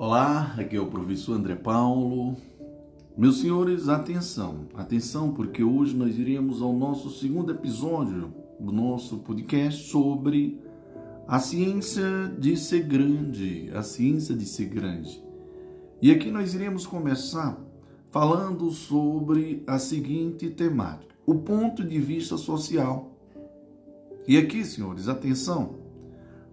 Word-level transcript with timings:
Olá, 0.00 0.54
aqui 0.56 0.76
é 0.76 0.80
o 0.80 0.86
professor 0.86 1.32
André 1.32 1.56
Paulo. 1.56 2.36
Meus 3.16 3.40
senhores, 3.40 3.88
atenção, 3.88 4.68
atenção, 4.74 5.32
porque 5.32 5.64
hoje 5.64 5.96
nós 5.96 6.16
iremos 6.16 6.62
ao 6.62 6.72
nosso 6.72 7.10
segundo 7.10 7.50
episódio 7.50 8.32
do 8.60 8.70
nosso 8.70 9.18
podcast 9.18 9.90
sobre 9.90 10.62
a 11.26 11.40
ciência 11.40 12.32
de 12.38 12.56
ser 12.56 12.84
grande, 12.84 13.72
a 13.74 13.82
ciência 13.82 14.36
de 14.36 14.46
ser 14.46 14.66
grande. 14.66 15.20
E 16.00 16.12
aqui 16.12 16.30
nós 16.30 16.54
iremos 16.54 16.86
começar 16.86 17.58
falando 18.12 18.70
sobre 18.70 19.64
a 19.66 19.80
seguinte 19.80 20.48
temática: 20.48 21.12
o 21.26 21.34
ponto 21.34 21.82
de 21.84 21.98
vista 21.98 22.36
social. 22.36 23.18
E 24.28 24.38
aqui, 24.38 24.64
senhores, 24.64 25.08
atenção, 25.08 25.74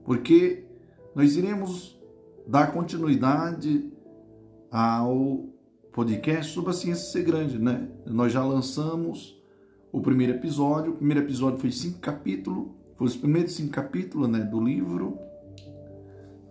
porque 0.03 0.65
nós 1.13 1.35
iremos 1.35 1.94
dar 2.47 2.71
continuidade 2.71 3.91
ao 4.71 5.49
podcast 5.91 6.53
sobre 6.53 6.71
a 6.71 6.73
ciência 6.73 7.11
ser 7.11 7.23
grande, 7.23 7.57
né? 7.57 7.87
Nós 8.05 8.33
já 8.33 8.43
lançamos 8.43 9.41
o 9.91 10.01
primeiro 10.01 10.33
episódio. 10.33 10.91
O 10.91 10.95
primeiro 10.95 11.21
episódio 11.21 11.59
foi 11.59 11.71
cinco 11.71 11.99
capítulos, 11.99 12.67
foi 12.97 13.07
os 13.07 13.15
primeiros 13.15 13.53
cinco 13.53 13.71
capítulos, 13.71 14.27
né, 14.27 14.39
do 14.39 14.61
livro, 14.61 15.17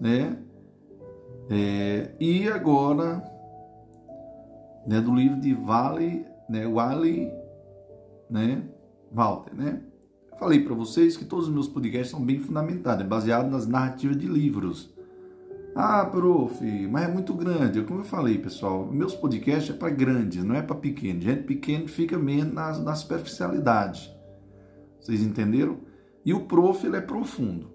né? 0.01 0.38
É, 1.51 2.15
e 2.19 2.49
agora, 2.49 3.23
né, 4.87 5.01
do 5.01 5.15
livro 5.15 5.38
de 5.38 5.52
Vale, 5.52 6.24
né, 6.49 6.66
Wally, 6.66 7.30
né, 8.30 8.63
Walter, 9.13 9.55
né? 9.55 9.83
Falei 10.38 10.65
para 10.65 10.74
vocês 10.74 11.16
que 11.16 11.24
todos 11.24 11.49
os 11.49 11.52
meus 11.52 11.69
podcasts 11.69 12.11
são 12.11 12.24
bem 12.24 12.38
fundamentados, 12.38 13.05
é 13.05 13.09
baseado 13.09 13.51
nas 13.51 13.66
narrativas 13.66 14.16
de 14.16 14.27
livros. 14.27 14.94
Ah, 15.77 16.05
prof, 16.05 16.62
mas 16.88 17.09
é 17.09 17.12
muito 17.12 17.34
grande. 17.34 17.82
Como 17.82 18.01
eu 18.01 18.05
falei, 18.05 18.38
pessoal, 18.38 18.87
meus 18.87 19.12
podcasts 19.12 19.74
é 19.74 19.77
para 19.77 19.90
grandes, 19.90 20.45
não 20.45 20.54
é 20.54 20.62
para 20.62 20.76
pequenos. 20.76 21.24
Gente 21.24 21.43
pequena 21.43 21.88
fica 21.88 22.16
mesmo 22.16 22.52
na, 22.52 22.79
na 22.79 22.95
superficialidade. 22.95 24.15
Vocês 25.01 25.21
entenderam? 25.21 25.79
E 26.24 26.32
o 26.32 26.43
prof, 26.43 26.87
ele 26.87 26.96
é 26.96 27.01
profundo. 27.01 27.73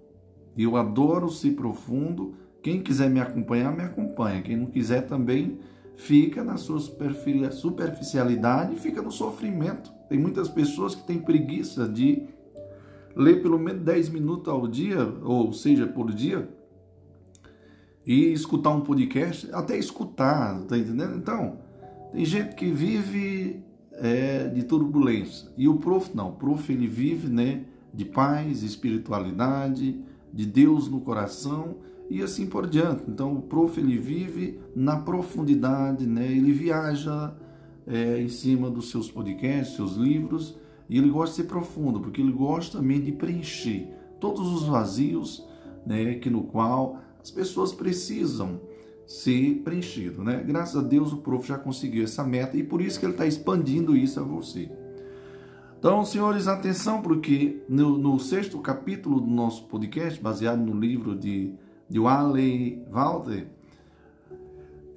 Eu 0.58 0.78
adoro 0.78 1.30
ser 1.30 1.52
profundo. 1.52 2.36
Quem 2.64 2.82
quiser 2.82 3.10
me 3.10 3.20
acompanhar, 3.20 3.76
me 3.76 3.84
acompanha. 3.84 4.42
Quem 4.42 4.56
não 4.56 4.68
quiser 4.68 5.06
também, 5.06 5.60
fica 5.98 6.42
na 6.42 6.56
sua 6.56 6.80
superficialidade 6.80 8.76
e 8.76 8.80
fica 8.80 9.02
no 9.02 9.12
sofrimento. 9.12 9.92
Tem 10.08 10.18
muitas 10.18 10.48
pessoas 10.48 10.96
que 10.96 11.06
têm 11.06 11.20
preguiça 11.20 11.86
de 11.86 12.28
ler 13.14 13.42
pelo 13.42 13.60
menos 13.60 13.84
10 13.84 14.08
minutos 14.10 14.48
ao 14.48 14.66
dia, 14.68 15.04
ou 15.22 15.52
seja, 15.52 15.86
por 15.86 16.14
dia, 16.14 16.50
e 18.10 18.34
escutar 18.34 18.72
um 18.72 18.82
podcast, 18.82 19.48
até 19.54 19.78
escutar, 19.78 20.60
tá 20.62 20.76
entendendo? 20.76 21.16
Então, 21.16 21.60
tem 22.12 22.26
gente 22.26 22.56
que 22.56 22.66
vive 22.72 23.64
é, 23.92 24.48
de 24.48 24.64
turbulência 24.64 25.48
e 25.56 25.68
o 25.68 25.76
prof 25.76 26.10
não, 26.16 26.30
o 26.30 26.32
prof 26.32 26.74
ele 26.74 26.88
vive, 26.88 27.28
né, 27.28 27.66
de 27.94 28.06
paz, 28.06 28.64
espiritualidade, 28.64 30.04
de 30.34 30.46
Deus 30.48 30.90
no 30.90 31.02
coração 31.02 31.76
e 32.10 32.24
assim 32.24 32.48
por 32.48 32.66
diante. 32.66 33.04
Então, 33.08 33.36
o 33.36 33.44
prof 33.44 33.80
ele 33.80 34.00
vive 34.00 34.60
na 34.76 34.98
profundidade, 34.98 36.08
né? 36.08 36.32
Ele 36.32 36.52
viaja 36.52 37.36
é, 37.86 38.20
em 38.20 38.28
cima 38.28 38.72
dos 38.72 38.90
seus 38.90 39.12
podcasts, 39.12 39.76
seus 39.76 39.96
livros 39.96 40.56
e 40.90 40.98
ele 40.98 41.12
gosta 41.12 41.36
de 41.36 41.42
ser 41.44 41.48
profundo, 41.48 42.00
porque 42.00 42.22
ele 42.22 42.32
gosta 42.32 42.80
também 42.80 43.00
de 43.00 43.12
preencher 43.12 43.88
todos 44.20 44.52
os 44.52 44.64
vazios, 44.64 45.48
né, 45.86 46.16
que 46.16 46.30
no 46.30 46.42
qual 46.42 46.98
as 47.22 47.30
pessoas 47.30 47.74
precisam 47.74 48.62
ser 49.06 49.62
preenchido, 49.64 50.24
né? 50.24 50.44
Graças 50.46 50.76
a 50.76 50.88
Deus 50.88 51.12
o 51.12 51.18
prof 51.18 51.48
já 51.48 51.58
conseguiu 51.58 52.04
essa 52.04 52.24
meta 52.24 52.56
e 52.56 52.64
por 52.64 52.80
isso 52.80 53.00
que 53.00 53.06
ele 53.06 53.14
está 53.14 53.26
expandindo 53.26 53.98
isso 53.98 54.20
a 54.20 54.24
você. 54.24 54.70
Então, 55.80 56.04
senhores, 56.04 56.48
atenção, 56.48 57.02
porque 57.02 57.64
no, 57.68 57.98
no, 57.98 58.20
sexto 58.20 58.60
capítulo 58.60 59.22
do 59.22 59.30
nosso 59.30 59.64
podcast, 59.66 60.22
baseado 60.22 60.60
no 60.60 60.78
livro 60.78 61.16
de, 61.16 61.54
de 61.90 61.98
Wally 61.98 62.84
Walter, 62.92 63.48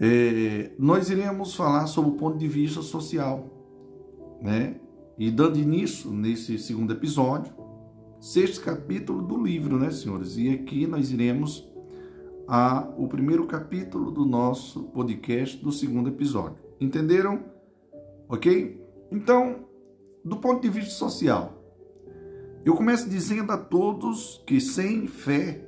é, 0.00 0.72
nós 0.78 1.08
iremos 1.08 1.54
falar 1.54 1.86
sobre 1.86 2.10
o 2.10 2.14
ponto 2.14 2.36
de 2.36 2.48
vista 2.48 2.82
social, 2.82 3.48
né? 4.42 4.74
E 5.16 5.30
dando 5.30 5.58
início 5.58 6.10
nesse 6.10 6.58
segundo 6.58 6.92
episódio, 6.92 7.54
sexto 8.20 8.60
capítulo 8.60 9.22
do 9.22 9.40
livro, 9.40 9.78
né, 9.78 9.90
senhores? 9.90 10.36
E 10.36 10.50
aqui 10.50 10.86
nós 10.86 11.12
iremos 11.12 11.71
a 12.46 12.88
o 12.96 13.08
primeiro 13.08 13.46
capítulo 13.46 14.10
do 14.10 14.24
nosso 14.24 14.84
podcast 14.84 15.56
do 15.56 15.72
segundo 15.72 16.08
episódio. 16.08 16.58
Entenderam? 16.80 17.44
Ok? 18.28 18.80
Então, 19.10 19.66
do 20.24 20.36
ponto 20.36 20.62
de 20.62 20.68
vista 20.68 20.90
social, 20.90 21.62
eu 22.64 22.74
começo 22.74 23.08
dizendo 23.08 23.52
a 23.52 23.58
todos 23.58 24.42
que 24.46 24.60
sem 24.60 25.06
fé 25.06 25.66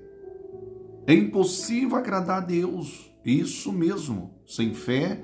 é 1.06 1.14
impossível 1.14 1.96
agradar 1.96 2.38
a 2.42 2.46
Deus. 2.46 3.12
Isso 3.24 3.72
mesmo, 3.72 4.34
sem 4.46 4.74
fé 4.74 5.22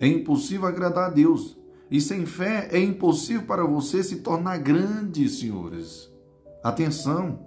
é 0.00 0.06
impossível 0.06 0.66
agradar 0.66 1.10
a 1.10 1.14
Deus. 1.14 1.58
E 1.90 2.00
sem 2.00 2.26
fé 2.26 2.68
é 2.70 2.78
impossível 2.78 3.46
para 3.46 3.64
você 3.64 4.02
se 4.02 4.16
tornar 4.16 4.58
grande, 4.58 5.28
senhores. 5.28 6.12
Atenção! 6.62 7.46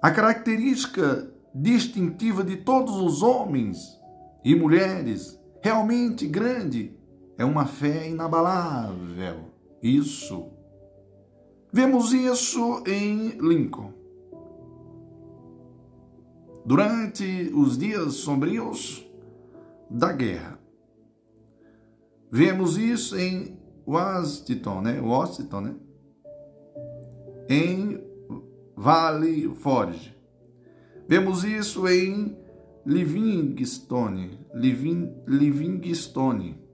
A 0.00 0.10
característica 0.10 1.29
distintiva 1.54 2.44
de 2.44 2.56
todos 2.56 2.96
os 2.96 3.22
homens 3.22 4.00
e 4.44 4.54
mulheres, 4.54 5.38
realmente 5.62 6.26
grande, 6.26 6.96
é 7.36 7.44
uma 7.44 7.66
fé 7.66 8.08
inabalável. 8.08 9.50
Isso. 9.82 10.50
Vemos 11.72 12.12
isso 12.12 12.82
em 12.86 13.30
Lincoln. 13.38 13.92
Durante 16.64 17.50
os 17.54 17.78
dias 17.78 18.14
sombrios 18.14 19.06
da 19.88 20.12
guerra. 20.12 20.58
Vemos 22.30 22.76
isso 22.76 23.18
em 23.18 23.58
Washington, 23.86 24.82
né? 24.82 25.00
Washington, 25.00 25.60
né? 25.62 25.74
Em 27.48 28.00
Vale 28.76 29.52
Forge 29.56 30.19
Vemos 31.10 31.42
isso 31.42 31.88
em 31.88 32.38
Livingstone, 32.86 34.46
Living, 34.54 35.12
Livingstone. 35.26 36.64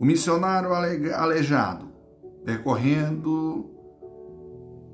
O 0.00 0.06
missionário 0.06 0.72
aleijado, 0.72 1.92
percorrendo 2.46 3.68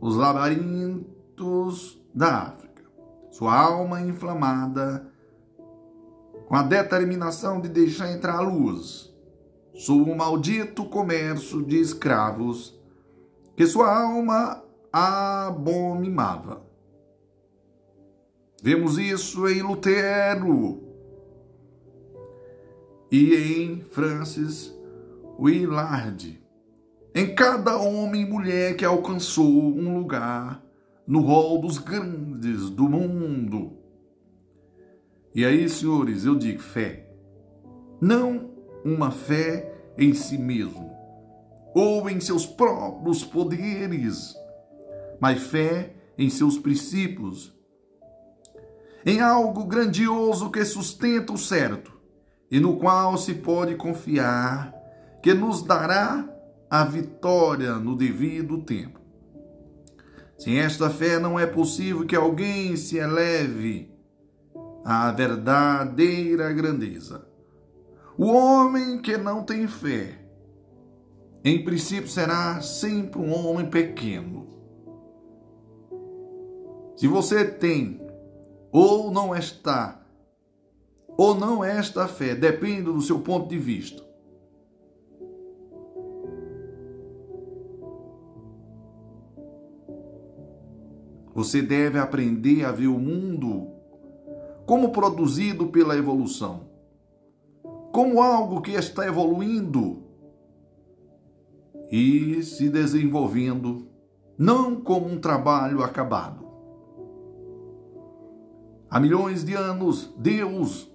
os 0.01 0.17
labirintos 0.17 2.05
da 2.13 2.49
África, 2.49 2.83
sua 3.31 3.61
alma 3.61 4.01
inflamada, 4.01 5.09
com 6.49 6.57
a 6.57 6.65
determinação 6.65 7.61
de 7.61 7.69
deixar 7.69 8.11
entrar 8.11 8.39
a 8.39 8.41
luz, 8.41 9.15
sob 9.73 10.11
o 10.11 10.17
maldito 10.17 10.85
comércio 10.87 11.63
de 11.63 11.79
escravos 11.79 12.77
que 13.55 13.65
sua 13.69 14.03
alma 14.03 14.65
abominava. 14.93 16.64
Vemos 18.65 18.97
isso 18.97 19.47
em 19.47 19.61
Lutero 19.61 20.83
e 23.13 23.35
em 23.35 23.83
Francis 23.83 24.75
Willard. 25.39 26.43
Em 27.15 27.35
cada 27.35 27.77
homem 27.77 28.23
e 28.23 28.27
mulher 28.27 28.75
que 28.75 28.83
alcançou 28.87 29.47
um 29.47 29.99
lugar 29.99 30.65
no 31.07 31.21
rol 31.21 31.61
dos 31.61 31.77
grandes 31.77 32.71
do 32.71 32.89
mundo. 32.89 33.77
E 35.35 35.45
aí, 35.45 35.69
senhores, 35.69 36.25
eu 36.25 36.35
digo 36.35 36.63
fé. 36.63 37.07
Não 38.01 38.51
uma 38.83 39.11
fé 39.11 39.75
em 39.99 40.15
si 40.15 40.39
mesmo 40.39 40.91
ou 41.75 42.09
em 42.09 42.19
seus 42.19 42.47
próprios 42.47 43.23
poderes, 43.23 44.35
mas 45.21 45.43
fé 45.43 45.93
em 46.17 46.31
seus 46.31 46.57
princípios, 46.57 47.54
em 49.05 49.21
algo 49.21 49.65
grandioso 49.65 50.51
que 50.51 50.65
sustenta 50.65 51.33
o 51.33 51.39
certo 51.39 51.93
e 52.51 52.59
no 52.59 52.77
qual 52.77 53.19
se 53.19 53.35
pode 53.35 53.75
confiar 53.75 54.73
que 55.23 55.35
nos 55.35 55.63
dará 55.63 56.29
a 56.71 56.85
vitória 56.85 57.75
no 57.75 57.97
devido 57.97 58.63
tempo. 58.63 59.01
Sem 60.39 60.59
esta 60.59 60.91
fé 60.91 61.19
não 61.19 61.39
é 61.39 61.47
possível 61.47 62.07
que 62.07 62.17
alguém 62.17 62.77
se 62.77 62.97
eleve 62.97 63.91
à 64.85 65.11
verdadeira 65.13 66.53
grandeza. 66.53 67.27
O 68.17 68.27
homem 68.27 69.01
que 69.01 69.17
não 69.17 69.43
tem 69.43 69.67
fé, 69.67 70.19
em 71.45 71.65
princípio, 71.65 72.09
será 72.09 72.61
sempre 72.61 73.21
um 73.21 73.35
homem 73.35 73.69
pequeno. 73.69 74.47
Se 76.97 77.09
você 77.09 77.45
tem 77.45 78.04
ou 78.77 79.09
não 79.13 79.37
está, 79.37 80.05
ou 81.17 81.33
não 81.33 81.63
esta 81.63 82.09
fé, 82.09 82.35
depende 82.35 82.83
do 82.83 83.01
seu 83.01 83.21
ponto 83.21 83.49
de 83.49 83.57
vista. 83.57 84.03
Você 91.33 91.63
deve 91.63 92.01
aprender 92.01 92.65
a 92.65 92.73
ver 92.73 92.89
o 92.89 92.99
mundo 92.99 93.69
como 94.67 94.91
produzido 94.91 95.69
pela 95.69 95.97
evolução, 95.97 96.69
como 97.93 98.21
algo 98.21 98.61
que 98.61 98.73
está 98.73 99.07
evoluindo 99.07 100.03
e 101.93 102.43
se 102.43 102.69
desenvolvendo, 102.69 103.87
não 104.37 104.75
como 104.81 105.07
um 105.07 105.21
trabalho 105.21 105.81
acabado. 105.81 106.44
Há 108.95 109.01
milhões 109.01 109.45
de 109.45 109.55
anos, 109.55 110.15
Deus 110.17 110.89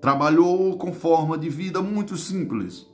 trabalhou 0.00 0.78
com 0.78 0.92
forma 0.92 1.36
de 1.36 1.48
vida 1.48 1.82
muito 1.82 2.16
simples 2.16 2.86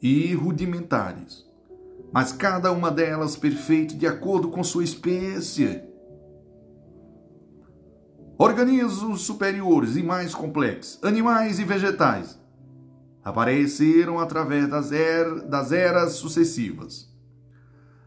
e 0.00 0.34
rudimentares 0.34 1.46
mas 2.16 2.32
cada 2.32 2.72
uma 2.72 2.90
delas 2.90 3.36
perfeita 3.36 3.94
de 3.94 4.06
acordo 4.06 4.48
com 4.48 4.64
sua 4.64 4.82
espécie. 4.82 5.82
Organismos 8.38 9.20
superiores 9.20 9.96
e 9.96 10.02
mais 10.02 10.34
complexos, 10.34 10.98
animais 11.04 11.58
e 11.58 11.64
vegetais, 11.64 12.40
apareceram 13.22 14.18
através 14.18 14.66
das, 14.66 14.92
er 14.92 15.42
das 15.46 15.72
eras 15.72 16.12
sucessivas. 16.12 17.06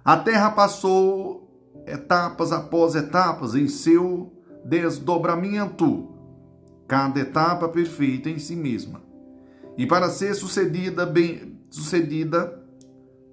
A 0.04 0.18
Terra 0.18 0.50
passou 0.50 1.39
etapas 1.86 2.52
após 2.52 2.96
etapas 2.96 3.56
em 3.56 3.68
seu 3.68 4.34
desdobramento, 4.64 6.10
cada 6.88 7.20
etapa 7.20 7.70
perfeita 7.70 8.30
em 8.30 8.40
si 8.40 8.56
mesma. 8.56 9.02
E 9.78 9.86
para 9.86 10.10
ser 10.10 10.34
sucedida 10.34 11.06
bem 11.06 11.58
sucedida 11.70 12.62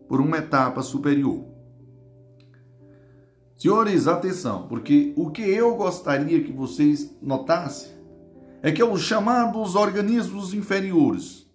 por 0.08 0.20
uma 0.20 0.38
etapa 0.38 0.82
superior. 0.82 1.44
Senhores, 3.56 4.06
atenção, 4.06 4.68
porque 4.68 5.14
o 5.16 5.30
que 5.30 5.42
eu 5.42 5.74
gostaria 5.76 6.42
que 6.44 6.52
vocês 6.52 7.16
notassem 7.22 7.90
é 8.62 8.70
que 8.70 8.82
os 8.82 9.00
chamados 9.00 9.74
organismos 9.74 10.52
inferiores 10.52 11.46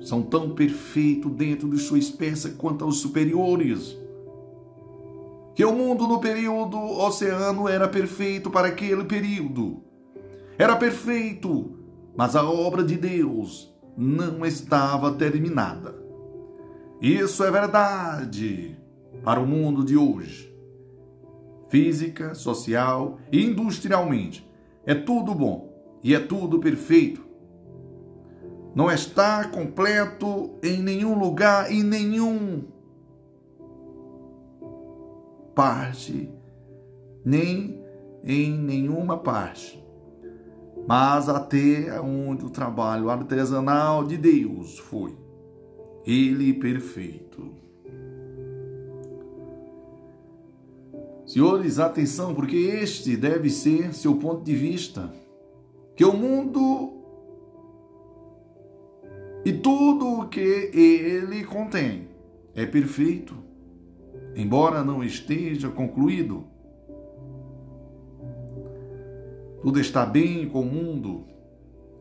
são 0.00 0.22
tão 0.22 0.54
perfeitos 0.54 1.32
dentro 1.32 1.68
de 1.68 1.78
sua 1.78 1.98
espécie 1.98 2.50
quanto 2.52 2.84
os 2.86 2.98
superiores. 2.98 3.96
Que 5.54 5.64
o 5.64 5.72
mundo 5.72 6.06
no 6.06 6.18
período 6.18 6.78
oceano 6.78 7.68
era 7.68 7.86
perfeito 7.86 8.50
para 8.50 8.68
aquele 8.68 9.04
período. 9.04 9.82
Era 10.58 10.76
perfeito, 10.76 11.78
mas 12.16 12.34
a 12.34 12.48
obra 12.48 12.82
de 12.82 12.96
Deus 12.96 13.74
não 13.96 14.46
estava 14.46 15.12
terminada. 15.12 15.94
Isso 17.00 17.44
é 17.44 17.50
verdade 17.50 18.78
para 19.24 19.40
o 19.40 19.46
mundo 19.46 19.84
de 19.84 19.96
hoje. 19.96 20.52
Física, 21.68 22.34
social 22.34 23.18
e 23.30 23.44
industrialmente. 23.44 24.48
É 24.86 24.94
tudo 24.94 25.34
bom 25.34 25.72
e 26.02 26.14
é 26.14 26.20
tudo 26.20 26.58
perfeito. 26.58 27.22
Não 28.74 28.90
está 28.90 29.44
completo 29.48 30.58
em 30.62 30.82
nenhum 30.82 31.18
lugar, 31.18 31.70
em 31.70 31.82
nenhum 31.82 32.64
parte, 35.54 36.30
nem 37.24 37.80
em 38.24 38.52
nenhuma 38.52 39.18
parte. 39.18 39.82
Mas 40.86 41.28
até 41.28 42.00
onde 42.00 42.44
o 42.44 42.50
trabalho 42.50 43.08
artesanal 43.08 44.04
de 44.04 44.16
Deus 44.16 44.78
foi 44.78 45.16
ele 46.04 46.52
perfeito. 46.54 47.52
Senhores, 51.24 51.78
atenção, 51.78 52.34
porque 52.34 52.56
este 52.56 53.16
deve 53.16 53.48
ser 53.48 53.94
seu 53.94 54.16
ponto 54.16 54.42
de 54.42 54.54
vista. 54.54 55.12
Que 55.94 56.04
o 56.04 56.12
mundo 56.12 57.02
e 59.44 59.52
tudo 59.52 60.20
o 60.20 60.28
que 60.28 60.40
ele 60.40 61.44
contém 61.44 62.08
é 62.54 62.64
perfeito, 62.66 63.34
embora 64.34 64.82
não 64.82 65.02
esteja 65.02 65.68
concluído. 65.68 66.46
Tudo 69.62 69.78
está 69.78 70.04
bem 70.04 70.48
com 70.48 70.60
o 70.60 70.66
mundo. 70.66 71.26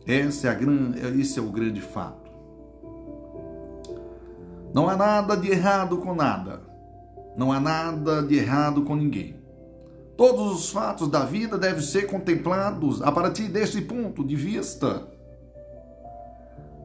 Esse 0.05 0.47
é, 0.47 0.49
a, 0.49 1.09
esse 1.19 1.37
é 1.37 1.41
o 1.41 1.51
grande 1.51 1.79
fato. 1.79 2.31
Não 4.73 4.89
há 4.89 4.95
nada 4.95 5.35
de 5.35 5.51
errado 5.51 5.97
com 5.97 6.15
nada. 6.15 6.61
Não 7.37 7.51
há 7.51 7.59
nada 7.59 8.23
de 8.23 8.35
errado 8.35 8.81
com 8.83 8.95
ninguém. 8.95 9.35
Todos 10.17 10.51
os 10.53 10.69
fatos 10.69 11.07
da 11.07 11.25
vida 11.25 11.57
devem 11.57 11.81
ser 11.81 12.07
contemplados 12.07 13.01
a 13.01 13.11
partir 13.11 13.47
deste 13.47 13.81
ponto 13.81 14.23
de 14.23 14.35
vista. 14.35 15.07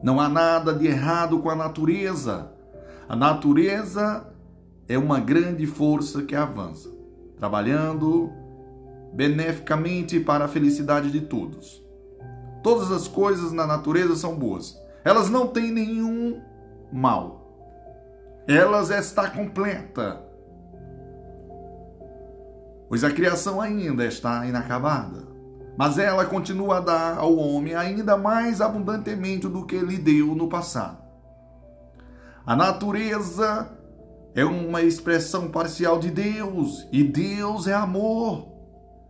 Não 0.01 0.19
há 0.19 0.29
nada 0.29 0.73
de 0.73 0.87
errado 0.87 1.39
com 1.39 1.49
a 1.49 1.55
natureza. 1.55 2.51
A 3.09 3.15
natureza 3.15 4.25
é 4.87 4.97
uma 4.97 5.19
grande 5.19 5.65
força 5.65 6.23
que 6.23 6.35
avança, 6.35 6.89
trabalhando 7.37 8.31
beneficamente 9.13 10.19
para 10.19 10.45
a 10.45 10.47
felicidade 10.47 11.11
de 11.11 11.21
todos. 11.21 11.83
Todas 12.63 12.91
as 12.91 13.07
coisas 13.07 13.51
na 13.51 13.65
natureza 13.65 14.15
são 14.15 14.35
boas. 14.35 14.79
Elas 15.03 15.29
não 15.29 15.47
têm 15.47 15.71
nenhum 15.71 16.41
mal 16.91 17.47
elas 18.47 18.89
está 18.89 19.29
completa. 19.29 20.23
Pois 22.87 23.03
a 23.03 23.11
criação 23.11 23.59
ainda 23.59 24.05
está 24.05 24.45
inacabada, 24.45 25.27
mas 25.77 25.97
ela 25.97 26.25
continua 26.25 26.77
a 26.77 26.79
dar 26.79 27.17
ao 27.17 27.35
homem 27.35 27.75
ainda 27.75 28.15
mais 28.15 28.61
abundantemente 28.61 29.49
do 29.49 29.65
que 29.65 29.77
lhe 29.77 29.97
deu 29.97 30.27
no 30.27 30.47
passado. 30.47 30.99
A 32.45 32.55
natureza 32.55 33.76
é 34.37 34.45
uma 34.45 34.81
expressão 34.81 35.49
parcial 35.49 35.99
de 35.99 36.09
Deus, 36.09 36.87
e 36.93 37.03
Deus 37.03 37.67
é 37.67 37.73
amor. 37.73 38.47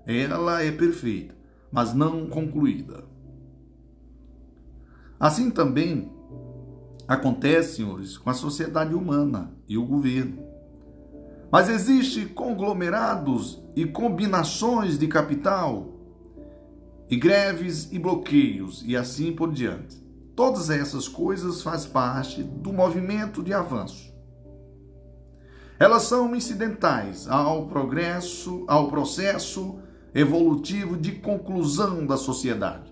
Ela 0.08 0.64
é 0.64 0.72
perfeita, 0.72 1.36
mas 1.72 1.94
não 1.94 2.28
concluída. 2.28 3.04
Assim 5.20 5.52
também, 5.52 6.10
Acontece, 7.08 7.78
senhores, 7.78 8.18
com 8.18 8.30
a 8.30 8.34
sociedade 8.34 8.94
humana 8.94 9.54
e 9.66 9.78
o 9.78 9.86
governo. 9.86 10.44
Mas 11.50 11.70
existe 11.70 12.26
conglomerados 12.26 13.64
e 13.78 13.86
combinações 13.86 15.00
de 15.00 15.08
capital, 15.08 15.94
e 17.10 17.16
greves 17.16 17.90
e 17.94 17.98
bloqueios 17.98 18.84
e 18.86 18.98
assim 18.98 19.32
por 19.32 19.54
diante. 19.54 20.06
Todas 20.36 20.70
essas 20.70 21.08
coisas 21.08 21.62
fazem 21.62 21.90
parte 21.92 22.44
do 22.44 22.74
movimento 22.74 23.42
de 23.42 23.54
avanço. 23.54 24.14
Elas 25.80 26.04
são 26.04 26.36
incidentais 26.36 27.28
ao 27.28 27.68
progresso, 27.68 28.66
ao 28.68 28.88
processo 28.90 29.80
evolutivo 30.14 30.98
de 30.98 31.12
conclusão 31.14 32.06
da 32.06 32.18
sociedade. 32.18 32.92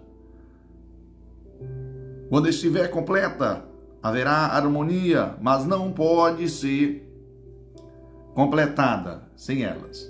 Quando 2.30 2.48
estiver 2.48 2.90
completa, 2.90 3.66
haverá 4.02 4.48
harmonia, 4.48 5.36
mas 5.42 5.66
não 5.66 5.92
pode 5.92 6.48
ser 6.50 7.12
completada 8.36 9.24
sem 9.36 9.64
elas. 9.64 10.08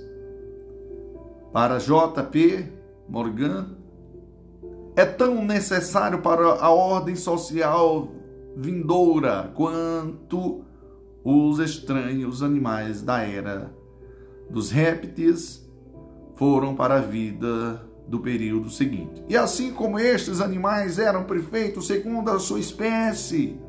Para 1.53 1.79
J.P. 1.79 2.74
Morgan, 3.08 3.67
é 4.98 5.05
tão 5.05 5.46
necessário 5.46 6.22
para 6.22 6.55
a 6.55 6.70
ordem 6.70 7.15
social 7.15 8.10
vindoura 8.58 9.51
quanto 9.53 10.65
os 11.25 11.58
estranhos 11.58 12.44
animais 12.44 13.01
da 13.01 13.24
era 13.24 13.74
dos 14.48 14.70
répteis 14.70 15.67
foram 16.36 16.75
para 16.75 16.98
a 16.98 17.01
vida 17.01 17.84
do 18.08 18.20
período 18.20 18.70
seguinte. 18.70 19.24
E 19.27 19.36
assim 19.36 19.74
como 19.74 19.98
estes 19.98 20.39
animais 20.39 21.00
eram 21.00 21.24
perfeitos 21.24 21.88
segundo 21.88 22.29
a 22.29 22.38
sua 22.38 22.60
espécie, 22.60 23.60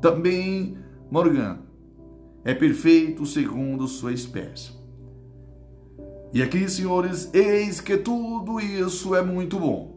também 0.00 0.76
Morgan 1.08 1.60
é 2.44 2.52
perfeito 2.52 3.24
segundo 3.24 3.86
sua 3.86 4.12
espécie. 4.12 4.72
E 6.32 6.42
aqui, 6.42 6.68
senhores, 6.68 7.30
eis 7.32 7.80
que 7.80 7.96
tudo 7.96 8.60
isso 8.60 9.14
é 9.14 9.22
muito 9.22 9.60
bom. 9.60 9.96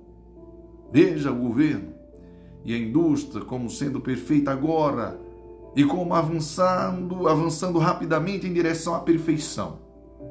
Veja 0.91 1.31
o 1.31 1.35
governo 1.35 1.91
e 2.63 2.71
a 2.71 2.77
indústria 2.77 3.43
como 3.43 3.67
sendo 3.67 3.99
perfeita 3.99 4.51
agora 4.51 5.19
e 5.75 5.83
como 5.83 6.13
avançando, 6.13 7.27
avançando 7.27 7.79
rapidamente 7.79 8.47
em 8.47 8.53
direção 8.53 8.95
à 8.95 8.99
perfeição. 8.99 9.79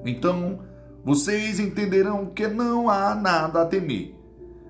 Então 0.05 0.61
vocês 1.05 1.59
entenderão 1.59 2.27
que 2.27 2.47
não 2.47 2.91
há 2.91 3.15
nada 3.15 3.63
a 3.63 3.67
temer, 3.67 4.15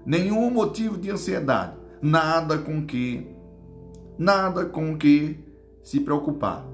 nenhum 0.04 0.50
motivo 0.50 0.96
de 0.96 1.10
ansiedade, 1.10 1.72
nada 2.00 2.58
com 2.58 2.84
que 2.84 3.26
nada 4.18 4.64
com 4.64 4.96
que 4.96 5.38
se 5.82 6.00
preocupar. 6.00 6.66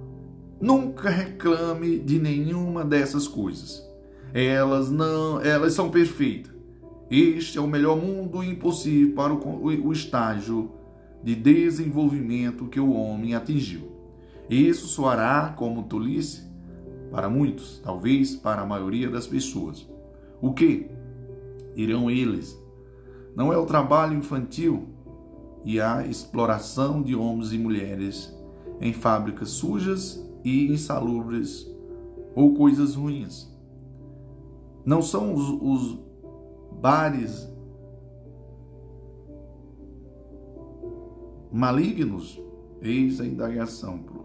Nunca 0.61 1.11
reclame 1.11 1.99
de 1.99 2.19
nenhuma 2.19 2.85
dessas 2.85 3.29
coisas. 3.29 3.83
Elas 4.33 4.91
não, 4.91 5.41
elas 5.41 5.75
são 5.75 5.91
perfeitas. 5.91 6.53
Este 7.11 7.59
é 7.59 7.61
o 7.61 7.67
melhor 7.67 7.97
mundo 7.97 8.43
impossível 8.43 9.15
para 9.15 9.33
o, 9.33 9.67
o 9.67 9.93
estágio 9.93 10.73
de 11.25 11.35
desenvolvimento 11.35 12.67
que 12.67 12.79
o 12.79 12.93
homem 12.93 13.35
atingiu. 13.35 13.91
Isso 14.49 14.87
soará 14.87 15.55
como 15.57 15.85
tolice 15.85 16.43
para 17.11 17.31
muitos, 17.31 17.81
talvez 17.83 18.37
para 18.37 18.61
a 18.61 18.67
maioria 18.67 19.09
das 19.09 19.27
pessoas. 19.27 19.89
O 20.41 20.53
que 20.53 20.91
irão 21.75 22.11
eles? 22.11 22.61
Não 23.35 23.51
é 23.51 23.57
o 23.57 23.65
trabalho 23.65 24.19
infantil 24.19 24.89
e 25.65 25.81
a 25.81 26.07
exploração 26.07 27.03
de 27.03 27.17
homens 27.17 27.55
e 27.55 27.59
mulheres 27.59 28.37
em 28.79 28.93
fábricas 28.93 29.49
sujas 29.49 30.23
e 30.45 30.71
insalubres 30.71 31.67
ou 32.35 32.55
coisas 32.55 32.95
ruins. 32.95 33.51
Não 34.85 35.01
são 35.01 35.33
os, 35.33 35.49
os 35.49 35.99
bares 36.83 37.49
malignos? 41.55 42.41
Eis 42.83 43.21
a 43.21 43.25
indagação, 43.25 43.99
prof. 43.99 44.25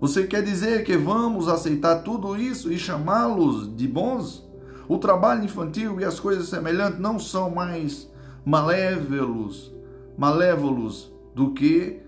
Você 0.00 0.26
quer 0.26 0.42
dizer 0.42 0.82
que 0.82 0.96
vamos 0.96 1.46
aceitar 1.46 1.96
tudo 1.96 2.34
isso 2.34 2.72
e 2.72 2.78
chamá-los 2.78 3.76
de 3.76 3.86
bons? 3.86 4.48
O 4.88 4.96
trabalho 4.96 5.44
infantil 5.44 6.00
e 6.00 6.04
as 6.04 6.18
coisas 6.18 6.48
semelhantes 6.48 6.98
não 6.98 7.18
são 7.18 7.50
mais 7.50 8.10
malévolos, 8.44 9.70
malévolos 10.16 11.12
do 11.34 11.52
que 11.52 12.00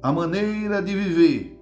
a 0.00 0.12
maneira 0.12 0.80
de 0.80 0.94
viver 0.94 1.60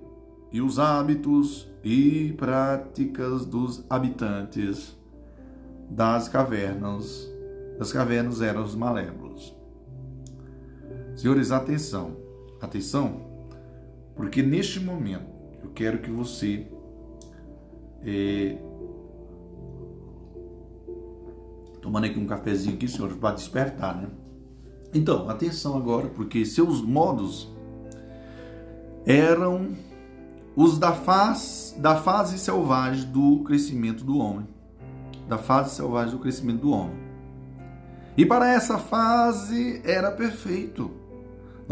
e 0.52 0.61
os 0.61 0.78
hábitos 0.78 1.66
e 1.83 2.35
práticas 2.37 3.47
dos 3.47 3.83
habitantes 3.88 4.95
das 5.88 6.28
cavernas. 6.28 7.28
Das 7.78 7.90
cavernas 7.90 8.42
eram 8.42 8.62
os 8.62 8.75
malévolos. 8.75 9.62
Senhores, 11.16 11.50
atenção, 11.50 12.16
atenção, 12.61 13.21
porque 14.16 14.42
neste 14.42 14.81
momento 14.81 15.26
eu 15.62 15.71
quero 15.71 15.99
que 15.99 16.11
você 16.11 16.66
é, 18.04 18.59
tomando 21.81 22.07
aqui 22.07 22.19
um 22.19 22.26
cafezinho 22.26 22.75
aqui, 22.75 22.88
senhores, 22.88 23.16
para 23.16 23.35
despertar, 23.35 24.00
né? 24.00 24.09
Então, 24.95 25.28
atenção 25.28 25.76
agora, 25.76 26.09
porque 26.09 26.45
seus 26.45 26.81
modos 26.81 27.50
eram 29.04 29.71
os 30.54 30.78
da 30.78 30.90
da 31.78 31.97
fase 31.97 32.38
selvagem 32.38 33.11
do 33.11 33.42
crescimento 33.42 34.04
do 34.04 34.19
homem. 34.19 34.47
Da 35.28 35.38
fase 35.38 35.75
selvagem 35.75 36.14
do 36.14 36.21
crescimento 36.21 36.61
do 36.61 36.71
homem. 36.71 36.97
E 38.16 38.26
para 38.26 38.52
essa 38.52 38.78
fase 38.78 39.81
era 39.85 40.11
perfeito. 40.11 41.01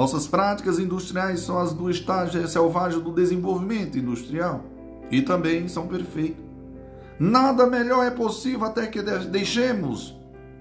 Nossas 0.01 0.27
práticas 0.27 0.79
industriais 0.79 1.41
são 1.41 1.59
as 1.59 1.75
do 1.75 1.91
estágio 1.91 2.49
selvagem 2.49 3.01
do 3.01 3.13
desenvolvimento 3.13 3.99
industrial 3.99 4.65
e 5.11 5.21
também 5.21 5.69
são 5.69 5.87
perfeitas. 5.87 6.43
Nada 7.19 7.67
melhor 7.67 8.07
é 8.07 8.11
possível 8.11 8.65
até 8.65 8.87
que 8.87 9.03
deixemos 9.03 10.19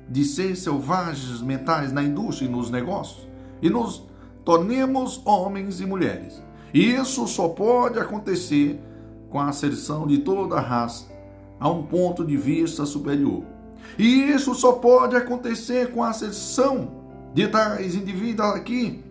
de 0.09 0.25
ser 0.25 0.57
selvagens 0.57 1.41
mentais 1.41 1.93
na 1.93 2.03
indústria 2.03 2.47
e 2.47 2.51
nos 2.51 2.69
negócios 2.69 3.29
e 3.61 3.69
nos 3.69 4.05
tornemos 4.43 5.21
homens 5.25 5.79
e 5.79 5.85
mulheres. 5.85 6.43
E 6.73 6.95
isso 6.95 7.25
só 7.25 7.47
pode 7.47 7.97
acontecer 7.97 8.77
com 9.29 9.39
a 9.39 9.47
asserção 9.47 10.05
de 10.05 10.17
toda 10.17 10.55
a 10.55 10.61
raça 10.61 11.05
a 11.57 11.69
um 11.69 11.83
ponto 11.83 12.25
de 12.25 12.35
vista 12.35 12.85
superior. 12.85 13.45
E 13.97 14.05
isso 14.05 14.53
só 14.53 14.73
pode 14.73 15.15
acontecer 15.15 15.93
com 15.93 16.03
a 16.03 16.09
asserção 16.09 16.91
de 17.33 17.47
tais 17.47 17.95
indivíduos 17.95 18.49
aqui 18.49 19.07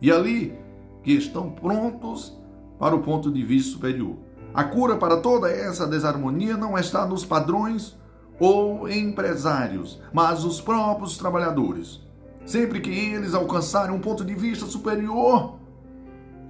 e 0.00 0.10
ali 0.10 0.58
que 1.02 1.12
estão 1.12 1.50
prontos 1.50 2.36
para 2.78 2.94
o 2.94 3.02
ponto 3.02 3.30
de 3.30 3.42
vista 3.42 3.72
superior. 3.72 4.16
A 4.52 4.64
cura 4.64 4.96
para 4.96 5.18
toda 5.18 5.50
essa 5.50 5.86
desarmonia 5.86 6.56
não 6.56 6.76
está 6.76 7.06
nos 7.06 7.24
padrões 7.24 7.96
ou 8.38 8.88
empresários, 8.88 10.00
mas 10.12 10.44
os 10.44 10.60
próprios 10.60 11.18
trabalhadores. 11.18 12.00
Sempre 12.44 12.80
que 12.80 12.90
eles 12.90 13.34
alcançarem 13.34 13.94
um 13.94 14.00
ponto 14.00 14.24
de 14.24 14.34
vista 14.34 14.66
superior, 14.66 15.58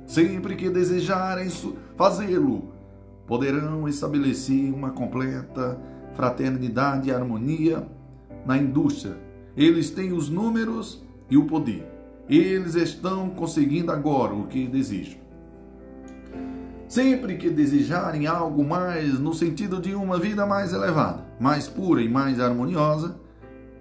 sempre 0.07 0.54
que 0.54 0.71
desejarem 0.71 1.50
fazê-lo, 1.97 2.73
poderão 3.26 3.88
estabelecer 3.88 4.73
uma 4.73 4.90
completa 4.90 5.78
fraternidade 6.14 7.09
e 7.09 7.12
harmonia 7.12 7.87
na 8.47 8.57
indústria. 8.57 9.16
Eles 9.57 9.90
têm 9.90 10.12
os 10.12 10.28
números 10.28 11.04
e 11.28 11.37
o 11.37 11.47
poder. 11.47 11.89
Eles 12.30 12.76
estão 12.76 13.28
conseguindo 13.30 13.90
agora 13.90 14.32
o 14.32 14.46
que 14.46 14.68
desejam. 14.68 15.18
Sempre 16.88 17.37
que 17.37 17.50
desejarem 17.50 18.28
algo 18.28 18.64
mais 18.64 19.18
no 19.18 19.34
sentido 19.34 19.80
de 19.80 19.94
uma 19.94 20.18
vida 20.18 20.46
mais 20.46 20.72
elevada, 20.72 21.25
mais 21.40 21.68
pura 21.68 22.00
e 22.00 22.08
mais 22.08 22.38
harmoniosa, 22.38 23.16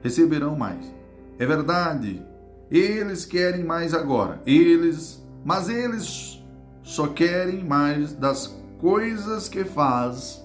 receberão 0.02 0.56
mais. 0.56 0.92
É 1.38 1.46
verdade, 1.46 2.26
eles 2.72 3.26
querem 3.26 3.64
mais 3.64 3.94
agora. 3.94 4.42
Eles, 4.46 5.24
mas 5.46 5.70
eles 5.70 6.44
só 6.82 7.08
querem 7.08 7.64
mais 7.64 8.14
das 8.14 8.60
coisas 8.80 9.48
que 9.48 9.64
faz 9.64 10.44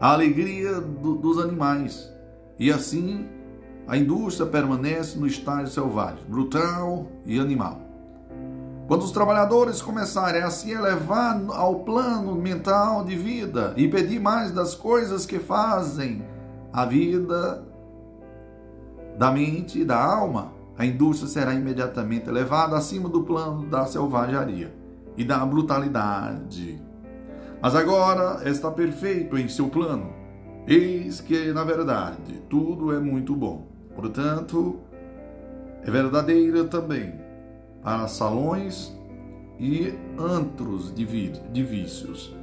a 0.00 0.12
alegria 0.12 0.80
do, 0.80 1.16
dos 1.16 1.38
animais. 1.38 2.10
E 2.58 2.72
assim 2.72 3.26
a 3.86 3.96
indústria 3.96 4.46
permanece 4.46 5.18
no 5.18 5.26
estágio 5.26 5.68
selvagem, 5.68 6.24
brutal 6.28 7.06
e 7.26 7.38
animal. 7.38 7.80
Quando 8.86 9.02
os 9.02 9.10
trabalhadores 9.10 9.80
começarem 9.80 10.42
a 10.42 10.50
se 10.50 10.70
elevar 10.70 11.40
ao 11.50 11.76
plano 11.80 12.34
mental 12.34 13.04
de 13.04 13.16
vida 13.16 13.72
e 13.76 13.88
pedir 13.88 14.20
mais 14.20 14.50
das 14.50 14.74
coisas 14.74 15.24
que 15.24 15.38
fazem 15.38 16.24
a 16.72 16.84
vida 16.84 17.64
da 19.18 19.30
mente 19.30 19.80
e 19.80 19.84
da 19.84 20.02
alma, 20.02 20.52
a 20.76 20.84
indústria 20.84 21.28
será 21.28 21.54
imediatamente 21.54 22.28
elevada 22.28 22.76
acima 22.76 23.08
do 23.08 23.22
plano 23.22 23.66
da 23.66 23.86
selvageria 23.86 24.74
e 25.16 25.24
da 25.24 25.44
brutalidade. 25.44 26.80
Mas 27.60 27.74
agora 27.74 28.48
está 28.48 28.70
perfeito 28.70 29.38
em 29.38 29.48
seu 29.48 29.68
plano. 29.68 30.12
Eis 30.66 31.20
que, 31.20 31.52
na 31.52 31.64
verdade, 31.64 32.42
tudo 32.48 32.92
é 32.92 32.98
muito 32.98 33.34
bom. 33.34 33.71
Portanto, 33.94 34.80
é 35.84 35.90
verdadeira 35.90 36.64
também 36.64 37.20
para 37.82 38.06
salões 38.08 38.92
e 39.58 39.92
antros 40.18 40.94
de, 40.94 41.04
vícios. 41.04 42.34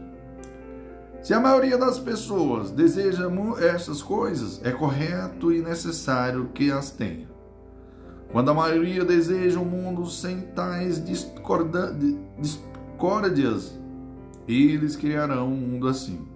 Se 1.21 1.33
a 1.33 1.39
maioria 1.39 1.77
das 1.77 1.99
pessoas 1.99 2.71
deseja 2.71 3.29
essas 3.59 4.01
coisas, 4.01 4.61
é 4.63 4.71
correto 4.71 5.51
e 5.51 5.61
necessário 5.61 6.49
que 6.53 6.71
as 6.71 6.91
tenha. 6.91 7.27
Quando 8.31 8.51
a 8.51 8.53
maioria 8.53 9.03
deseja 9.03 9.59
um 9.59 9.65
mundo 9.65 10.05
sem 10.05 10.41
tais 10.41 11.03
discórdias, 12.37 13.77
eles 14.47 14.95
criarão 14.95 15.47
um 15.47 15.57
mundo 15.57 15.87
assim. 15.87 16.28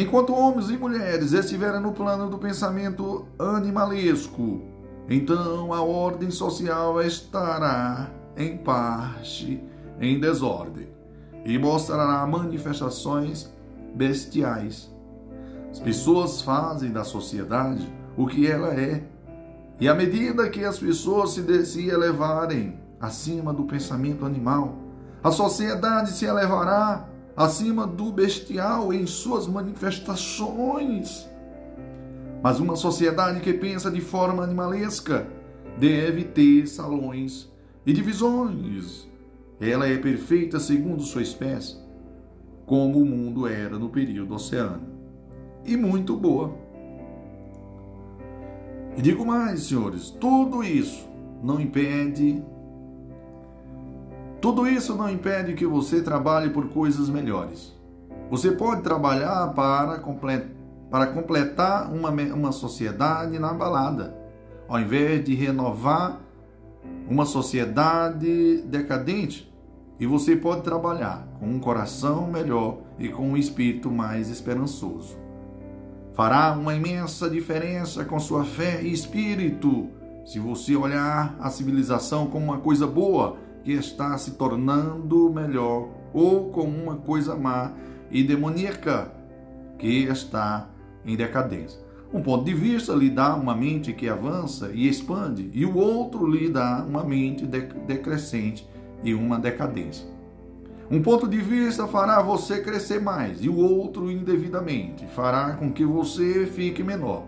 Enquanto 0.00 0.32
homens 0.32 0.70
e 0.70 0.76
mulheres 0.76 1.32
estiverem 1.32 1.80
no 1.80 1.90
plano 1.90 2.30
do 2.30 2.38
pensamento 2.38 3.26
animalesco, 3.36 4.62
então 5.08 5.74
a 5.74 5.82
ordem 5.82 6.30
social 6.30 7.02
estará, 7.02 8.08
em 8.36 8.58
parte, 8.58 9.60
em 10.00 10.20
desordem 10.20 10.86
e 11.44 11.58
mostrará 11.58 12.24
manifestações 12.28 13.52
bestiais. 13.92 14.88
As 15.72 15.80
pessoas 15.80 16.42
fazem 16.42 16.92
da 16.92 17.02
sociedade 17.02 17.92
o 18.16 18.28
que 18.28 18.46
ela 18.46 18.68
é, 18.68 19.02
e 19.80 19.88
à 19.88 19.96
medida 19.96 20.48
que 20.48 20.64
as 20.64 20.78
pessoas 20.78 21.30
se, 21.30 21.66
se 21.66 21.88
elevarem 21.88 22.78
acima 23.00 23.52
do 23.52 23.64
pensamento 23.64 24.24
animal, 24.24 24.76
a 25.24 25.32
sociedade 25.32 26.12
se 26.12 26.24
elevará 26.24 27.08
acima 27.38 27.86
do 27.86 28.10
bestial 28.10 28.92
em 28.92 29.06
suas 29.06 29.46
manifestações. 29.46 31.28
Mas 32.42 32.58
uma 32.58 32.74
sociedade 32.74 33.38
que 33.38 33.52
pensa 33.52 33.88
de 33.88 34.00
forma 34.00 34.42
animalesca 34.42 35.28
deve 35.78 36.24
ter 36.24 36.66
salões 36.66 37.48
e 37.86 37.92
divisões. 37.92 39.08
Ela 39.60 39.86
é 39.86 39.96
perfeita 39.96 40.58
segundo 40.58 41.04
sua 41.04 41.22
espécie, 41.22 41.76
como 42.66 43.00
o 43.00 43.06
mundo 43.06 43.46
era 43.46 43.78
no 43.78 43.88
período 43.88 44.34
oceânico. 44.34 44.98
e 45.64 45.76
muito 45.76 46.16
boa. 46.16 46.56
E 48.96 49.02
digo 49.02 49.24
mais, 49.24 49.64
senhores, 49.64 50.10
tudo 50.10 50.64
isso 50.64 51.06
não 51.40 51.60
impede 51.60 52.42
tudo 54.40 54.66
isso 54.66 54.94
não 54.94 55.10
impede 55.10 55.54
que 55.54 55.66
você 55.66 56.00
trabalhe 56.00 56.50
por 56.50 56.68
coisas 56.68 57.08
melhores. 57.08 57.76
Você 58.30 58.52
pode 58.52 58.82
trabalhar 58.82 59.48
para, 59.54 60.00
para 60.90 61.06
completar 61.08 61.92
uma, 61.92 62.10
uma 62.10 62.52
sociedade 62.52 63.38
na 63.38 63.52
balada, 63.52 64.16
ao 64.68 64.78
invés 64.78 65.24
de 65.24 65.34
renovar 65.34 66.20
uma 67.08 67.24
sociedade 67.24 68.62
decadente. 68.62 69.52
E 69.98 70.06
você 70.06 70.36
pode 70.36 70.62
trabalhar 70.62 71.26
com 71.40 71.46
um 71.46 71.58
coração 71.58 72.28
melhor 72.28 72.78
e 72.98 73.08
com 73.08 73.30
um 73.30 73.36
espírito 73.36 73.90
mais 73.90 74.30
esperançoso. 74.30 75.16
Fará 76.14 76.52
uma 76.52 76.74
imensa 76.74 77.28
diferença 77.28 78.04
com 78.04 78.18
sua 78.20 78.44
fé 78.44 78.82
e 78.82 78.92
espírito 78.92 79.88
se 80.24 80.38
você 80.38 80.76
olhar 80.76 81.34
a 81.40 81.50
civilização 81.50 82.26
como 82.26 82.44
uma 82.44 82.58
coisa 82.58 82.86
boa 82.86 83.38
que 83.64 83.72
está 83.72 84.16
se 84.18 84.32
tornando 84.32 85.30
melhor 85.30 85.88
ou 86.12 86.50
como 86.50 86.70
uma 86.82 86.96
coisa 86.96 87.36
má 87.36 87.72
e 88.10 88.22
demoníaca 88.22 89.12
que 89.78 90.04
está 90.04 90.68
em 91.04 91.16
decadência. 91.16 91.80
Um 92.12 92.22
ponto 92.22 92.44
de 92.44 92.54
vista 92.54 92.94
lhe 92.94 93.10
dá 93.10 93.34
uma 93.34 93.54
mente 93.54 93.92
que 93.92 94.08
avança 94.08 94.70
e 94.72 94.88
expande, 94.88 95.50
e 95.52 95.66
o 95.66 95.76
outro 95.76 96.26
lhe 96.26 96.48
dá 96.48 96.82
uma 96.88 97.04
mente 97.04 97.46
decrescente 97.46 98.66
e 99.04 99.12
uma 99.12 99.38
decadência. 99.38 100.06
Um 100.90 101.02
ponto 101.02 101.28
de 101.28 101.36
vista 101.36 101.86
fará 101.86 102.22
você 102.22 102.62
crescer 102.62 102.98
mais, 102.98 103.44
e 103.44 103.48
o 103.50 103.56
outro, 103.56 104.10
indevidamente, 104.10 105.06
fará 105.08 105.52
com 105.52 105.70
que 105.70 105.84
você 105.84 106.46
fique 106.46 106.82
menor. 106.82 107.26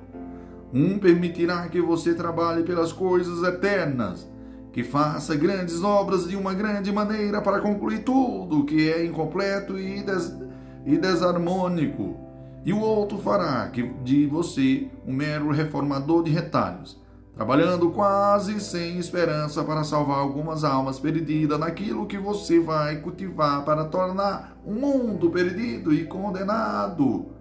Um 0.72 0.98
permitirá 0.98 1.68
que 1.68 1.80
você 1.80 2.14
trabalhe 2.14 2.62
pelas 2.62 2.90
coisas 2.90 3.42
eternas, 3.42 4.26
que 4.72 4.84
faça 4.84 5.34
grandes 5.34 5.82
obras 5.82 6.28
de 6.28 6.36
uma 6.36 6.54
grande 6.54 6.92
maneira 6.92 7.40
para 7.40 7.60
concluir 7.60 8.04
tudo 8.04 8.64
que 8.64 8.90
é 8.90 9.04
incompleto 9.04 9.78
e, 9.78 10.02
des 10.02 10.34
e 10.86 10.96
desarmônico. 10.96 12.16
E 12.64 12.72
o 12.72 12.80
outro 12.80 13.18
fará 13.18 13.68
que 13.68 13.82
de 14.04 14.26
você 14.26 14.88
um 15.06 15.12
mero 15.12 15.50
reformador 15.50 16.22
de 16.22 16.30
retalhos, 16.30 17.00
trabalhando 17.34 17.90
quase 17.90 18.60
sem 18.60 18.98
esperança 18.98 19.64
para 19.64 19.82
salvar 19.82 20.18
algumas 20.18 20.62
almas 20.62 21.00
perdidas 21.00 21.58
naquilo 21.58 22.06
que 22.06 22.18
você 22.18 22.60
vai 22.60 22.96
cultivar 23.00 23.64
para 23.64 23.86
tornar 23.86 24.56
um 24.64 24.74
mundo 24.74 25.30
perdido 25.30 25.92
e 25.92 26.04
condenado. 26.04 27.40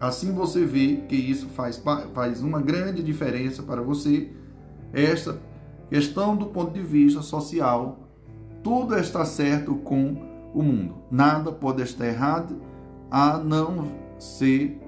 Assim 0.00 0.32
você 0.32 0.64
vê 0.64 0.96
que 1.08 1.14
isso 1.14 1.48
faz, 1.50 1.82
faz 2.12 2.42
uma 2.42 2.60
grande 2.60 3.02
diferença 3.02 3.62
para 3.62 3.82
você. 3.82 4.30
Esta 4.92 5.38
questão 5.90 6.36
do 6.36 6.46
ponto 6.46 6.72
de 6.72 6.80
vista 6.80 7.20
social, 7.20 7.98
tudo 8.62 8.96
está 8.96 9.24
certo 9.24 9.74
com 9.74 10.16
o 10.54 10.62
mundo. 10.62 10.94
Nada 11.10 11.50
pode 11.50 11.82
estar 11.82 12.06
errado 12.06 12.56
a 13.10 13.38
não 13.38 13.88
ser 14.18 14.80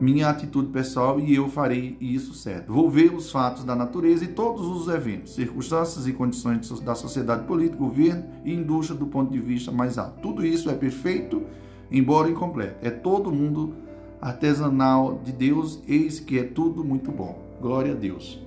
minha 0.00 0.28
atitude 0.28 0.68
pessoal 0.68 1.18
e 1.18 1.34
eu 1.34 1.48
farei 1.48 1.96
isso 2.00 2.34
certo. 2.34 2.72
Vou 2.72 2.88
ver 2.88 3.12
os 3.12 3.30
fatos 3.30 3.64
da 3.64 3.74
natureza 3.74 4.24
e 4.24 4.28
todos 4.28 4.66
os 4.66 4.92
eventos, 4.92 5.34
circunstâncias 5.34 6.06
e 6.06 6.12
condições 6.12 6.68
da 6.80 6.94
sociedade 6.94 7.44
política, 7.44 7.78
governo 7.78 8.24
e 8.44 8.52
indústria 8.52 8.98
do 8.98 9.06
ponto 9.06 9.32
de 9.32 9.38
vista 9.38 9.72
mais 9.72 9.98
alto. 9.98 10.20
Tudo 10.20 10.44
isso 10.44 10.70
é 10.70 10.74
perfeito, 10.74 11.42
embora 11.90 12.30
incompleto. 12.30 12.86
É 12.86 12.90
todo 12.90 13.32
mundo 13.32 13.74
artesanal 14.20 15.20
de 15.24 15.32
Deus, 15.32 15.82
eis 15.88 16.20
que 16.20 16.38
é 16.38 16.44
tudo 16.44 16.84
muito 16.84 17.10
bom. 17.10 17.42
Glória 17.60 17.92
a 17.92 17.96
Deus. 17.96 18.45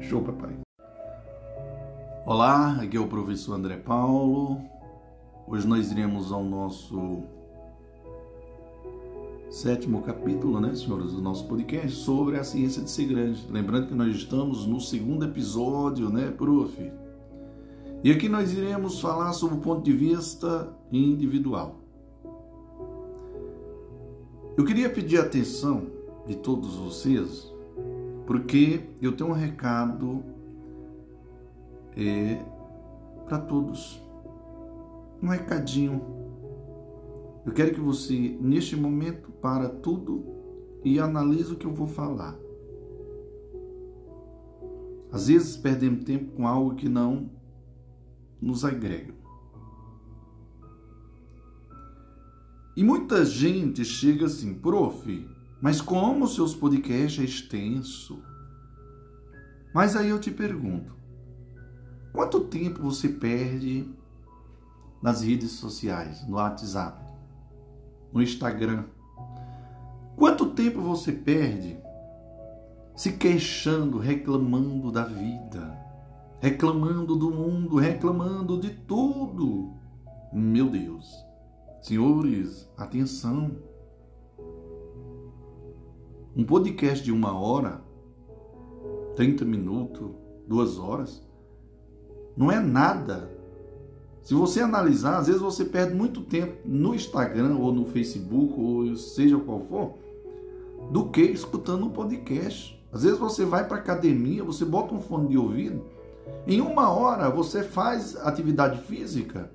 Show, 0.00 0.22
papai. 0.22 0.56
Olá, 2.24 2.78
aqui 2.80 2.96
é 2.96 3.00
o 3.00 3.06
professor 3.06 3.54
André 3.54 3.76
Paulo. 3.76 4.58
Hoje 5.46 5.68
nós 5.68 5.92
iremos 5.92 6.32
ao 6.32 6.42
nosso 6.42 7.22
sétimo 9.50 10.00
capítulo, 10.00 10.58
né, 10.58 10.74
senhores, 10.74 11.12
do 11.12 11.20
nosso 11.20 11.46
podcast 11.46 11.90
sobre 11.90 12.38
a 12.38 12.44
ciência 12.44 12.82
de 12.82 12.90
ser 12.90 13.04
grande. 13.06 13.46
Lembrando 13.50 13.88
que 13.88 13.94
nós 13.94 14.16
estamos 14.16 14.66
no 14.66 14.80
segundo 14.80 15.26
episódio, 15.26 16.08
né, 16.08 16.30
prof? 16.30 16.92
E 18.02 18.10
aqui 18.10 18.28
nós 18.28 18.54
iremos 18.54 19.00
falar 19.00 19.34
sobre 19.34 19.58
o 19.58 19.60
ponto 19.60 19.82
de 19.82 19.92
vista 19.92 20.74
individual. 20.90 21.76
Eu 24.56 24.64
queria 24.64 24.88
pedir 24.88 25.18
a 25.18 25.24
atenção 25.24 25.88
de 26.26 26.36
todos 26.36 26.74
vocês 26.76 27.49
porque 28.30 28.80
eu 29.02 29.10
tenho 29.10 29.30
um 29.30 29.32
recado 29.32 30.22
é, 31.96 32.40
para 33.26 33.40
todos. 33.40 34.00
Um 35.20 35.26
recadinho. 35.26 36.00
Eu 37.44 37.52
quero 37.52 37.74
que 37.74 37.80
você, 37.80 38.38
neste 38.40 38.76
momento, 38.76 39.32
para 39.32 39.68
tudo 39.68 40.24
e 40.84 41.00
analise 41.00 41.52
o 41.52 41.56
que 41.56 41.66
eu 41.66 41.74
vou 41.74 41.88
falar. 41.88 42.38
Às 45.10 45.26
vezes 45.26 45.56
perdemos 45.56 46.04
tempo 46.04 46.30
com 46.36 46.46
algo 46.46 46.76
que 46.76 46.88
não 46.88 47.28
nos 48.40 48.64
agrega. 48.64 49.12
E 52.76 52.84
muita 52.84 53.24
gente 53.24 53.84
chega 53.84 54.26
assim, 54.26 54.54
prof, 54.54 55.28
mas 55.60 55.80
como 55.80 56.26
seus 56.26 56.54
podcasts 56.54 57.20
é 57.20 57.24
extenso? 57.24 58.22
Mas 59.74 59.94
aí 59.94 60.08
eu 60.08 60.18
te 60.18 60.30
pergunto, 60.30 60.94
quanto 62.12 62.40
tempo 62.40 62.82
você 62.82 63.08
perde 63.08 63.88
nas 65.02 65.22
redes 65.22 65.52
sociais, 65.52 66.26
no 66.26 66.36
WhatsApp, 66.36 67.04
no 68.12 68.22
Instagram? 68.22 68.84
Quanto 70.16 70.50
tempo 70.50 70.80
você 70.80 71.12
perde 71.12 71.78
se 72.96 73.12
queixando, 73.12 73.98
reclamando 73.98 74.90
da 74.90 75.04
vida, 75.04 75.78
reclamando 76.40 77.16
do 77.16 77.30
mundo, 77.30 77.76
reclamando 77.76 78.58
de 78.60 78.70
tudo? 78.70 79.74
Meu 80.32 80.68
Deus. 80.68 81.24
Senhores, 81.82 82.68
atenção. 82.76 83.69
Um 86.36 86.44
podcast 86.44 87.04
de 87.04 87.10
uma 87.10 87.36
hora, 87.36 87.82
30 89.16 89.44
minutos, 89.44 90.10
duas 90.46 90.78
horas, 90.78 91.22
não 92.36 92.52
é 92.52 92.60
nada. 92.60 93.30
Se 94.22 94.32
você 94.32 94.60
analisar, 94.60 95.18
às 95.18 95.26
vezes 95.26 95.42
você 95.42 95.64
perde 95.64 95.94
muito 95.94 96.20
tempo 96.22 96.56
no 96.64 96.94
Instagram 96.94 97.56
ou 97.56 97.72
no 97.72 97.84
Facebook, 97.86 98.54
ou 98.60 98.96
seja 98.96 99.38
qual 99.38 99.60
for, 99.60 99.94
do 100.92 101.08
que 101.08 101.22
escutando 101.22 101.86
um 101.86 101.90
podcast. 101.90 102.80
Às 102.92 103.02
vezes 103.02 103.18
você 103.18 103.44
vai 103.44 103.66
para 103.66 103.78
academia, 103.78 104.44
você 104.44 104.64
bota 104.64 104.94
um 104.94 105.00
fone 105.00 105.28
de 105.28 105.38
ouvido, 105.38 105.84
em 106.46 106.60
uma 106.60 106.90
hora 106.90 107.28
você 107.28 107.62
faz 107.62 108.16
atividade 108.16 108.80
física 108.82 109.50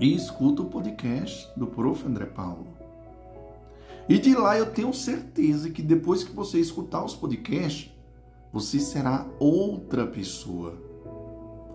e 0.00 0.14
escuta 0.14 0.62
o 0.62 0.70
podcast 0.70 1.48
do 1.56 1.66
Prof. 1.66 2.04
André 2.06 2.26
Paulo. 2.26 2.77
E 4.08 4.18
de 4.18 4.34
lá 4.34 4.58
eu 4.58 4.66
tenho 4.66 4.92
certeza 4.94 5.68
que 5.68 5.82
depois 5.82 6.24
que 6.24 6.34
você 6.34 6.58
escutar 6.58 7.04
os 7.04 7.14
podcasts, 7.14 7.92
você 8.50 8.80
será 8.80 9.26
outra 9.38 10.06
pessoa. 10.06 10.74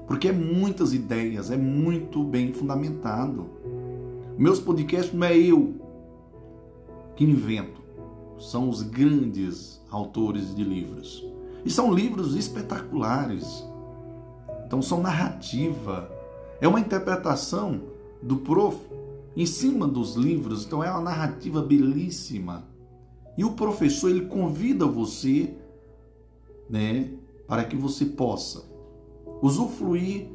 Porque 0.08 0.30
é 0.30 0.32
muitas 0.32 0.94
ideias, 0.94 1.52
é 1.52 1.58
muito 1.58 2.24
bem 2.24 2.52
fundamentado. 2.52 3.50
Meus 4.38 4.60
podcasts 4.60 5.14
não 5.14 5.28
é 5.28 5.38
eu 5.38 5.76
que 7.16 7.24
invento, 7.24 7.82
são 8.40 8.68
os 8.68 8.82
grandes 8.82 9.80
autores 9.92 10.56
de 10.56 10.64
livros. 10.64 11.24
E 11.64 11.70
são 11.70 11.94
livros 11.94 12.36
espetaculares. 12.36 13.64
Então 14.66 14.82
são 14.82 15.02
narrativa. 15.02 16.10
É 16.60 16.68
uma 16.68 16.80
interpretação 16.80 17.82
do 18.22 18.38
prof 18.38 18.78
em 19.36 19.46
cima 19.46 19.88
dos 19.88 20.16
livros, 20.16 20.66
então 20.66 20.84
é 20.84 20.90
uma 20.90 21.02
narrativa 21.02 21.62
belíssima. 21.62 22.68
E 23.38 23.44
o 23.44 23.54
professor 23.54 24.10
ele 24.10 24.28
convida 24.28 24.86
você, 24.86 25.56
né, 26.70 27.10
para 27.48 27.64
que 27.64 27.76
você 27.76 28.06
possa 28.06 28.64
usufruir 29.42 30.28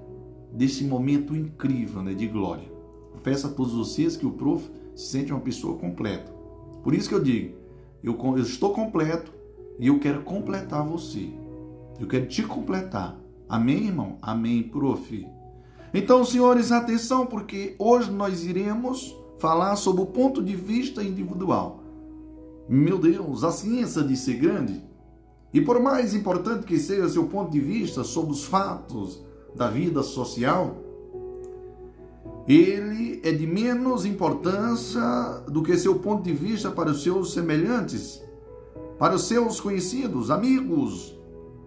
desse 0.53 0.85
momento 0.85 1.37
incrível, 1.37 2.03
né, 2.03 2.15
de 2.15 2.27
glória. 2.27 2.79
Peço 3.23 3.47
a 3.47 3.51
todos 3.51 3.75
vocês 3.75 4.17
que 4.17 4.25
o 4.25 4.33
prof 4.33 4.71
se 4.95 5.11
sente 5.11 5.33
uma 5.33 5.41
pessoa 5.41 5.77
completa. 5.77 6.33
Por 6.83 6.95
isso 6.95 7.09
que 7.09 7.15
eu 7.15 7.23
digo, 7.23 7.57
eu, 8.03 8.17
eu 8.19 8.43
estou 8.43 8.73
completo 8.73 9.33
e 9.79 9.89
eu 9.89 9.99
quero 9.99 10.23
completar 10.23 10.83
você. 10.83 11.29
Eu 12.01 12.07
quero 12.07 12.27
te 12.27 12.43
completar. 12.43 13.21
Amém, 13.49 13.87
irmão? 13.87 14.19
Amém, 14.23 14.63
prof. 14.63 15.27
Então, 15.93 16.25
senhores, 16.25 16.71
atenção, 16.71 17.27
porque 17.27 17.75
hoje 17.79 18.11
nós 18.11 18.45
iremos 18.45 19.17
falar 19.39 19.77
sobre 19.77 20.03
o 20.03 20.07
ponto 20.07 20.43
de 20.43 20.55
vista 20.55 21.03
individual. 21.03 21.83
Meu 22.69 22.99
Deus, 22.99 23.45
a 23.45 23.51
ciência 23.51 24.03
de 24.03 24.17
ser 24.17 24.35
grande. 24.35 24.85
E 25.53 25.61
por 25.61 25.81
mais 25.81 26.15
importante 26.15 26.67
que 26.67 26.79
seja 26.79 27.09
seu 27.09 27.25
ponto 27.25 27.51
de 27.51 27.61
vista 27.61 28.05
sobre 28.05 28.33
os 28.33 28.45
fatos 28.45 29.25
da 29.55 29.69
vida 29.69 30.03
social, 30.03 30.77
ele 32.47 33.21
é 33.25 33.33
de 33.33 33.47
menos 33.47 34.05
importância 34.05 35.01
do 35.49 35.63
que 35.63 35.77
seu 35.79 35.99
ponto 35.99 36.23
de 36.23 36.33
vista 36.33 36.71
para 36.71 36.91
os 36.91 37.03
seus 37.03 37.33
semelhantes, 37.33 38.23
para 38.99 39.15
os 39.15 39.27
seus 39.27 39.61
conhecidos, 39.61 40.31
amigos, 40.31 41.19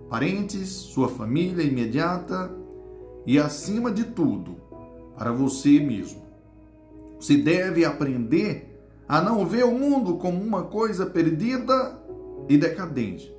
parentes, 0.09 0.69
sua 0.69 1.07
família 1.09 1.63
imediata 1.63 2.60
e, 3.25 3.39
acima 3.39 3.91
de 3.91 4.05
tudo, 4.05 4.57
para 5.17 5.31
você 5.31 5.79
mesmo. 5.79 6.21
Você 7.19 7.37
deve 7.37 7.85
aprender 7.85 8.79
a 9.07 9.21
não 9.21 9.45
ver 9.45 9.65
o 9.65 9.71
mundo 9.71 10.15
como 10.17 10.41
uma 10.41 10.63
coisa 10.63 11.05
perdida 11.05 11.99
e 12.47 12.57
decadente, 12.57 13.31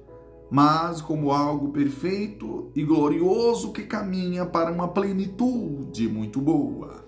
mas 0.51 1.01
como 1.01 1.33
algo 1.33 1.71
perfeito 1.73 2.71
e 2.75 2.85
glorioso 2.85 3.73
que 3.73 3.83
caminha 3.83 4.47
para 4.47 4.71
uma 4.71 4.89
plenitude 4.89 6.09
muito 6.09 6.41
boa. 6.41 7.05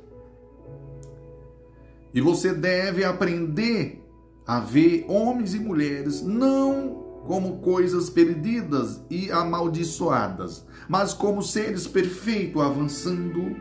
E 2.12 2.20
você 2.20 2.52
deve 2.52 3.04
aprender 3.04 4.02
a 4.46 4.60
ver 4.60 5.04
homens 5.08 5.54
e 5.54 5.58
mulheres 5.58 6.22
não 6.22 7.02
como 7.26 7.58
coisas 7.58 8.10
perdidas 8.10 9.02
e 9.10 9.30
amaldiçoadas, 9.30 10.66
mas 10.88 11.12
como 11.12 11.42
seres 11.42 11.86
perfeitos 11.86 12.62
avançando 12.62 13.56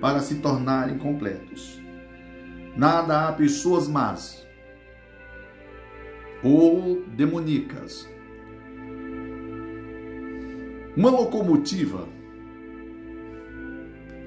para 0.00 0.20
se 0.20 0.36
tornarem 0.36 0.98
completos. 0.98 1.80
Nada 2.76 3.28
há 3.28 3.32
pessoas 3.32 3.88
más 3.88 4.46
ou 6.42 7.02
demoníacas 7.16 8.08
uma 10.98 11.10
locomotiva 11.10 12.08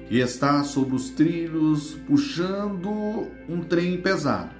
que 0.08 0.18
está 0.20 0.64
sobre 0.64 0.94
os 0.94 1.10
trilhos 1.10 1.94
puxando 2.06 3.30
um 3.46 3.60
trem 3.60 4.00
pesado. 4.00 4.54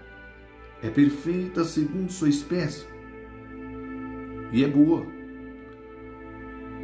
É 0.83 0.91
perfeita 0.91 1.65
segundo 1.65 2.13
sua 2.13 2.29
espécie 2.29 2.87
e 4.53 4.63
é 4.63 4.69
boa. 4.69 5.22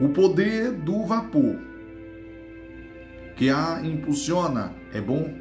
O 0.01 0.11
poder 0.11 0.73
do 0.73 1.05
vapor 1.05 1.57
que 3.39 3.51
a 3.51 3.81
impulsiona 3.85 4.75
é 4.93 5.01
bom. 5.01 5.33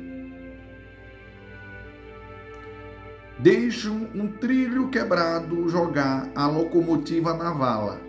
Deixa 3.39 3.89
um 3.89 4.27
trilho 4.39 4.89
quebrado 4.89 5.67
jogar 5.67 6.29
a 6.35 6.47
locomotiva 6.47 7.33
na 7.35 7.51
vala 7.51 7.99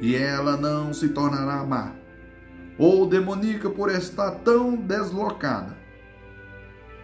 e 0.00 0.16
ela 0.16 0.56
não 0.56 0.92
se 0.92 1.08
tornará 1.08 1.64
má, 1.64 1.92
ou 2.78 3.06
demoníaca 3.06 3.70
por 3.70 3.90
estar 3.90 4.32
tão 4.32 4.76
deslocada. 4.76 5.76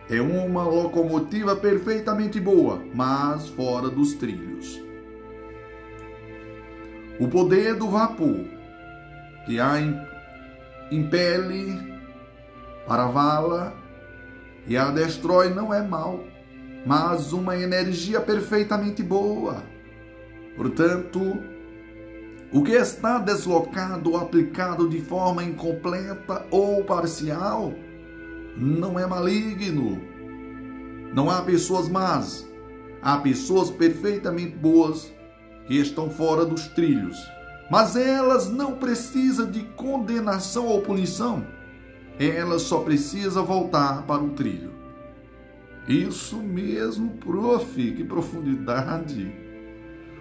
É 0.08 0.20
uma 0.20 0.64
locomotiva 0.64 1.54
perfeitamente 1.54 2.40
boa, 2.40 2.82
mas 2.94 3.48
fora 3.50 3.88
dos 3.88 4.14
trilhos. 4.14 4.89
O 7.20 7.28
poder 7.28 7.74
do 7.74 7.87
vapor 7.87 8.46
que 9.44 9.61
a 9.61 9.74
impele 10.90 12.00
para 12.87 13.04
a 13.04 13.09
vala 13.09 13.74
e 14.66 14.74
a 14.74 14.90
destrói 14.90 15.50
não 15.50 15.72
é 15.72 15.83
mal, 15.83 16.24
mas 16.87 17.35
uma 17.35 17.59
energia 17.59 18.22
perfeitamente 18.22 19.02
boa. 19.02 19.62
Portanto, 20.56 21.20
o 22.50 22.62
que 22.62 22.72
está 22.72 23.18
deslocado 23.18 24.12
ou 24.12 24.16
aplicado 24.16 24.88
de 24.88 25.02
forma 25.02 25.44
incompleta 25.44 26.46
ou 26.50 26.83
parcial 26.85 27.74
não 28.56 28.98
é 28.98 29.06
maligno. 29.06 30.00
Não 31.12 31.28
há 31.28 31.42
pessoas 31.42 31.87
más, 31.87 32.48
há 33.02 33.18
pessoas 33.18 33.70
perfeitamente 33.70 34.56
boas 34.56 35.12
estão 35.78 36.11
fora 36.11 36.44
dos 36.44 36.66
trilhos. 36.68 37.18
Mas 37.70 37.94
elas 37.94 38.50
não 38.50 38.72
precisam 38.72 39.50
de 39.50 39.61
condenação 39.76 40.66
ou 40.66 40.80
punição. 40.83 41.46
Elas 42.18 42.62
só 42.62 42.80
precisam 42.80 43.44
voltar 43.44 44.02
para 44.02 44.22
o 44.22 44.30
trilho. 44.30 44.72
Isso 45.87 46.37
mesmo, 46.37 47.11
prof, 47.18 47.92
que 47.92 48.04
profundidade. 48.04 49.33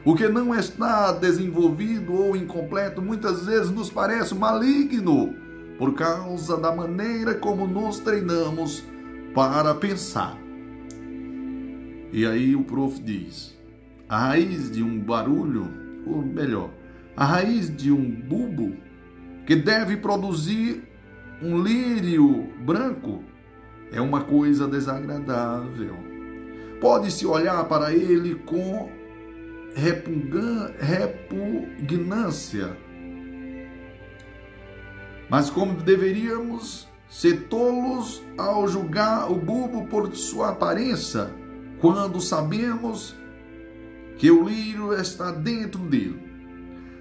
O 0.05 0.15
que 0.15 0.27
não 0.29 0.55
está 0.55 1.11
desenvolvido 1.11 2.13
ou 2.13 2.35
incompleto 2.35 3.01
muitas 3.01 3.45
vezes 3.45 3.69
nos 3.69 3.91
parece 3.91 4.33
maligno 4.33 5.35
por 5.77 5.93
causa 5.93 6.57
da 6.57 6.73
maneira 6.73 7.33
como 7.35 7.67
nos 7.67 7.99
treinamos 7.99 8.83
para 9.33 9.75
pensar. 9.75 10.37
E 12.11 12.25
aí 12.25 12.55
o 12.55 12.63
prof 12.63 12.99
diz: 13.01 13.58
a 14.09 14.17
raiz 14.17 14.71
de 14.71 14.81
um 14.81 14.99
barulho, 14.99 15.71
ou 16.03 16.23
melhor, 16.23 16.71
a 17.15 17.23
raiz 17.23 17.69
de 17.73 17.91
um 17.91 18.09
bulbo 18.09 18.75
que 19.45 19.55
deve 19.55 19.97
produzir 19.97 20.83
um 21.41 21.61
lírio 21.61 22.49
branco 22.65 23.23
é 23.91 24.01
uma 24.01 24.21
coisa 24.21 24.67
desagradável. 24.67 25.95
Pode-se 26.81 27.25
olhar 27.25 27.63
para 27.65 27.93
ele 27.93 28.35
com 28.35 28.89
repugnância. 29.75 32.75
Mas 35.29 35.51
como 35.51 35.73
deveríamos 35.73 36.87
ser 37.07 37.47
tolos 37.47 38.23
ao 38.37 38.67
julgar 38.67 39.31
o 39.31 39.35
bulbo 39.35 39.87
por 39.87 40.13
sua 40.15 40.49
aparência, 40.49 41.31
quando 41.79 42.19
sabemos 42.19 43.15
que 44.19 44.29
o 44.29 44.43
lírio 44.43 44.93
está 44.93 45.31
dentro 45.31 45.79
dele. 45.79 46.21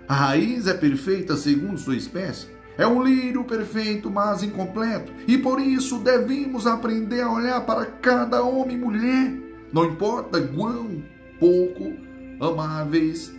A 0.09 0.15
raiz 0.15 0.69
é 0.69 0.73
perfeita 0.73 1.37
segundo 1.37 1.77
sua 1.77 1.97
espécie. 1.97 2.47
É 2.79 2.87
um 2.87 3.03
lírio 3.03 3.43
perfeito, 3.43 4.09
mas 4.09 4.45
incompleto. 4.45 5.13
E 5.27 5.37
por 5.37 5.61
isso 5.61 5.99
devemos 5.99 6.65
aprender 6.65 7.21
a 7.21 7.31
olhar 7.31 7.61
para 7.67 7.85
cada 7.85 8.43
homem 8.45 8.77
e 8.77 8.81
mulher, 8.81 9.35
não 9.73 9.85
importa 9.85 10.41
quão 10.41 11.03
pouco 11.41 11.93
amáveis 12.41 13.35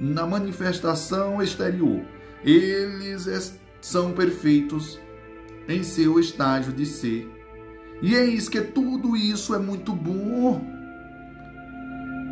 na 0.00 0.26
manifestação 0.26 1.42
exterior. 1.42 2.00
Eles 2.42 3.60
são 3.78 4.12
perfeitos 4.12 4.98
em 5.68 5.82
seu 5.82 6.18
estágio 6.18 6.72
de 6.72 6.86
ser. 6.86 7.30
E 8.00 8.14
eis 8.14 8.48
que 8.48 8.62
tudo 8.62 9.14
isso 9.14 9.54
é 9.54 9.58
muito 9.58 9.92
bom. 9.92 10.77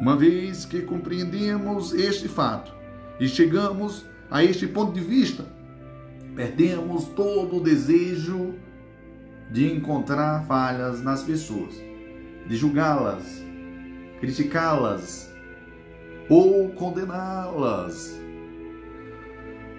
Uma 0.00 0.14
vez 0.14 0.66
que 0.66 0.82
compreendemos 0.82 1.94
este 1.94 2.28
fato 2.28 2.72
e 3.18 3.26
chegamos 3.26 4.04
a 4.30 4.44
este 4.44 4.66
ponto 4.66 4.92
de 4.92 5.00
vista, 5.00 5.46
perdemos 6.34 7.06
todo 7.06 7.56
o 7.56 7.62
desejo 7.62 8.54
de 9.50 9.72
encontrar 9.72 10.44
falhas 10.46 11.02
nas 11.02 11.22
pessoas, 11.22 11.74
de 12.46 12.56
julgá-las, 12.56 13.42
criticá-las, 14.20 15.34
ou 16.28 16.68
condená-las. 16.70 18.20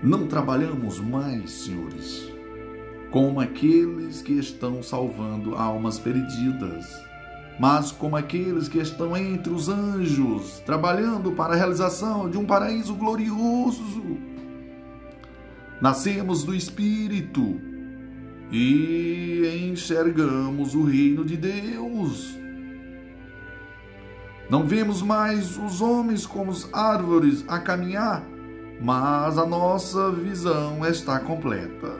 Não 0.02 0.26
trabalhamos 0.26 1.00
mais, 1.00 1.52
senhores, 1.52 2.32
como 3.12 3.40
aqueles 3.40 4.22
que 4.22 4.34
estão 4.34 4.82
salvando 4.82 5.56
almas 5.56 6.00
perdidas, 6.00 7.07
mas 7.60 7.91
como 7.91 8.15
aqueles 8.15 8.67
que 8.67 8.78
estão 8.78 9.17
entre 9.17 9.52
os 9.52 9.67
anjos, 9.67 10.60
trabalhando 10.65 11.32
para 11.32 11.54
a 11.54 11.58
realização 11.58 12.30
de 12.30 12.38
um 12.38 12.46
paraíso 12.46 12.93
glorioso. 12.93 14.17
Nascemos 15.82 16.43
do 16.43 16.54
Espírito 16.54 17.60
e 18.52 19.70
enxergamos 19.72 20.76
o 20.76 20.84
reino 20.84 21.26
de 21.26 21.36
Deus. 21.36 22.38
Não 24.50 24.65
vemos 24.65 25.02
mais 25.02 25.58
os 25.58 25.82
homens 25.82 26.26
como 26.26 26.54
árvores 26.72 27.43
a 27.48 27.60
caminhar, 27.60 28.24
mas 28.82 29.38
a 29.38 29.46
nossa 29.46 30.12
visão 30.12 30.86
está 30.86 31.20
completa. 31.20 32.00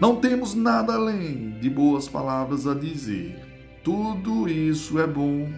Não 0.00 0.16
temos 0.16 0.54
nada 0.54 0.94
além 0.94 1.58
de 1.60 1.68
boas 1.68 2.08
palavras 2.08 2.66
a 2.66 2.74
dizer. 2.74 3.47
Tudo 3.88 4.46
isso 4.46 4.98
é 4.98 5.06
bom. 5.06 5.50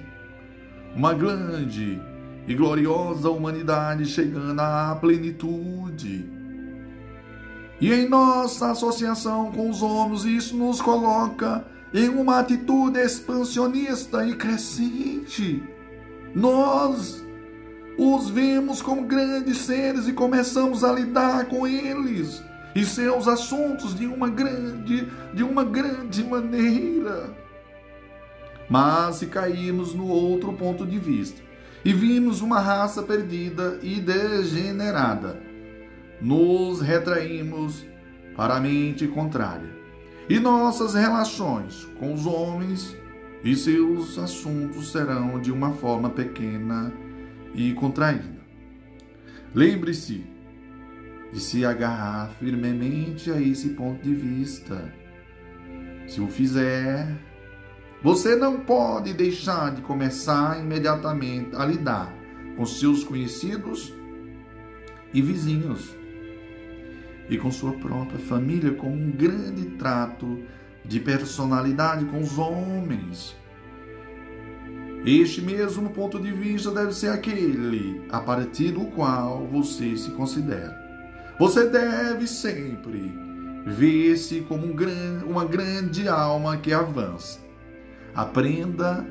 Uma 0.94 1.12
grande 1.12 2.00
e 2.46 2.54
gloriosa 2.54 3.28
humanidade 3.28 4.06
chegando 4.06 4.60
à 4.60 4.96
plenitude. 5.00 6.30
E 7.80 7.92
em 7.92 8.08
nossa 8.08 8.70
associação 8.70 9.50
com 9.50 9.68
os 9.68 9.82
homens, 9.82 10.24
isso 10.24 10.56
nos 10.56 10.80
coloca 10.80 11.64
em 11.92 12.08
uma 12.08 12.38
atitude 12.38 13.00
expansionista 13.00 14.24
e 14.24 14.36
crescente. 14.36 15.60
nós 16.32 17.26
os 17.98 18.30
vemos 18.30 18.80
como 18.80 19.02
grandes 19.06 19.58
seres 19.58 20.06
e 20.06 20.12
começamos 20.12 20.84
a 20.84 20.92
lidar 20.92 21.46
com 21.46 21.66
eles 21.66 22.40
e 22.76 22.84
seus 22.84 23.26
assuntos 23.26 23.92
de 23.92 24.06
uma 24.06 24.30
grande, 24.30 25.08
de 25.34 25.42
uma 25.42 25.64
grande 25.64 26.22
maneira. 26.22 27.39
Mas 28.70 29.16
se 29.16 29.26
cairmos 29.26 29.94
no 29.94 30.06
outro 30.06 30.52
ponto 30.52 30.86
de 30.86 30.96
vista 30.96 31.42
e 31.84 31.92
vimos 31.92 32.40
uma 32.40 32.60
raça 32.60 33.02
perdida 33.02 33.80
e 33.82 34.00
degenerada, 34.00 35.42
nos 36.20 36.80
retraímos 36.80 37.84
para 38.36 38.56
a 38.56 38.60
mente 38.60 39.08
contrária. 39.08 39.68
E 40.28 40.38
nossas 40.38 40.94
relações 40.94 41.88
com 41.98 42.14
os 42.14 42.26
homens 42.26 42.96
e 43.42 43.56
seus 43.56 44.16
assuntos 44.18 44.92
serão 44.92 45.40
de 45.40 45.50
uma 45.50 45.72
forma 45.72 46.08
pequena 46.08 46.92
e 47.52 47.72
contraída. 47.72 48.38
Lembre-se 49.52 50.24
de 51.32 51.40
se 51.40 51.64
agarrar 51.64 52.30
firmemente 52.38 53.32
a 53.32 53.40
esse 53.40 53.70
ponto 53.70 54.00
de 54.00 54.14
vista. 54.14 54.94
Se 56.06 56.20
o 56.20 56.28
fizer, 56.28 57.08
você 58.02 58.34
não 58.34 58.60
pode 58.60 59.12
deixar 59.12 59.74
de 59.74 59.82
começar 59.82 60.58
imediatamente 60.58 61.54
a 61.54 61.66
lidar 61.66 62.14
com 62.56 62.64
seus 62.64 63.04
conhecidos 63.04 63.92
e 65.12 65.20
vizinhos 65.20 65.94
e 67.28 67.36
com 67.36 67.50
sua 67.50 67.72
própria 67.72 68.18
família 68.18 68.72
com 68.72 68.90
um 68.90 69.10
grande 69.10 69.66
trato 69.76 70.42
de 70.84 70.98
personalidade 70.98 72.06
com 72.06 72.20
os 72.20 72.38
homens. 72.38 73.36
Este 75.04 75.40
mesmo 75.40 75.90
ponto 75.90 76.18
de 76.18 76.32
vista 76.32 76.70
deve 76.70 76.92
ser 76.92 77.08
aquele 77.08 78.02
a 78.10 78.20
partir 78.20 78.72
do 78.72 78.86
qual 78.86 79.46
você 79.46 79.96
se 79.96 80.10
considera. 80.12 80.78
Você 81.38 81.68
deve 81.68 82.26
sempre 82.26 83.14
ver-se 83.64 84.40
como 84.42 84.66
um 84.66 84.74
gran, 84.74 85.24
uma 85.26 85.44
grande 85.44 86.08
alma 86.08 86.56
que 86.56 86.72
avança. 86.72 87.49
Aprenda 88.14 89.06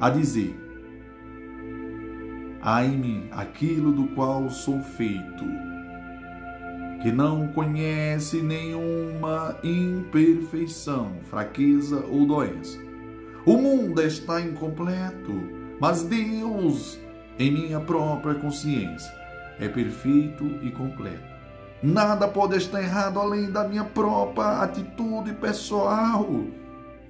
a 0.00 0.10
dizer: 0.10 0.58
Ai 2.62 2.88
mim 2.88 3.28
aquilo 3.30 3.92
do 3.92 4.08
qual 4.08 4.50
sou 4.50 4.80
feito, 4.80 5.44
que 7.02 7.12
não 7.12 7.48
conhece 7.48 8.42
nenhuma 8.42 9.56
imperfeição, 9.62 11.12
fraqueza 11.30 12.04
ou 12.10 12.26
doença. 12.26 12.78
O 13.44 13.56
mundo 13.56 14.02
está 14.02 14.40
incompleto, 14.40 15.32
mas 15.78 16.02
Deus, 16.02 16.98
em 17.38 17.52
minha 17.52 17.78
própria 17.78 18.34
consciência, 18.34 19.12
é 19.60 19.68
perfeito 19.68 20.44
e 20.62 20.70
completo. 20.70 21.36
Nada 21.82 22.26
pode 22.26 22.56
estar 22.56 22.82
errado 22.82 23.20
além 23.20 23.50
da 23.50 23.68
minha 23.68 23.84
própria 23.84 24.62
atitude 24.62 25.32
pessoal. 25.34 26.26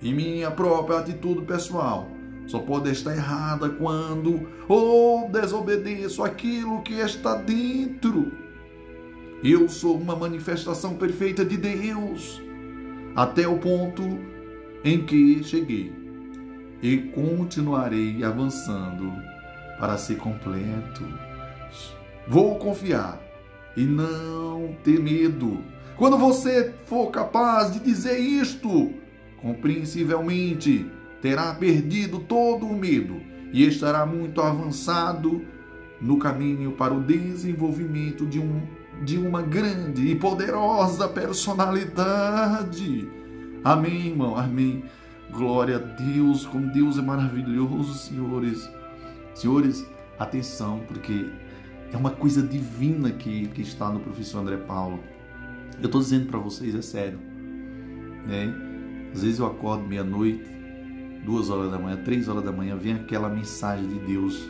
E 0.07 0.14
minha 0.14 0.53
própria 0.53 1.01
atitude 1.01 1.45
pessoal 1.45 2.09
só 2.47 2.61
pode 2.61 2.88
estar 2.92 3.12
errada 3.12 3.69
quando 3.71 4.49
ou 4.69 5.29
desobedeço 5.29 6.23
aquilo 6.23 6.81
que 6.83 6.95
está 6.95 7.35
dentro. 7.35 8.31
Eu 9.42 9.69
sou 9.69 9.99
uma 9.99 10.14
manifestação 10.14 10.95
perfeita 10.95 11.45
de 11.45 11.57
Deus 11.57 12.40
até 13.16 13.49
o 13.49 13.59
ponto 13.59 14.01
em 14.85 15.05
que 15.05 15.42
cheguei 15.42 15.92
e 16.81 16.99
continuarei 16.99 18.23
avançando 18.23 19.12
para 19.81 19.99
ser 19.99 20.19
completo. 20.19 21.03
Vou 22.29 22.61
confiar 22.61 23.21
e 23.77 23.83
não 23.83 24.77
ter 24.85 25.01
medo. 25.01 25.64
Quando 25.97 26.16
você 26.16 26.73
for 26.85 27.11
capaz 27.11 27.73
de 27.73 27.81
dizer 27.81 28.21
isto, 28.21 29.05
compreensivelmente 29.47 30.91
terá 31.23 31.55
perdido 31.55 32.19
todo 32.19 32.67
o 32.67 32.77
medo 32.77 33.21
e 33.53 33.65
estará 33.65 34.05
muito 34.05 34.41
avançado 34.41 35.45
no 36.01 36.19
caminho 36.19 36.73
para 36.73 36.93
o 36.93 37.01
desenvolvimento 37.01 38.27
de, 38.27 38.41
um, 38.41 38.61
de 39.05 39.17
uma 39.17 39.43
grande 39.43 40.09
e 40.09 40.17
poderosa 40.17 41.09
personalidade. 41.09 43.09
Amém, 43.63 44.09
irmão? 44.09 44.37
Amém. 44.37 44.83
Glória 45.31 45.77
a 45.77 45.79
Deus, 45.79 46.45
como 46.45 46.73
Deus 46.73 46.99
é 46.99 47.03
maravilhoso, 47.03 47.95
senhores. 47.95 48.69
Senhores, 49.33 49.87
atenção, 50.19 50.81
porque 50.89 51.31
é 51.93 51.97
uma 51.97 52.11
coisa 52.11 52.43
divina 52.43 53.13
que, 53.13 53.47
que 53.49 53.63
está 53.63 53.91
no 53.91 54.01
professor 54.01 54.41
André 54.41 54.57
Paulo. 54.57 54.99
Eu 55.81 55.87
estou 55.87 56.01
dizendo 56.01 56.27
para 56.27 56.39
vocês, 56.39 56.75
é 56.75 56.83
sério. 56.83 57.21
Né? 58.27 58.65
Às 59.16 59.22
vezes 59.22 59.38
eu 59.38 59.46
acordo 59.46 59.83
meia-noite, 59.83 60.44
duas 61.24 61.48
horas 61.48 61.70
da 61.70 61.79
manhã, 61.79 61.96
três 62.05 62.29
horas 62.29 62.44
da 62.44 62.52
manhã, 62.52 62.76
vem 62.76 62.92
aquela 62.92 63.31
mensagem 63.31 63.88
de 63.88 63.98
Deus 64.00 64.46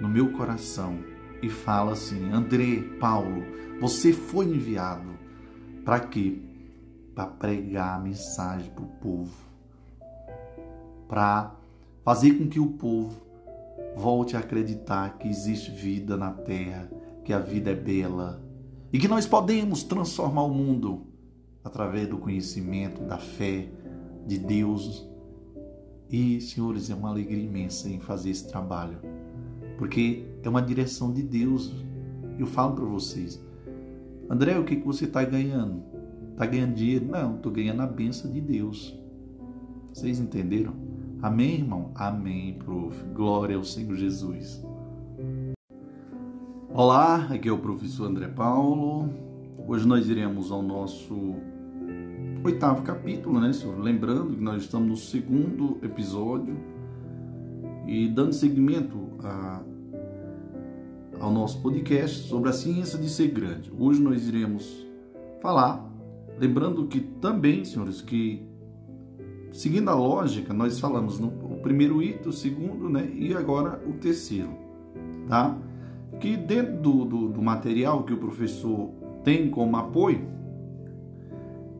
no 0.00 0.08
meu 0.08 0.32
coração 0.32 0.98
e 1.40 1.48
fala 1.48 1.92
assim: 1.92 2.28
André 2.32 2.82
Paulo, 2.98 3.44
você 3.80 4.12
foi 4.12 4.46
enviado 4.46 5.08
para 5.84 6.00
quê? 6.00 6.40
Para 7.14 7.26
pregar 7.26 8.00
a 8.00 8.02
mensagem 8.02 8.68
para 8.72 8.82
o 8.82 8.88
povo, 8.88 9.32
para 11.06 11.54
fazer 12.04 12.32
com 12.32 12.48
que 12.48 12.58
o 12.58 12.66
povo 12.66 13.14
volte 13.94 14.36
a 14.36 14.40
acreditar 14.40 15.18
que 15.18 15.28
existe 15.28 15.70
vida 15.70 16.16
na 16.16 16.32
terra, 16.32 16.90
que 17.24 17.32
a 17.32 17.38
vida 17.38 17.70
é 17.70 17.76
bela 17.76 18.42
e 18.92 18.98
que 18.98 19.06
nós 19.06 19.24
podemos 19.24 19.84
transformar 19.84 20.42
o 20.42 20.52
mundo 20.52 21.06
através 21.62 22.08
do 22.08 22.18
conhecimento, 22.18 23.02
da 23.02 23.16
fé 23.16 23.68
de 24.30 24.38
Deus. 24.38 25.04
E, 26.08 26.40
senhores, 26.40 26.88
é 26.88 26.94
uma 26.94 27.08
alegria 27.08 27.42
imensa 27.42 27.88
em 27.88 27.98
fazer 27.98 28.30
esse 28.30 28.48
trabalho, 28.48 28.98
porque 29.76 30.24
é 30.42 30.48
uma 30.48 30.62
direção 30.62 31.12
de 31.12 31.22
Deus. 31.22 31.72
Eu 32.38 32.46
falo 32.46 32.74
para 32.74 32.84
vocês, 32.84 33.44
André, 34.28 34.56
o 34.58 34.64
que, 34.64 34.76
que 34.76 34.86
você 34.86 35.04
está 35.04 35.24
ganhando? 35.24 35.82
Está 36.32 36.46
ganhando 36.46 36.74
dinheiro? 36.74 37.06
Não, 37.06 37.36
estou 37.36 37.50
ganhando 37.50 37.82
a 37.82 37.86
benção 37.86 38.30
de 38.30 38.40
Deus. 38.40 38.96
Vocês 39.92 40.20
entenderam? 40.20 40.74
Amém, 41.20 41.56
irmão? 41.56 41.90
Amém, 41.94 42.54
prof. 42.54 42.96
Glória 43.12 43.56
ao 43.56 43.64
Senhor 43.64 43.94
Jesus. 43.96 44.64
Olá, 46.72 47.26
aqui 47.30 47.48
é 47.48 47.52
o 47.52 47.58
professor 47.58 48.06
André 48.06 48.28
Paulo. 48.28 49.10
Hoje 49.66 49.86
nós 49.86 50.08
iremos 50.08 50.50
ao 50.50 50.62
nosso 50.62 51.34
oitavo 52.42 52.82
capítulo, 52.82 53.38
né, 53.38 53.52
senhor? 53.52 53.78
Lembrando 53.78 54.34
que 54.34 54.42
nós 54.42 54.62
estamos 54.62 54.88
no 54.88 54.96
segundo 54.96 55.78
episódio 55.82 56.56
e 57.86 58.08
dando 58.08 58.32
seguimento 58.32 58.98
a, 59.22 59.60
ao 61.20 61.30
nosso 61.30 61.60
podcast 61.60 62.28
sobre 62.28 62.48
a 62.48 62.52
ciência 62.52 62.98
de 62.98 63.10
ser 63.10 63.28
grande. 63.28 63.70
Hoje 63.78 64.00
nós 64.00 64.26
iremos 64.26 64.86
falar, 65.42 65.86
lembrando 66.38 66.86
que 66.86 67.00
também, 67.00 67.62
senhores, 67.64 68.00
que 68.00 68.42
seguindo 69.52 69.90
a 69.90 69.94
lógica, 69.94 70.54
nós 70.54 70.80
falamos 70.80 71.18
no 71.18 71.28
o 71.28 71.60
primeiro 71.60 72.02
item, 72.02 72.28
o 72.28 72.32
segundo, 72.32 72.88
né? 72.88 73.10
E 73.14 73.34
agora 73.34 73.82
o 73.86 73.92
terceiro, 73.94 74.56
tá? 75.28 75.58
Que 76.18 76.38
dentro 76.38 76.78
do, 76.78 77.04
do, 77.04 77.28
do 77.28 77.42
material 77.42 78.04
que 78.04 78.14
o 78.14 78.16
professor 78.16 78.88
tem 79.22 79.50
como 79.50 79.76
apoio 79.76 80.39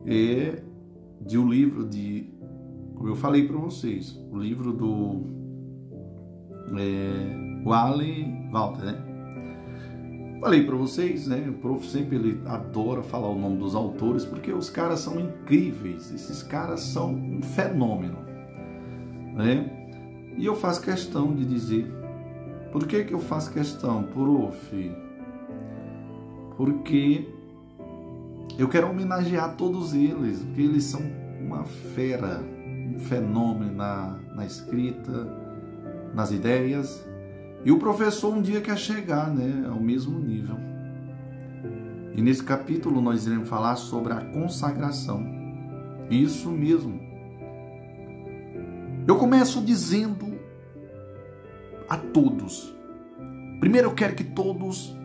é 0.05 0.63
de 1.21 1.37
um 1.37 1.47
livro 1.49 1.87
de, 1.87 2.33
como 2.95 3.09
eu 3.09 3.15
falei 3.15 3.47
para 3.47 3.57
vocês, 3.57 4.19
o 4.31 4.37
livro 4.37 4.73
do 4.73 5.25
é, 6.77 7.63
Wally 7.63 8.49
Walter, 8.51 8.85
né? 8.85 9.11
Falei 10.39 10.65
para 10.65 10.75
vocês, 10.75 11.27
né? 11.27 11.47
O 11.49 11.53
prof 11.53 11.85
sempre 11.85 12.15
ele 12.15 12.41
adora 12.47 13.03
falar 13.03 13.29
o 13.29 13.37
nome 13.37 13.57
dos 13.57 13.75
autores 13.75 14.25
porque 14.25 14.51
os 14.51 14.71
caras 14.71 15.01
são 15.01 15.19
incríveis. 15.19 16.11
Esses 16.11 16.41
caras 16.41 16.79
são 16.79 17.13
um 17.13 17.43
fenômeno, 17.43 18.17
né? 19.35 20.33
E 20.37 20.45
eu 20.45 20.55
faço 20.55 20.81
questão 20.81 21.35
de 21.35 21.45
dizer, 21.45 21.93
por 22.71 22.87
que 22.87 23.03
que 23.03 23.13
eu 23.13 23.19
faço 23.19 23.53
questão, 23.53 24.01
prof? 24.03 24.91
Porque 26.57 27.27
eu 28.57 28.67
quero 28.67 28.89
homenagear 28.89 29.55
todos 29.55 29.93
eles, 29.93 30.39
porque 30.39 30.61
eles 30.61 30.83
são 30.83 31.01
uma 31.39 31.63
fera, 31.63 32.41
um 32.95 32.99
fenômeno 32.99 33.73
na, 33.73 34.19
na 34.35 34.45
escrita, 34.45 35.27
nas 36.13 36.31
ideias 36.31 37.05
e 37.63 37.71
o 37.71 37.77
professor 37.77 38.33
um 38.33 38.41
dia 38.41 38.59
quer 38.59 38.77
chegar 38.77 39.29
né, 39.29 39.67
ao 39.69 39.79
mesmo 39.79 40.19
nível. 40.19 40.57
E 42.13 42.21
nesse 42.21 42.43
capítulo 42.43 43.01
nós 43.01 43.25
iremos 43.25 43.47
falar 43.47 43.75
sobre 43.75 44.13
a 44.13 44.21
consagração. 44.21 45.23
Isso 46.09 46.49
mesmo. 46.49 46.99
Eu 49.07 49.15
começo 49.17 49.61
dizendo 49.61 50.39
a 51.87 51.97
todos. 51.97 52.73
Primeiro 53.59 53.89
eu 53.89 53.93
quero 53.93 54.15
que 54.15 54.23
todos 54.23 54.95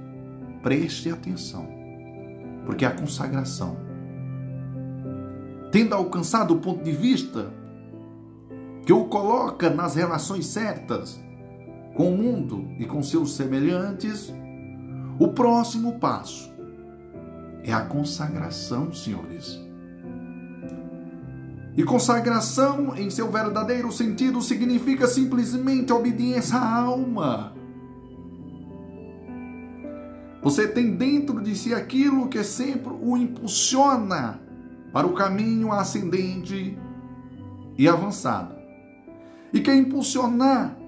prestem 0.62 1.12
atenção, 1.12 1.68
porque 2.66 2.85
a 2.85 2.90
consagração, 2.90 3.79
tendo 5.72 5.94
alcançado 5.94 6.52
o 6.52 6.59
ponto 6.59 6.85
de 6.85 6.92
vista 6.92 7.50
que 8.85 8.92
o 8.92 9.07
coloca 9.07 9.70
nas 9.70 9.94
relações 9.94 10.46
certas 10.46 11.18
com 11.94 12.12
o 12.12 12.16
mundo 12.16 12.68
e 12.79 12.85
com 12.85 13.02
seus 13.02 13.35
semelhantes, 13.35 14.33
o 15.18 15.29
próximo 15.29 15.98
passo 15.98 16.55
é 17.64 17.72
a 17.72 17.81
consagração, 17.81 18.92
senhores. 18.92 19.59
E 21.76 21.85
consagração, 21.85 22.96
em 22.96 23.11
seu 23.11 23.31
verdadeiro 23.31 23.92
sentido, 23.92 24.40
significa 24.40 25.07
simplesmente 25.07 25.92
obediência 25.92 26.57
à 26.57 26.83
alma. 26.83 27.55
Você 30.46 30.68
tem 30.68 30.94
dentro 30.94 31.42
de 31.42 31.56
si 31.56 31.74
aquilo 31.74 32.28
que 32.28 32.44
sempre 32.44 32.92
o 33.02 33.16
impulsiona 33.16 34.40
para 34.92 35.04
o 35.04 35.12
caminho 35.12 35.72
ascendente 35.72 36.78
e 37.76 37.88
avançado. 37.88 38.54
E 39.52 39.59
quer 39.59 39.74
impulsionar 39.74 40.78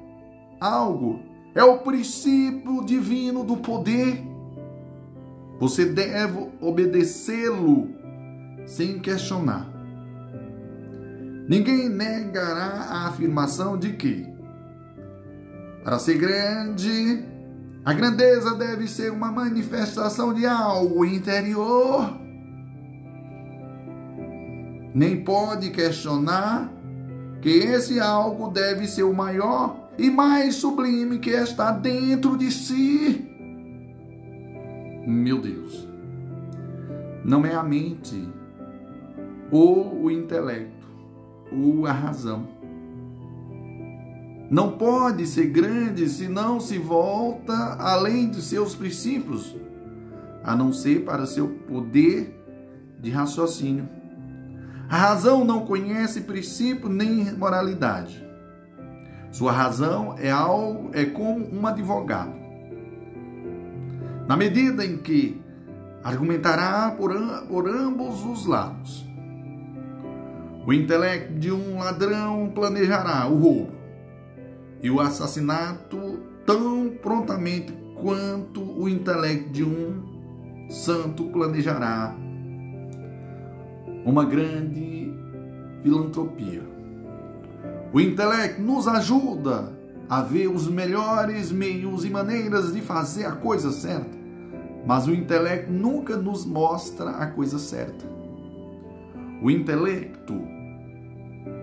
algo 0.61 1.19
é 1.57 1.65
o 1.65 1.79
princípio 1.79 2.85
divino 2.85 3.43
do 3.43 3.57
poder. 3.57 4.23
Você 5.59 5.87
deve 5.87 6.51
obedecê-lo 6.61 7.89
sem 8.65 9.01
questionar. 9.01 9.69
Ninguém 11.49 11.89
negará 11.89 12.87
a 12.91 13.09
afirmação 13.09 13.77
de 13.77 13.95
que, 13.95 14.25
para 15.83 15.99
ser 15.99 16.17
grande, 16.17 17.25
a 17.89 17.95
grandeza 17.95 18.55
deve 18.55 18.87
ser 18.87 19.11
uma 19.11 19.33
manifestação 19.33 20.35
de 20.35 20.45
algo 20.45 21.07
interior. 21.07 22.21
Nem 24.95 25.25
pode 25.25 25.71
questionar 25.71 26.71
que 27.41 27.49
esse 27.49 27.99
algo 27.99 28.51
deve 28.51 28.87
ser 28.87 29.05
o 29.05 29.15
maior 29.15 29.89
e 29.97 30.11
mais 30.11 30.57
sublime 30.57 31.19
que 31.19 31.31
está 31.31 31.73
dentro 31.73 32.37
de 32.37 32.53
si. 32.53 33.27
Meu 35.07 35.41
Deus, 35.41 35.89
não 37.25 37.47
é 37.47 37.55
a 37.55 37.63
mente 37.63 38.29
ou 39.51 40.03
o 40.03 40.11
intelecto 40.11 40.87
ou 41.51 41.87
a 41.87 41.93
razão. 41.93 42.58
Não 44.51 44.73
pode 44.79 45.27
ser 45.27 45.49
grande 45.49 46.09
se 46.09 46.27
não 46.27 46.59
se 46.59 46.79
volta 46.79 47.77
além 47.79 48.31
de 48.31 48.41
seus 48.41 48.75
princípios, 48.75 49.55
a 50.43 50.57
não 50.57 50.73
ser 50.73 51.05
para 51.05 51.27
seu 51.27 51.49
poder 51.69 52.35
de 52.99 53.11
raciocínio. 53.11 53.87
A 54.89 54.97
razão 54.97 55.45
não 55.45 55.67
conhece 55.67 56.23
princípio 56.23 56.89
nem 56.89 57.31
moralidade. 57.37 58.27
Sua 59.31 59.53
razão 59.53 60.15
é 60.17 60.31
algo 60.31 60.91
é 60.95 61.05
como 61.05 61.47
um 61.55 61.67
advogado. 61.67 62.33
Na 64.27 64.35
medida 64.35 64.83
em 64.83 64.97
que 64.97 65.43
argumentará 66.03 66.91
por, 66.97 67.13
por 67.49 67.69
ambos 67.69 68.25
os 68.25 68.47
lados. 68.47 69.07
O 70.67 70.73
intelecto 70.73 71.35
de 71.35 71.53
um 71.53 71.79
ladrão 71.79 72.51
planejará 72.55 73.27
o 73.27 73.39
roubo 73.39 73.78
e 74.83 74.91
o 74.91 75.01
assassinato 75.01 76.21
tão 76.47 76.91
prontamente 77.03 77.73
quanto 77.95 78.63
o 78.63 78.89
intelecto 78.89 79.51
de 79.51 79.65
um 79.65 80.69
santo 80.71 81.25
planejará 81.25 82.15
uma 84.05 84.25
grande 84.25 85.13
filantropia. 85.83 86.63
O 87.93 88.01
intelecto 88.01 88.61
nos 88.63 88.87
ajuda 88.87 89.77
a 90.09 90.23
ver 90.23 90.49
os 90.49 90.69
melhores 90.69 91.53
meios 91.53 92.05
e 92.05 92.11
maneiras 92.11 92.73
de 92.73 92.81
fazer 92.81 93.27
a 93.27 93.33
coisa 93.33 93.71
certa, 93.73 94.17
mas 94.87 95.07
o 95.07 95.13
intelecto 95.13 95.71
nunca 95.71 96.17
nos 96.17 96.47
mostra 96.47 97.11
a 97.11 97.27
coisa 97.27 97.59
certa. 97.59 98.07
O 99.43 99.51
intelecto 99.51 100.35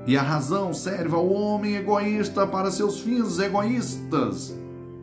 e 0.08 0.16
a 0.16 0.22
razão 0.22 0.74
serve 0.74 1.16
ao 1.16 1.28
homem 1.28 1.76
egoísta 1.76 2.46
para 2.46 2.70
seus 2.70 3.00
fins 3.00 3.40
egoístas, 3.40 4.56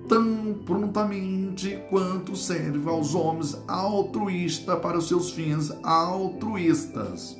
tão 0.08 0.54
prontamente 0.64 1.82
quanto 1.90 2.36
serve 2.36 2.88
aos 2.88 3.14
homens 3.14 3.60
altruístas 3.66 4.78
para 4.78 5.00
seus 5.00 5.32
fins 5.32 5.72
altruístas. 5.82 7.36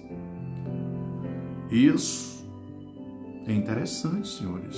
Isso 1.70 2.44
é 3.46 3.52
interessante, 3.52 4.28
senhores. 4.28 4.76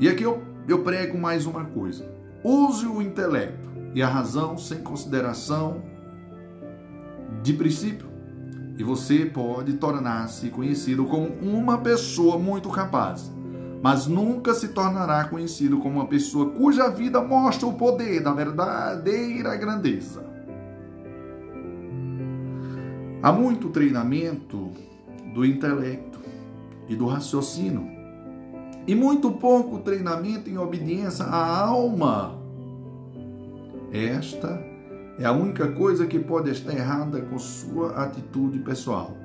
E 0.00 0.08
aqui 0.08 0.22
eu, 0.22 0.42
eu 0.66 0.82
prego 0.82 1.18
mais 1.18 1.46
uma 1.46 1.64
coisa. 1.66 2.10
Use 2.42 2.86
o 2.86 3.00
intelecto 3.02 3.68
e 3.94 4.02
a 4.02 4.08
razão 4.08 4.56
sem 4.58 4.78
consideração 4.78 5.82
de 7.42 7.52
princípio 7.52 8.13
e 8.76 8.82
você 8.82 9.24
pode 9.24 9.74
tornar-se 9.74 10.50
conhecido 10.50 11.04
como 11.04 11.28
uma 11.42 11.78
pessoa 11.78 12.38
muito 12.38 12.68
capaz, 12.70 13.30
mas 13.82 14.06
nunca 14.06 14.52
se 14.54 14.68
tornará 14.68 15.24
conhecido 15.24 15.78
como 15.78 15.96
uma 15.96 16.06
pessoa 16.06 16.50
cuja 16.50 16.88
vida 16.88 17.20
mostra 17.20 17.68
o 17.68 17.74
poder 17.74 18.20
da 18.20 18.32
verdadeira 18.32 19.54
grandeza. 19.56 20.24
Há 23.22 23.32
muito 23.32 23.70
treinamento 23.70 24.70
do 25.32 25.44
intelecto 25.44 26.20
e 26.88 26.96
do 26.96 27.06
raciocínio, 27.06 27.88
e 28.86 28.94
muito 28.94 29.30
pouco 29.32 29.78
treinamento 29.78 30.50
em 30.50 30.58
obediência 30.58 31.24
à 31.24 31.64
alma. 31.64 32.38
Esta 33.90 34.73
é 35.18 35.24
a 35.24 35.32
única 35.32 35.70
coisa 35.72 36.06
que 36.06 36.18
pode 36.18 36.50
estar 36.50 36.72
errada 36.72 37.20
com 37.22 37.38
sua 37.38 37.90
atitude 38.02 38.58
pessoal. 38.60 39.16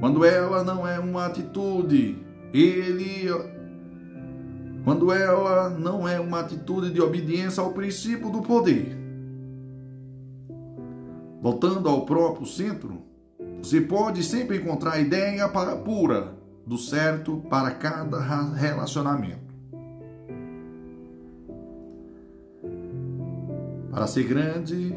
Quando 0.00 0.24
ela 0.24 0.64
não 0.64 0.86
é 0.86 0.98
uma 0.98 1.26
atitude, 1.26 2.18
ele 2.52 3.28
quando 4.84 5.12
ela 5.12 5.68
não 5.68 6.08
é 6.08 6.18
uma 6.18 6.40
atitude 6.40 6.90
de 6.90 7.00
obediência 7.00 7.62
ao 7.62 7.72
princípio 7.72 8.30
do 8.30 8.40
poder. 8.40 8.96
Voltando 11.42 11.88
ao 11.88 12.04
próprio 12.06 12.46
centro, 12.46 13.02
você 13.62 13.80
pode 13.80 14.22
sempre 14.22 14.56
encontrar 14.56 14.92
a 14.92 15.00
ideia 15.00 15.48
pura 15.84 16.34
do 16.66 16.78
certo 16.78 17.38
para 17.50 17.70
cada 17.72 18.20
relacionamento. 18.54 19.49
Para 23.90 24.06
ser 24.06 24.22
grande 24.22 24.94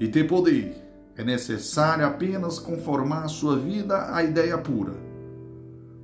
e 0.00 0.08
ter 0.08 0.26
poder, 0.26 0.74
é 1.16 1.22
necessário 1.22 2.04
apenas 2.04 2.58
conformar 2.58 3.28
sua 3.28 3.56
vida 3.56 4.12
à 4.12 4.24
ideia 4.24 4.58
pura, 4.58 4.94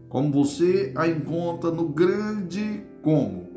como 0.09 0.31
você 0.31 0.93
a 0.95 1.09
encontra 1.09 1.73
no 1.73 1.89
grande 1.89 2.85
como. 3.03 3.49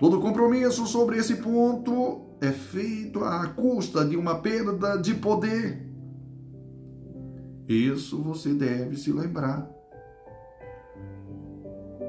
Todo 0.00 0.20
compromisso 0.20 0.86
sobre 0.88 1.18
esse 1.18 1.36
ponto 1.36 2.22
é 2.40 2.50
feito 2.50 3.22
à 3.22 3.46
custa 3.46 4.04
de 4.04 4.16
uma 4.16 4.40
perda 4.40 4.96
de 4.96 5.14
poder. 5.14 5.86
Isso 7.68 8.20
você 8.20 8.52
deve 8.52 8.96
se 8.96 9.12
lembrar. 9.12 9.70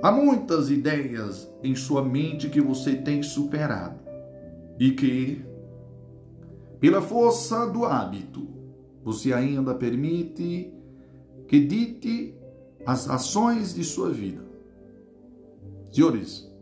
Há 0.01 0.11
muitas 0.11 0.71
ideias 0.71 1.47
em 1.61 1.75
sua 1.75 2.03
mente 2.03 2.49
que 2.49 2.59
você 2.59 2.95
tem 2.95 3.21
superado 3.21 4.02
e 4.83 4.91
que, 4.91 5.41
pela 6.77 7.01
força 7.01 7.65
do 7.65 7.85
hábito, 7.85 8.45
você 9.01 9.31
ainda 9.31 9.73
permite 9.73 10.73
que 11.47 11.65
dite 11.65 12.35
as 12.85 13.09
ações 13.09 13.73
de 13.73 13.81
sua 13.81 14.09
vida. 14.09 14.43
Senhores, 15.89 16.53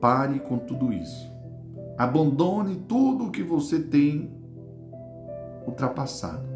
pare 0.00 0.40
com 0.40 0.60
tudo 0.60 0.94
isso. 0.94 1.30
Abandone 1.98 2.84
tudo 2.88 3.26
o 3.26 3.30
que 3.30 3.42
você 3.42 3.78
tem 3.78 4.32
ultrapassado. 5.66 6.48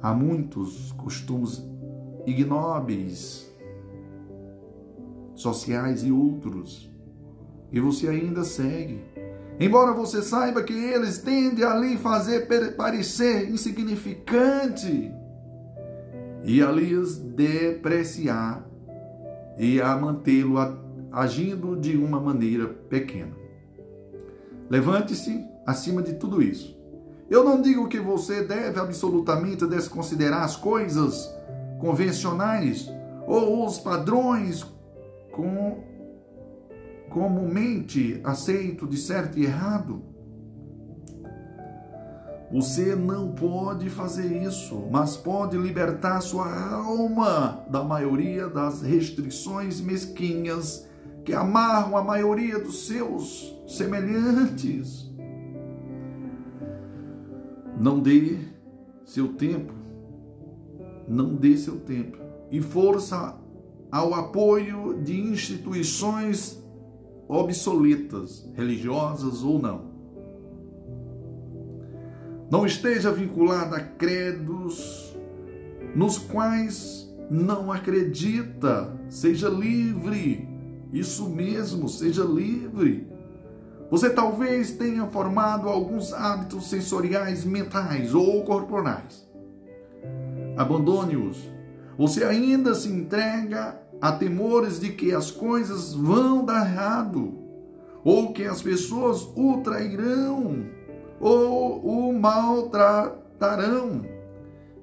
Há 0.00 0.14
muitos 0.14 0.92
costumes 0.92 1.60
ignóbeis, 2.24 3.52
sociais 5.34 6.04
e 6.04 6.12
outros 6.12 6.94
e 7.76 7.80
você 7.80 8.08
ainda 8.08 8.42
segue. 8.42 9.04
Embora 9.60 9.92
você 9.92 10.22
saiba 10.22 10.62
que 10.62 10.72
eles 10.72 11.18
tendem 11.18 11.62
a 11.62 11.74
lhe 11.74 11.98
fazer 11.98 12.46
parecer 12.74 13.50
insignificante 13.50 15.12
e 16.42 16.62
a 16.62 16.72
lhes 16.72 17.18
depreciar 17.18 18.66
e 19.58 19.78
a 19.78 19.94
mantê-lo 19.94 20.56
agindo 21.12 21.76
de 21.76 21.98
uma 21.98 22.18
maneira 22.18 22.66
pequena. 22.66 23.36
Levante-se 24.70 25.44
acima 25.66 26.02
de 26.02 26.14
tudo 26.14 26.42
isso. 26.42 26.74
Eu 27.28 27.44
não 27.44 27.60
digo 27.60 27.88
que 27.88 28.00
você 28.00 28.42
deve 28.42 28.80
absolutamente 28.80 29.66
desconsiderar 29.66 30.44
as 30.44 30.56
coisas 30.56 31.30
convencionais 31.78 32.90
ou 33.26 33.66
os 33.66 33.78
padrões 33.78 34.64
com, 35.30 35.84
comumente 37.16 38.20
aceitos 38.22 38.90
de 38.90 38.98
certo 38.98 39.38
e 39.38 39.44
errado. 39.44 40.02
Você 42.52 42.94
não 42.94 43.32
pode 43.32 43.88
fazer 43.88 44.42
isso, 44.42 44.86
mas 44.90 45.16
pode 45.16 45.56
libertar 45.56 46.20
sua 46.20 46.46
alma 46.74 47.64
da 47.70 47.82
maioria 47.82 48.48
das 48.48 48.82
restrições 48.82 49.80
mesquinhas 49.80 50.86
que 51.24 51.32
amarram 51.32 51.96
a 51.96 52.04
maioria 52.04 52.58
dos 52.58 52.86
seus 52.86 53.58
semelhantes. 53.66 55.10
Não 57.80 57.98
dê 57.98 58.40
seu 59.06 59.28
tempo, 59.28 59.72
não 61.08 61.34
dê 61.34 61.56
seu 61.56 61.80
tempo 61.80 62.18
e 62.50 62.60
força 62.60 63.34
ao 63.90 64.12
apoio 64.12 65.00
de 65.02 65.18
instituições 65.18 66.65
obsoletas, 67.28 68.48
religiosas 68.54 69.42
ou 69.42 69.58
não. 69.58 69.96
Não 72.50 72.64
esteja 72.64 73.10
vinculado 73.10 73.74
a 73.74 73.80
credos 73.80 75.16
nos 75.94 76.18
quais 76.18 77.12
não 77.30 77.72
acredita. 77.72 78.94
Seja 79.08 79.48
livre. 79.48 80.48
Isso 80.92 81.28
mesmo, 81.28 81.88
seja 81.88 82.22
livre. 82.22 83.08
Você 83.90 84.10
talvez 84.10 84.72
tenha 84.72 85.06
formado 85.06 85.68
alguns 85.68 86.12
hábitos 86.12 86.68
sensoriais 86.68 87.44
mentais 87.44 88.14
ou 88.14 88.44
corporais. 88.44 89.26
Abandone-os. 90.56 91.36
Você 91.98 92.24
ainda 92.24 92.74
se 92.74 92.88
entrega 92.88 93.80
a 94.00 94.12
temores 94.12 94.78
de 94.78 94.90
que 94.90 95.12
as 95.12 95.30
coisas 95.30 95.92
vão 95.94 96.44
dar 96.44 96.66
errado, 96.66 97.34
ou 98.04 98.32
que 98.32 98.44
as 98.44 98.62
pessoas 98.62 99.28
o 99.34 99.58
trairão, 99.62 100.64
ou 101.20 101.80
o 101.84 102.12
maltratarão. 102.12 104.02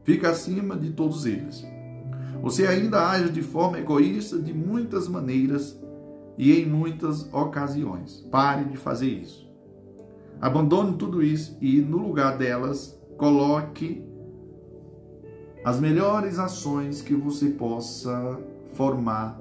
Fica 0.04 0.32
acima 0.32 0.76
de 0.76 0.92
todos 0.92 1.26
eles. 1.26 1.66
Você 2.42 2.68
ainda 2.68 3.10
age 3.10 3.30
de 3.30 3.42
forma 3.42 3.80
egoísta 3.80 4.38
de 4.38 4.54
muitas 4.54 5.08
maneiras 5.08 5.80
e 6.38 6.52
em 6.60 6.66
muitas 6.66 7.32
ocasiões. 7.34 8.28
Pare 8.30 8.66
de 8.66 8.76
fazer 8.76 9.08
isso. 9.08 9.50
Abandone 10.42 10.98
tudo 10.98 11.24
isso 11.24 11.58
e, 11.62 11.80
no 11.80 12.00
lugar 12.00 12.38
delas, 12.38 13.00
coloque 13.18 14.04
as 15.64 15.80
melhores 15.80 16.38
ações 16.38 17.02
que 17.02 17.16
você 17.16 17.52
possa 17.52 18.38
formar 18.74 19.40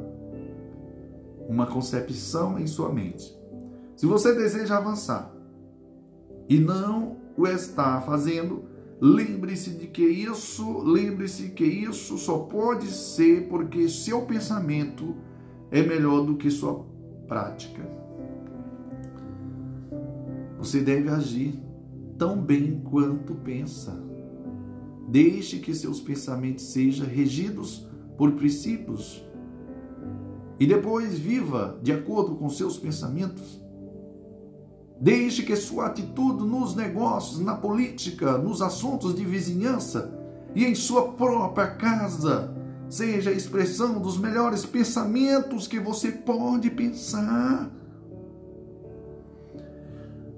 uma 1.49 1.67
concepção 1.67 2.59
em 2.59 2.67
sua 2.67 2.93
mente. 2.93 3.37
Se 3.97 4.07
você 4.07 4.35
deseja 4.35 4.79
avançar 4.79 5.33
e 6.49 6.59
não 6.59 7.17
o 7.37 7.47
está 7.47 8.01
fazendo, 8.01 8.65
lembre-se 9.01 9.71
de 9.71 9.87
que 9.87 10.05
isso, 10.05 10.83
lembre-se 10.83 11.51
que 11.51 11.65
isso 11.65 12.19
só 12.19 12.39
pode 12.39 12.87
ser 12.87 13.49
porque 13.49 13.89
seu 13.89 14.23
pensamento 14.23 15.17
é 15.71 15.83
melhor 15.83 16.25
do 16.25 16.37
que 16.37 16.51
sua 16.51 16.85
prática. 17.27 17.83
Você 20.59 20.81
deve 20.81 21.09
agir 21.09 21.61
tão 22.17 22.41
bem 22.41 22.81
quanto 22.85 23.35
pensa. 23.35 24.01
Deixe 25.09 25.59
que 25.59 25.75
seus 25.75 26.01
pensamentos 26.01 26.65
sejam 26.67 27.07
regidos 27.07 27.89
por 28.23 28.31
princípios 28.35 29.21
e 30.57 30.65
depois 30.65 31.19
viva 31.19 31.77
de 31.83 31.91
acordo 31.91 32.37
com 32.37 32.49
seus 32.49 32.79
pensamentos. 32.79 33.61
Deixe 35.01 35.43
que 35.43 35.57
sua 35.57 35.87
atitude 35.87 36.45
nos 36.45 36.77
negócios, 36.77 37.41
na 37.41 37.57
política, 37.57 38.39
nos 38.39 38.63
assuntos 38.63 39.17
de 39.17 39.25
vizinhança 39.25 40.17
e 40.55 40.65
em 40.65 40.73
sua 40.73 41.15
própria 41.15 41.67
casa 41.67 42.55
seja 42.89 43.31
a 43.31 43.33
expressão 43.33 44.01
dos 44.01 44.17
melhores 44.17 44.65
pensamentos 44.65 45.67
que 45.67 45.81
você 45.81 46.13
pode 46.13 46.71
pensar. 46.71 47.73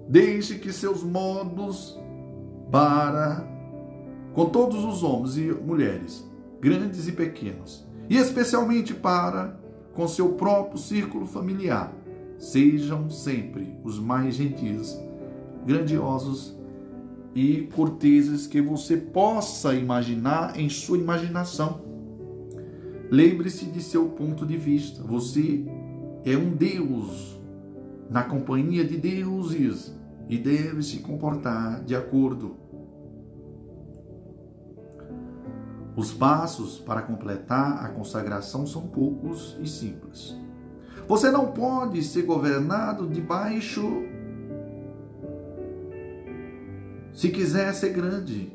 Deixe 0.08 0.54
que 0.54 0.72
seus 0.72 1.02
modos 1.02 2.00
para 2.70 3.46
com 4.32 4.46
todos 4.46 4.82
os 4.82 5.02
homens 5.02 5.36
e 5.36 5.52
mulheres, 5.52 6.24
grandes 6.64 7.06
e 7.06 7.12
pequenos, 7.12 7.86
e 8.08 8.16
especialmente 8.16 8.94
para 8.94 9.60
com 9.92 10.08
seu 10.08 10.30
próprio 10.30 10.78
círculo 10.78 11.26
familiar, 11.26 11.94
sejam 12.38 13.10
sempre 13.10 13.76
os 13.84 13.98
mais 13.98 14.36
gentis, 14.36 14.98
grandiosos 15.66 16.56
e 17.34 17.68
corteses 17.74 18.46
que 18.46 18.62
você 18.62 18.96
possa 18.96 19.74
imaginar 19.74 20.58
em 20.58 20.70
sua 20.70 20.96
imaginação. 20.96 21.82
Lembre-se 23.10 23.66
de 23.66 23.82
seu 23.82 24.06
ponto 24.08 24.46
de 24.46 24.56
vista. 24.56 25.02
Você 25.02 25.66
é 26.24 26.34
um 26.34 26.48
Deus 26.48 27.38
na 28.08 28.22
companhia 28.22 28.86
de 28.86 28.96
deuses 28.96 29.94
e 30.30 30.38
deve 30.38 30.82
se 30.82 31.00
comportar 31.00 31.84
de 31.84 31.94
acordo. 31.94 32.63
Os 35.96 36.12
passos 36.12 36.78
para 36.78 37.02
completar 37.02 37.84
a 37.84 37.88
consagração 37.88 38.66
são 38.66 38.82
poucos 38.82 39.56
e 39.60 39.68
simples. 39.68 40.36
Você 41.06 41.30
não 41.30 41.52
pode 41.52 42.02
ser 42.02 42.22
governado 42.22 43.06
debaixo 43.06 44.02
se 47.12 47.28
quiser 47.28 47.72
ser 47.74 47.90
grande. 47.90 48.52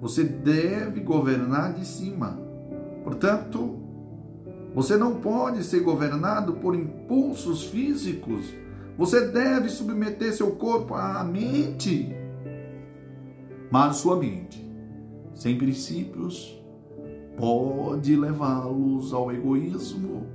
Você 0.00 0.24
deve 0.24 1.00
governar 1.00 1.74
de 1.74 1.86
cima. 1.86 2.40
Portanto, 3.04 3.78
você 4.74 4.96
não 4.96 5.16
pode 5.16 5.62
ser 5.64 5.80
governado 5.80 6.54
por 6.54 6.74
impulsos 6.74 7.64
físicos. 7.64 8.54
Você 8.96 9.28
deve 9.28 9.68
submeter 9.68 10.32
seu 10.32 10.52
corpo 10.52 10.94
à 10.94 11.22
mente. 11.24 12.14
Mas 13.70 13.96
sua 13.96 14.16
mente, 14.16 14.66
sem 15.34 15.58
princípios, 15.58 16.59
pode 17.40 18.14
levá-los 18.14 19.14
ao 19.14 19.32
egoísmo 19.32 20.26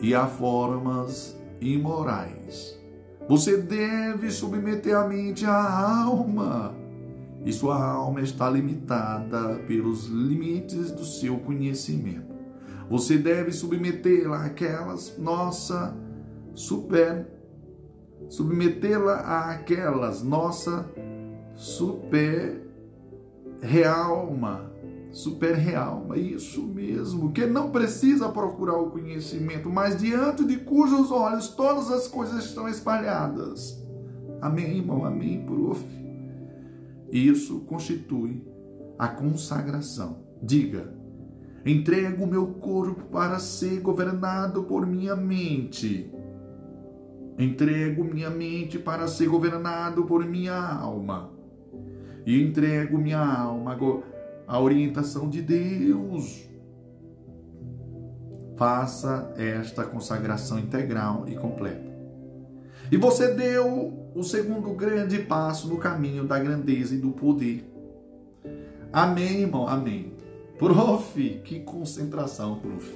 e 0.00 0.14
a 0.14 0.26
formas 0.26 1.36
imorais. 1.60 2.78
Você 3.28 3.56
deve 3.56 4.30
submeter 4.30 4.96
a 4.96 5.08
mente 5.08 5.46
à 5.46 6.02
alma. 6.04 6.74
E 7.44 7.52
sua 7.52 7.82
alma 7.82 8.20
está 8.20 8.50
limitada 8.50 9.60
pelos 9.66 10.06
limites 10.06 10.90
do 10.90 11.04
seu 11.04 11.38
conhecimento. 11.38 12.36
Você 12.90 13.16
deve 13.16 13.52
submetê-la 13.52 14.44
àquelas, 14.44 15.16
nossa, 15.18 15.96
super, 16.54 17.26
submetê-la 18.28 19.50
àquelas, 19.50 20.22
nossa, 20.22 20.86
super 21.54 22.62
realma, 23.60 24.67
super 25.18 25.54
realma, 25.56 26.16
isso 26.16 26.62
mesmo, 26.62 27.32
que 27.32 27.44
não 27.44 27.70
precisa 27.70 28.28
procurar 28.28 28.76
o 28.76 28.90
conhecimento, 28.90 29.68
mas 29.68 29.98
diante 29.98 30.44
de 30.44 30.58
cujos 30.58 31.10
olhos 31.10 31.48
todas 31.48 31.90
as 31.90 32.06
coisas 32.06 32.44
estão 32.44 32.68
espalhadas. 32.68 33.84
Amém, 34.40 34.76
irmão? 34.76 35.04
Amém, 35.04 35.44
prof. 35.44 35.84
Isso 37.10 37.60
constitui 37.60 38.46
a 38.96 39.08
consagração. 39.08 40.22
Diga, 40.40 40.96
Entrego 41.66 42.24
meu 42.24 42.46
corpo 42.46 43.06
para 43.10 43.40
ser 43.40 43.80
governado 43.80 44.62
por 44.62 44.86
minha 44.86 45.16
mente. 45.16 46.10
Entrego 47.36 48.04
minha 48.04 48.30
mente 48.30 48.78
para 48.78 49.08
ser 49.08 49.28
governado 49.28 50.04
por 50.04 50.24
minha 50.24 50.54
alma. 50.56 51.30
E 52.24 52.40
entrego 52.40 52.96
minha 52.96 53.18
alma 53.18 53.76
à 54.48 54.58
orientação 54.58 55.28
de 55.28 55.42
Deus. 55.42 56.48
Faça 58.56 59.32
esta 59.36 59.84
consagração 59.84 60.58
integral 60.58 61.28
e 61.28 61.36
completa. 61.36 61.86
E 62.90 62.96
você 62.96 63.34
deu 63.34 64.10
o 64.14 64.22
segundo 64.24 64.72
grande 64.72 65.18
passo 65.18 65.68
no 65.68 65.76
caminho 65.76 66.24
da 66.24 66.38
grandeza 66.38 66.94
e 66.94 66.98
do 66.98 67.10
poder. 67.10 67.70
Amém, 68.90 69.42
irmão? 69.42 69.68
Amém. 69.68 70.14
Prof, 70.58 71.40
que 71.44 71.60
concentração, 71.60 72.58
prof. 72.58 72.90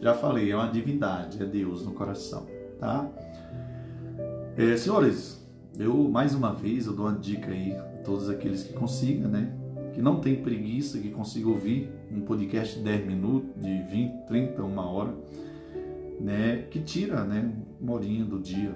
Já 0.00 0.14
falei, 0.14 0.50
é 0.50 0.56
uma 0.56 0.68
divindade, 0.68 1.40
é 1.40 1.46
Deus 1.46 1.86
no 1.86 1.92
coração, 1.92 2.44
tá? 2.80 3.08
É, 4.56 4.76
senhores, 4.76 5.40
eu 5.78 6.08
mais 6.08 6.34
uma 6.34 6.52
vez 6.52 6.86
eu 6.86 6.92
dou 6.92 7.06
uma 7.06 7.16
dica 7.16 7.52
aí 7.52 7.72
a 7.74 7.82
todos 8.04 8.28
aqueles 8.28 8.64
que 8.64 8.72
consigam, 8.72 9.30
né? 9.30 9.61
Que 9.92 10.00
não 10.00 10.20
tem 10.20 10.42
preguiça, 10.42 10.98
que 10.98 11.10
consiga 11.10 11.48
ouvir 11.48 11.92
um 12.10 12.22
podcast 12.22 12.78
de 12.78 12.84
10 12.84 13.06
minutos, 13.06 13.62
de 13.62 13.82
20, 13.82 14.26
30, 14.26 14.62
uma 14.62 14.90
hora, 14.90 15.14
né? 16.20 16.66
Que 16.70 16.80
tira, 16.80 17.24
né? 17.24 17.52
Uma 17.80 17.94
horinha 17.94 18.24
do 18.24 18.40
dia 18.40 18.74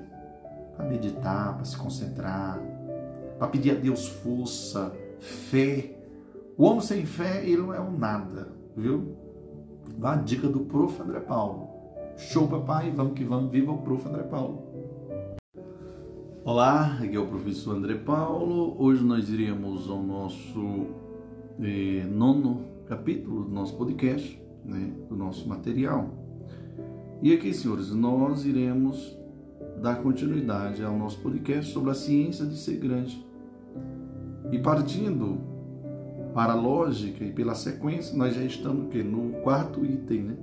para 0.77 0.87
meditar, 0.87 1.55
para 1.55 1.65
se 1.65 1.77
concentrar, 1.77 2.61
para 3.39 3.49
pedir 3.49 3.71
a 3.71 3.75
Deus 3.75 4.07
força, 4.07 4.95
fé. 5.19 5.97
O 6.57 6.65
homem 6.65 6.81
sem 6.81 7.07
fé, 7.07 7.43
ele 7.45 7.63
não 7.63 7.75
é 7.75 7.81
um 7.81 7.97
nada, 7.97 8.53
viu? 8.77 9.17
A 10.03 10.17
dica 10.17 10.49
do 10.49 10.61
prof. 10.61 11.01
André 11.01 11.21
Paulo. 11.21 11.71
Show, 12.17 12.47
papai, 12.47 12.91
vamos 12.91 13.15
que 13.15 13.25
vamos, 13.25 13.51
viva 13.51 13.73
o 13.73 13.79
prof. 13.79 14.07
André 14.07 14.23
Paulo. 14.25 14.67
Olá, 16.45 16.99
aqui 17.03 17.17
é 17.17 17.19
o 17.19 17.27
professor 17.27 17.77
André 17.77 17.95
Paulo. 17.95 18.77
Hoje 18.79 19.03
nós 19.03 19.29
iremos 19.29 19.91
ao 19.91 20.03
nosso 20.03 20.87
eh, 21.61 22.05
nono 22.11 22.65
capítulo 22.87 23.45
do 23.45 23.51
nosso 23.51 23.77
podcast, 23.77 24.41
né, 24.65 24.93
do 25.09 25.17
nosso 25.17 25.49
material. 25.49 26.11
E 27.23 27.33
aqui, 27.33 27.53
senhores, 27.53 27.91
nós 27.91 28.45
iremos 28.45 29.17
dar 29.81 30.03
continuidade 30.03 30.83
ao 30.83 30.97
nosso 30.97 31.19
podcast 31.21 31.73
sobre 31.73 31.91
a 31.91 31.95
ciência 31.95 32.45
de 32.45 32.57
ser 32.57 32.77
grande. 32.77 33.25
E 34.53 34.59
partindo 34.59 35.39
para 36.35 36.53
a 36.53 36.57
lógica 36.57 37.25
e 37.25 37.33
pela 37.33 37.55
sequência, 37.55 38.17
nós 38.17 38.35
já 38.35 38.43
estamos 38.43 38.95
no 39.05 39.41
quarto 39.43 39.85
item, 39.85 40.23
né? 40.23 40.37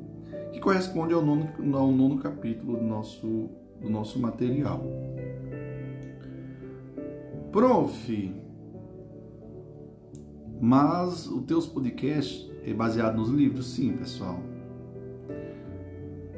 que 0.51 0.59
corresponde 0.59 1.14
ao 1.14 1.24
nono, 1.24 1.49
ao 1.76 1.91
nono 1.91 2.18
capítulo 2.18 2.78
do 2.78 2.84
nosso, 2.84 3.49
do 3.80 3.89
nosso 3.89 4.20
material. 4.20 4.84
Prof, 7.51 8.34
mas 10.66 11.28
os 11.28 11.43
teus 11.43 11.68
podcasts 11.68 12.49
é 12.66 12.74
baseado 12.74 13.18
nos 13.18 13.28
livros? 13.28 13.74
Sim, 13.74 13.97
pessoal. 13.97 14.39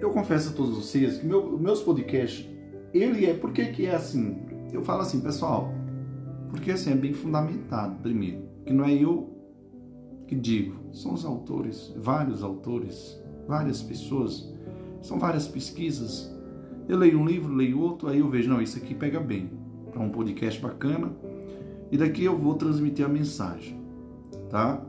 Eu 0.01 0.09
confesso 0.09 0.49
a 0.49 0.53
todos 0.53 0.75
vocês 0.75 1.19
que 1.19 1.27
meu, 1.27 1.59
meus 1.59 1.83
podcasts, 1.83 2.43
ele 2.91 3.27
é, 3.27 3.35
por 3.35 3.53
que 3.53 3.65
que 3.65 3.85
é 3.85 3.93
assim? 3.93 4.39
Eu 4.73 4.83
falo 4.83 5.01
assim, 5.01 5.21
pessoal, 5.21 5.71
porque 6.49 6.71
assim 6.71 6.91
é 6.91 6.95
bem 6.95 7.13
fundamentado, 7.13 8.01
primeiro, 8.01 8.41
que 8.65 8.73
não 8.73 8.83
é 8.83 8.95
eu 8.95 9.29
que 10.25 10.33
digo, 10.33 10.75
são 10.91 11.13
os 11.13 11.23
autores, 11.23 11.93
vários 11.95 12.41
autores, 12.41 13.21
várias 13.47 13.83
pessoas, 13.83 14.51
são 15.03 15.19
várias 15.19 15.47
pesquisas. 15.47 16.35
Eu 16.89 16.97
leio 16.97 17.19
um 17.19 17.27
livro, 17.27 17.53
leio 17.53 17.79
outro, 17.79 18.07
aí 18.07 18.21
eu 18.21 18.29
vejo, 18.31 18.49
não, 18.49 18.59
isso 18.59 18.79
aqui 18.79 18.95
pega 18.95 19.19
bem 19.19 19.51
para 19.91 20.01
um 20.01 20.09
podcast 20.09 20.59
bacana. 20.59 21.15
E 21.91 21.97
daqui 21.97 22.23
eu 22.23 22.35
vou 22.35 22.55
transmitir 22.55 23.05
a 23.05 23.07
mensagem, 23.07 23.84
tá? 24.49 24.83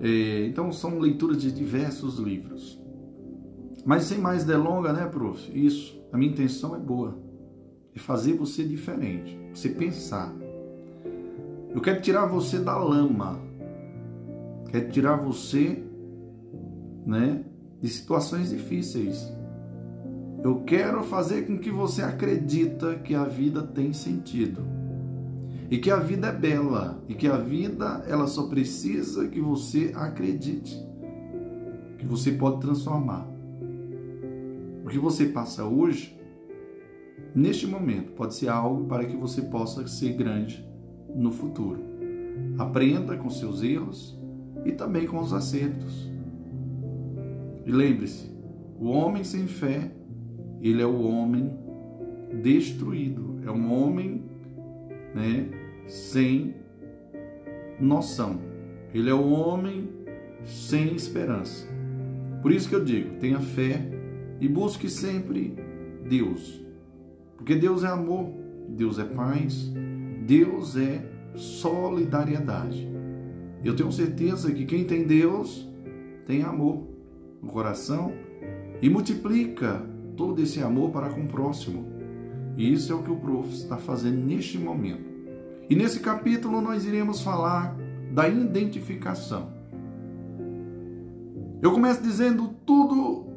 É, 0.00 0.46
então 0.46 0.70
são 0.72 0.98
leituras 0.98 1.40
de 1.40 1.50
diversos 1.50 2.18
livros. 2.18 2.80
Mas 3.84 4.04
sem 4.04 4.18
mais 4.18 4.44
delonga, 4.44 4.92
né, 4.92 5.06
prof? 5.06 5.50
Isso, 5.52 6.00
a 6.12 6.18
minha 6.18 6.30
intenção 6.30 6.76
é 6.76 6.78
boa. 6.78 7.18
É 7.94 7.98
fazer 7.98 8.34
você 8.34 8.64
diferente, 8.64 9.38
você 9.52 9.68
pensar. 9.70 10.34
Eu 11.74 11.80
quero 11.80 12.00
tirar 12.00 12.26
você 12.26 12.58
da 12.58 12.76
lama. 12.76 13.40
Quero 14.70 14.90
tirar 14.90 15.16
você, 15.16 15.82
né, 17.06 17.44
de 17.80 17.88
situações 17.88 18.50
difíceis. 18.50 19.32
Eu 20.42 20.60
quero 20.60 21.02
fazer 21.02 21.46
com 21.46 21.58
que 21.58 21.70
você 21.70 22.02
acredita 22.02 22.94
que 22.96 23.14
a 23.14 23.24
vida 23.24 23.62
tem 23.62 23.92
sentido. 23.92 24.77
E 25.70 25.78
que 25.78 25.90
a 25.90 25.96
vida 25.96 26.28
é 26.28 26.32
bela, 26.32 27.02
e 27.08 27.14
que 27.14 27.26
a 27.26 27.36
vida 27.36 28.04
ela 28.08 28.26
só 28.26 28.46
precisa 28.46 29.28
que 29.28 29.40
você 29.40 29.92
acredite. 29.94 30.74
Que 31.98 32.06
você 32.06 32.32
pode 32.32 32.60
transformar. 32.60 33.28
O 34.84 34.88
que 34.88 34.98
você 34.98 35.26
passa 35.26 35.64
hoje, 35.64 36.18
neste 37.34 37.66
momento, 37.66 38.12
pode 38.12 38.34
ser 38.34 38.48
algo 38.48 38.86
para 38.86 39.04
que 39.04 39.16
você 39.16 39.42
possa 39.42 39.86
ser 39.86 40.14
grande 40.14 40.66
no 41.14 41.30
futuro. 41.30 41.80
Aprenda 42.56 43.16
com 43.16 43.28
seus 43.28 43.62
erros 43.62 44.18
e 44.64 44.72
também 44.72 45.06
com 45.06 45.18
os 45.18 45.32
acertos. 45.32 46.10
E 47.66 47.70
lembre-se, 47.70 48.30
o 48.80 48.88
homem 48.88 49.24
sem 49.24 49.46
fé 49.46 49.90
ele 50.60 50.82
é 50.82 50.86
o 50.86 51.02
homem 51.02 51.52
destruído, 52.42 53.38
é 53.46 53.50
um 53.50 53.72
homem 53.72 54.22
né, 55.14 55.48
sem 55.86 56.54
noção. 57.80 58.40
Ele 58.92 59.10
é 59.10 59.14
o 59.14 59.30
homem 59.30 59.88
sem 60.44 60.94
esperança. 60.94 61.66
Por 62.42 62.52
isso 62.52 62.68
que 62.68 62.74
eu 62.74 62.84
digo, 62.84 63.16
tenha 63.18 63.40
fé 63.40 63.82
e 64.40 64.48
busque 64.48 64.88
sempre 64.88 65.56
Deus. 66.08 66.64
Porque 67.36 67.54
Deus 67.54 67.84
é 67.84 67.88
amor, 67.88 68.32
Deus 68.68 68.98
é 68.98 69.04
paz, 69.04 69.72
Deus 70.26 70.76
é 70.76 71.04
solidariedade. 71.34 72.88
Eu 73.64 73.74
tenho 73.74 73.90
certeza 73.90 74.52
que 74.52 74.64
quem 74.64 74.84
tem 74.84 75.04
Deus 75.04 75.68
tem 76.26 76.42
amor 76.42 76.86
no 77.42 77.48
coração 77.48 78.12
e 78.80 78.88
multiplica 78.88 79.82
todo 80.16 80.40
esse 80.40 80.60
amor 80.60 80.90
para 80.90 81.08
com 81.10 81.22
o 81.22 81.28
próximo. 81.28 81.97
E 82.58 82.72
isso 82.72 82.92
é 82.92 82.94
o 82.96 83.04
que 83.04 83.10
o 83.10 83.16
prof 83.16 83.54
está 83.54 83.76
fazendo 83.76 84.16
neste 84.16 84.58
momento. 84.58 85.08
E 85.70 85.76
nesse 85.76 86.00
capítulo 86.00 86.60
nós 86.60 86.84
iremos 86.84 87.22
falar 87.22 87.76
da 88.12 88.28
identificação. 88.28 89.52
Eu 91.62 91.70
começo 91.70 92.02
dizendo 92.02 92.48
tudo, 92.66 93.28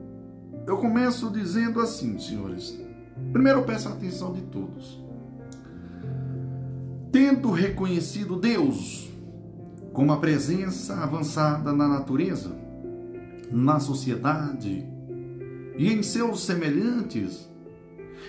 eu 0.66 0.76
começo 0.78 1.30
dizendo 1.30 1.80
assim, 1.80 2.18
senhores. 2.18 2.76
Primeiro 3.32 3.60
eu 3.60 3.64
peço 3.64 3.90
a 3.90 3.92
atenção 3.92 4.34
de 4.34 4.42
todos. 4.42 5.00
Tendo 7.12 7.52
reconhecido 7.52 8.36
Deus 8.36 9.08
como 9.94 10.14
a 10.14 10.18
presença 10.18 10.96
avançada 10.96 11.72
na 11.72 11.88
natureza, 11.88 12.56
na 13.52 13.80
sociedade, 13.80 14.84
e 15.78 15.94
em 15.94 16.02
seus 16.02 16.44
semelhantes, 16.44 17.51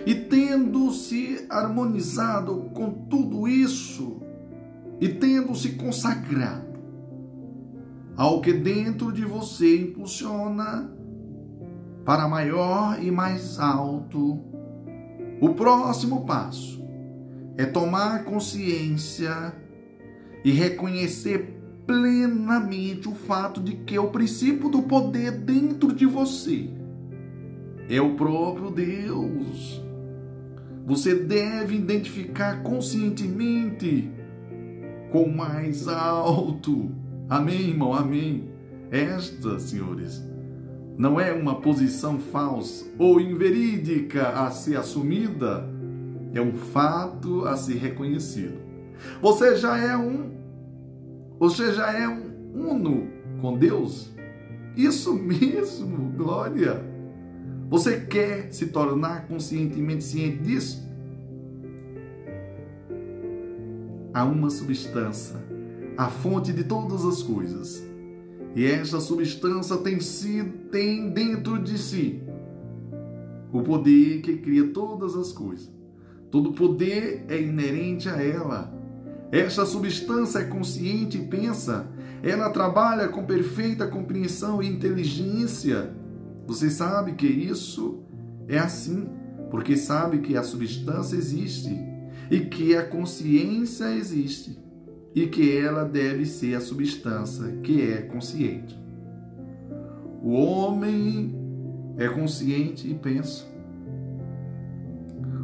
e 0.07 0.15
tendo-se 0.15 1.47
harmonizado 1.49 2.71
com 2.75 2.91
tudo 2.91 3.47
isso, 3.47 4.21
e 5.01 5.09
tendo-se 5.09 5.71
consagrado 5.71 6.73
ao 8.17 8.41
que 8.41 8.53
dentro 8.53 9.11
de 9.13 9.25
você 9.25 9.81
impulsiona 9.81 10.91
para 12.05 12.29
maior 12.29 13.03
e 13.03 13.11
mais 13.11 13.59
alto, 13.59 14.39
o 15.41 15.51
próximo 15.55 16.25
passo 16.25 16.83
é 17.57 17.67
tomar 17.67 18.25
consciência 18.25 19.55
e 20.45 20.51
reconhecer 20.53 21.59
plenamente 21.87 23.09
o 23.09 23.15
fato 23.15 23.61
de 23.61 23.75
que 23.77 23.99
o 23.99 24.09
princípio 24.09 24.69
do 24.69 24.83
poder 24.83 25.33
dentro 25.33 25.93
de 25.93 26.07
você 26.07 26.71
é 27.95 28.01
o 28.01 28.15
próprio 28.15 28.71
Deus. 28.71 29.83
Você 30.87 31.15
deve 31.15 31.77
identificar 31.77 32.63
conscientemente 32.63 34.11
com 35.11 35.25
o 35.25 35.37
mais 35.37 35.87
alto. 35.87 36.91
Amém, 37.29 37.69
irmão? 37.69 37.93
Amém. 37.93 38.49
Esta, 38.91 39.59
senhores, 39.59 40.27
não 40.97 41.21
é 41.21 41.33
uma 41.35 41.61
posição 41.61 42.19
falsa 42.19 42.87
ou 42.99 43.21
inverídica 43.21 44.29
a 44.29 44.51
ser 44.51 44.77
assumida, 44.77 45.69
é 46.33 46.41
um 46.41 46.55
fato 46.55 47.45
a 47.45 47.57
ser 47.57 47.77
reconhecido. 47.77 48.59
Você 49.21 49.55
já 49.57 49.77
é 49.77 49.95
um, 49.97 50.31
você 51.39 51.73
já 51.73 51.93
é 51.93 52.09
um 52.09 52.33
uno 52.55 53.07
com 53.43 53.59
Deus? 53.59 54.11
Isso 54.75 55.15
mesmo, 55.15 56.11
glória. 56.17 56.92
Você 57.73 58.01
quer 58.01 58.53
se 58.53 58.67
tornar 58.67 59.27
conscientemente 59.27 60.05
ciente 60.05 60.43
disso? 60.43 60.87
Há 64.13 64.27
uma 64.27 64.51
substância, 64.51 65.43
a 65.97 66.11
fonte 66.11 66.53
de 66.53 66.65
todas 66.65 67.03
as 67.03 67.23
coisas. 67.23 67.83
E 68.55 68.67
esta 68.67 69.01
substância 69.01 69.79
tem, 69.79 70.01
sido, 70.01 70.69
tem 70.71 71.09
dentro 71.09 71.59
de 71.59 71.79
si 71.79 72.23
o 73.51 73.63
poder 73.63 74.21
que 74.21 74.37
cria 74.37 74.69
todas 74.69 75.17
as 75.17 75.33
coisas. 75.33 75.73
Todo 76.31 76.53
poder 76.53 77.25
é 77.27 77.41
inerente 77.41 78.07
a 78.07 78.23
ela. 78.23 78.71
Esta 79.33 79.65
substância 79.65 80.41
é 80.41 80.45
consciente 80.45 81.17
e 81.17 81.25
pensa. 81.25 81.87
Ela 82.23 82.51
trabalha 82.51 83.09
com 83.09 83.25
perfeita 83.25 83.87
compreensão 83.87 84.63
e 84.63 84.69
inteligência 84.69 86.02
Você 86.53 86.69
sabe 86.69 87.13
que 87.13 87.27
isso 87.27 88.01
é 88.47 88.59
assim, 88.59 89.09
porque 89.51 89.75
sabe 89.75 90.19
que 90.19 90.37
a 90.37 90.43
substância 90.43 91.17
existe 91.17 91.75
e 92.31 92.41
que 92.41 92.77
a 92.77 92.87
consciência 92.87 93.91
existe 93.95 94.59
e 95.15 95.27
que 95.29 95.57
ela 95.57 95.83
deve 95.83 96.27
ser 96.27 96.55
a 96.55 96.61
substância 96.61 97.57
que 97.63 97.81
é 97.81 98.03
consciente. 98.03 98.79
O 100.23 100.33
homem 100.35 101.35
é 101.97 102.07
consciente 102.09 102.87
e 102.87 102.93
pensa. 102.97 103.47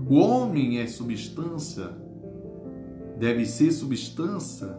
O 0.07 0.17
homem 0.17 0.79
é 0.79 0.87
substância, 0.87 1.89
deve 3.19 3.47
ser 3.47 3.73
substância, 3.73 4.79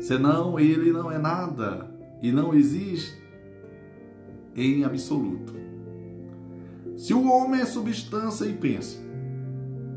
senão 0.00 0.58
ele 0.58 0.90
não 0.90 1.08
é 1.08 1.18
nada 1.18 1.88
e 2.20 2.32
não 2.32 2.52
existe 2.52 3.19
em 4.56 4.84
absoluto. 4.84 5.54
Se 6.96 7.14
o 7.14 7.30
homem 7.30 7.60
é 7.60 7.64
substância 7.64 8.44
e 8.44 8.52
pensa, 8.52 8.98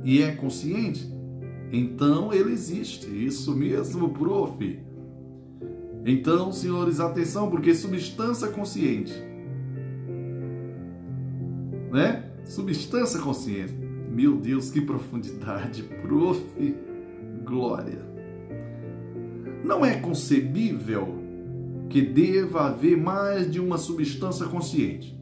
e 0.03 0.21
é 0.21 0.35
consciente, 0.35 1.11
então 1.71 2.33
ele 2.33 2.51
existe. 2.51 3.07
Isso 3.07 3.55
mesmo, 3.55 4.09
prof. 4.09 4.79
Então, 6.05 6.51
senhores, 6.51 6.99
atenção, 6.99 7.49
porque 7.49 7.73
substância 7.73 8.49
consciente, 8.49 9.13
né? 11.91 12.29
Substância 12.45 13.19
consciente. 13.19 13.73
Meu 14.11 14.37
Deus, 14.37 14.69
que 14.69 14.81
profundidade, 14.81 15.83
prof. 16.03 16.75
Glória. 17.43 17.99
Não 19.63 19.85
é 19.85 19.95
concebível 19.99 21.22
que 21.93 22.01
deva 22.01 22.69
haver 22.69 22.97
mais 22.97 23.51
de 23.51 23.59
uma 23.59 23.77
substância 23.77 24.47
consciente. 24.47 25.15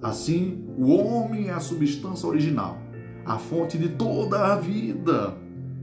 Assim, 0.00 0.64
o 0.78 0.92
homem 0.92 1.48
é 1.48 1.50
a 1.50 1.58
substância 1.58 2.28
original, 2.28 2.78
a 3.26 3.38
fonte 3.38 3.76
de 3.76 3.88
toda 3.88 4.52
a 4.52 4.54
vida 4.54 5.36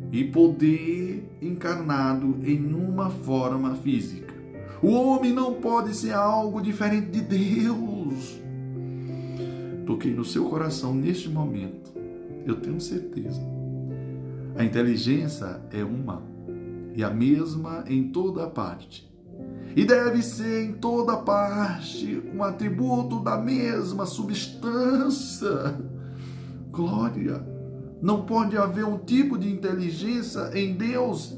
e 0.09 0.23
poder 0.23 1.29
encarnado 1.41 2.39
em 2.41 2.73
uma 2.73 3.09
forma 3.09 3.75
física. 3.75 4.33
O 4.81 4.91
homem 4.93 5.33
não 5.33 5.55
pode 5.55 5.93
ser 5.93 6.13
algo 6.13 6.61
diferente 6.61 7.07
de 7.07 7.19
Deus. 7.19 8.41
Toquei 9.85 10.13
no 10.13 10.23
seu 10.23 10.45
coração 10.45 10.95
neste 10.95 11.27
momento, 11.27 11.91
eu 12.45 12.55
tenho 12.61 12.79
certeza. 12.79 13.41
A 14.55 14.63
inteligência 14.63 15.59
é 15.69 15.83
uma 15.83 16.23
e 16.95 17.03
a 17.03 17.09
mesma 17.09 17.83
em 17.89 18.07
toda 18.07 18.47
parte 18.47 19.10
e 19.75 19.85
deve 19.85 20.21
ser 20.21 20.65
em 20.65 20.73
toda 20.73 21.17
parte 21.17 22.21
um 22.33 22.43
atributo 22.43 23.19
da 23.19 23.37
mesma 23.37 24.05
substância. 24.05 25.75
Glória! 26.69 27.45
Não 28.01 28.25
pode 28.25 28.57
haver 28.57 28.85
um 28.85 28.97
tipo 28.97 29.37
de 29.37 29.51
inteligência 29.51 30.49
em 30.53 30.73
Deus 30.73 31.37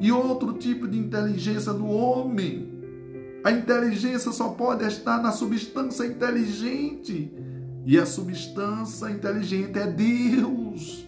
e 0.00 0.12
outro 0.12 0.52
tipo 0.52 0.86
de 0.86 0.98
inteligência 0.98 1.72
no 1.72 1.88
homem. 1.88 2.70
A 3.42 3.50
inteligência 3.50 4.30
só 4.32 4.50
pode 4.50 4.84
estar 4.84 5.22
na 5.22 5.32
substância 5.32 6.04
inteligente. 6.04 7.32
E 7.84 7.96
a 7.98 8.04
substância 8.04 9.08
inteligente 9.10 9.78
é 9.78 9.86
Deus. 9.86 11.06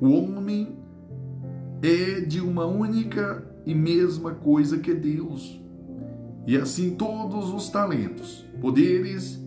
O 0.00 0.08
homem 0.10 0.78
é 1.82 2.20
de 2.20 2.40
uma 2.40 2.66
única 2.66 3.44
e 3.66 3.74
mesma 3.74 4.30
coisa 4.32 4.78
que 4.78 4.94
Deus. 4.94 5.60
E 6.46 6.56
assim 6.56 6.94
todos 6.94 7.52
os 7.52 7.68
talentos, 7.68 8.46
poderes 8.60 9.44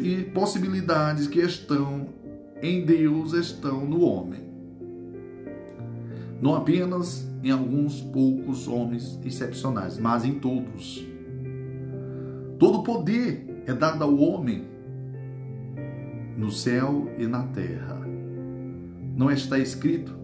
e 0.00 0.22
possibilidades 0.32 1.26
que 1.26 1.40
estão 1.40 2.08
em 2.62 2.84
Deus 2.84 3.32
estão 3.32 3.84
no 3.84 4.02
homem. 4.02 4.48
Não 6.40 6.54
apenas 6.54 7.28
em 7.42 7.50
alguns 7.50 8.00
poucos 8.00 8.68
homens 8.68 9.18
excepcionais, 9.24 9.98
mas 9.98 10.24
em 10.24 10.38
todos. 10.38 11.04
Todo 12.58 12.82
poder 12.82 13.62
é 13.66 13.72
dado 13.72 14.02
ao 14.04 14.16
homem 14.16 14.66
no 16.36 16.50
céu 16.50 17.10
e 17.18 17.26
na 17.26 17.42
terra. 17.48 18.00
Não 19.16 19.30
está 19.30 19.58
escrito: 19.58 20.16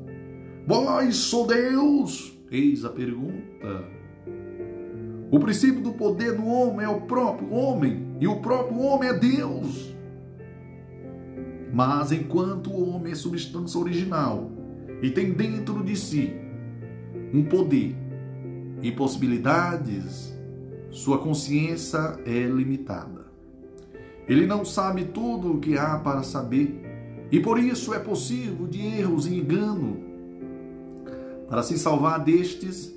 Vós 0.66 1.16
sou 1.16 1.46
Deus, 1.46 2.33
Eis 2.50 2.84
a 2.84 2.90
pergunta. 2.90 3.84
O 5.30 5.40
princípio 5.40 5.80
do 5.82 5.92
poder 5.92 6.34
do 6.34 6.46
homem 6.46 6.84
é 6.84 6.88
o 6.88 7.00
próprio 7.02 7.50
homem, 7.52 8.14
e 8.20 8.28
o 8.28 8.36
próprio 8.40 8.78
homem 8.80 9.08
é 9.08 9.18
Deus. 9.18 9.94
Mas 11.72 12.12
enquanto 12.12 12.70
o 12.70 12.88
homem 12.88 13.12
é 13.12 13.16
substância 13.16 13.80
original 13.80 14.52
e 15.02 15.10
tem 15.10 15.32
dentro 15.32 15.82
de 15.82 15.96
si 15.96 16.32
um 17.32 17.42
poder 17.44 17.96
e 18.80 18.92
possibilidades, 18.92 20.32
sua 20.90 21.18
consciência 21.18 22.20
é 22.24 22.44
limitada. 22.44 23.24
Ele 24.28 24.46
não 24.46 24.64
sabe 24.64 25.06
tudo 25.06 25.54
o 25.54 25.58
que 25.58 25.76
há 25.76 25.98
para 25.98 26.22
saber, 26.22 26.80
e 27.32 27.40
por 27.40 27.58
isso 27.58 27.92
é 27.92 27.98
possível 27.98 28.68
de 28.68 28.80
erros 28.80 29.26
e 29.26 29.34
engano 29.34 30.13
para 31.48 31.62
se 31.62 31.78
salvar 31.78 32.22
destes, 32.22 32.94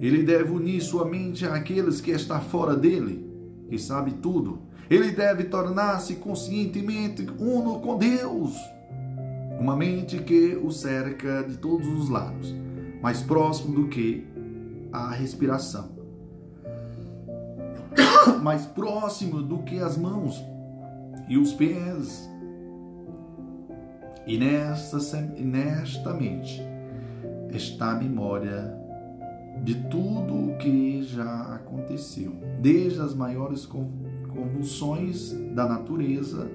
ele 0.00 0.22
deve 0.22 0.50
unir 0.52 0.80
sua 0.80 1.04
mente 1.04 1.44
àqueles 1.44 2.00
que 2.00 2.10
está 2.10 2.40
fora 2.40 2.76
dele, 2.76 3.28
que 3.68 3.78
sabe 3.78 4.12
tudo. 4.12 4.60
Ele 4.88 5.10
deve 5.10 5.44
tornar-se 5.44 6.14
conscientemente 6.14 7.26
uno 7.38 7.80
com 7.80 7.98
Deus. 7.98 8.54
Uma 9.58 9.76
mente 9.76 10.18
que 10.18 10.56
o 10.62 10.70
cerca 10.70 11.42
de 11.42 11.56
todos 11.56 11.86
os 11.88 12.08
lados, 12.08 12.54
mais 13.02 13.20
próximo 13.22 13.74
do 13.74 13.88
que 13.88 14.26
a 14.92 15.10
respiração. 15.10 15.90
mais 18.40 18.64
próximo 18.66 19.42
do 19.42 19.58
que 19.58 19.80
as 19.80 19.98
mãos 19.98 20.42
e 21.28 21.36
os 21.36 21.52
pés. 21.52 22.28
E 24.26 24.38
nesta, 24.38 24.98
nesta 25.40 26.14
mente 26.14 26.62
está 27.50 27.92
a 27.92 27.98
memória 27.98 28.76
de 29.62 29.74
tudo 29.74 30.52
o 30.52 30.58
que 30.58 31.02
já 31.02 31.54
aconteceu, 31.54 32.32
desde 32.60 33.00
as 33.00 33.14
maiores 33.14 33.66
convulsões 33.66 35.32
da 35.54 35.66
natureza 35.66 36.48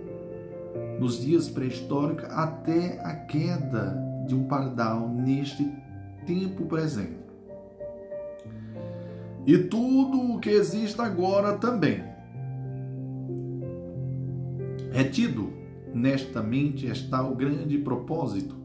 nos 0.99 1.21
dias 1.21 1.49
pré-históricos 1.49 2.25
até 2.25 2.99
a 3.03 3.15
queda 3.15 3.97
de 4.27 4.35
um 4.35 4.45
pardal 4.45 5.09
neste 5.09 5.69
tempo 6.25 6.65
presente. 6.65 7.23
E 9.45 9.57
tudo 9.57 10.33
o 10.33 10.39
que 10.39 10.49
existe 10.49 11.01
agora 11.01 11.57
também. 11.57 12.01
Retido 14.91 15.51
nesta 15.93 16.41
mente 16.41 16.87
está 16.87 17.21
o 17.21 17.35
grande 17.35 17.77
propósito 17.79 18.62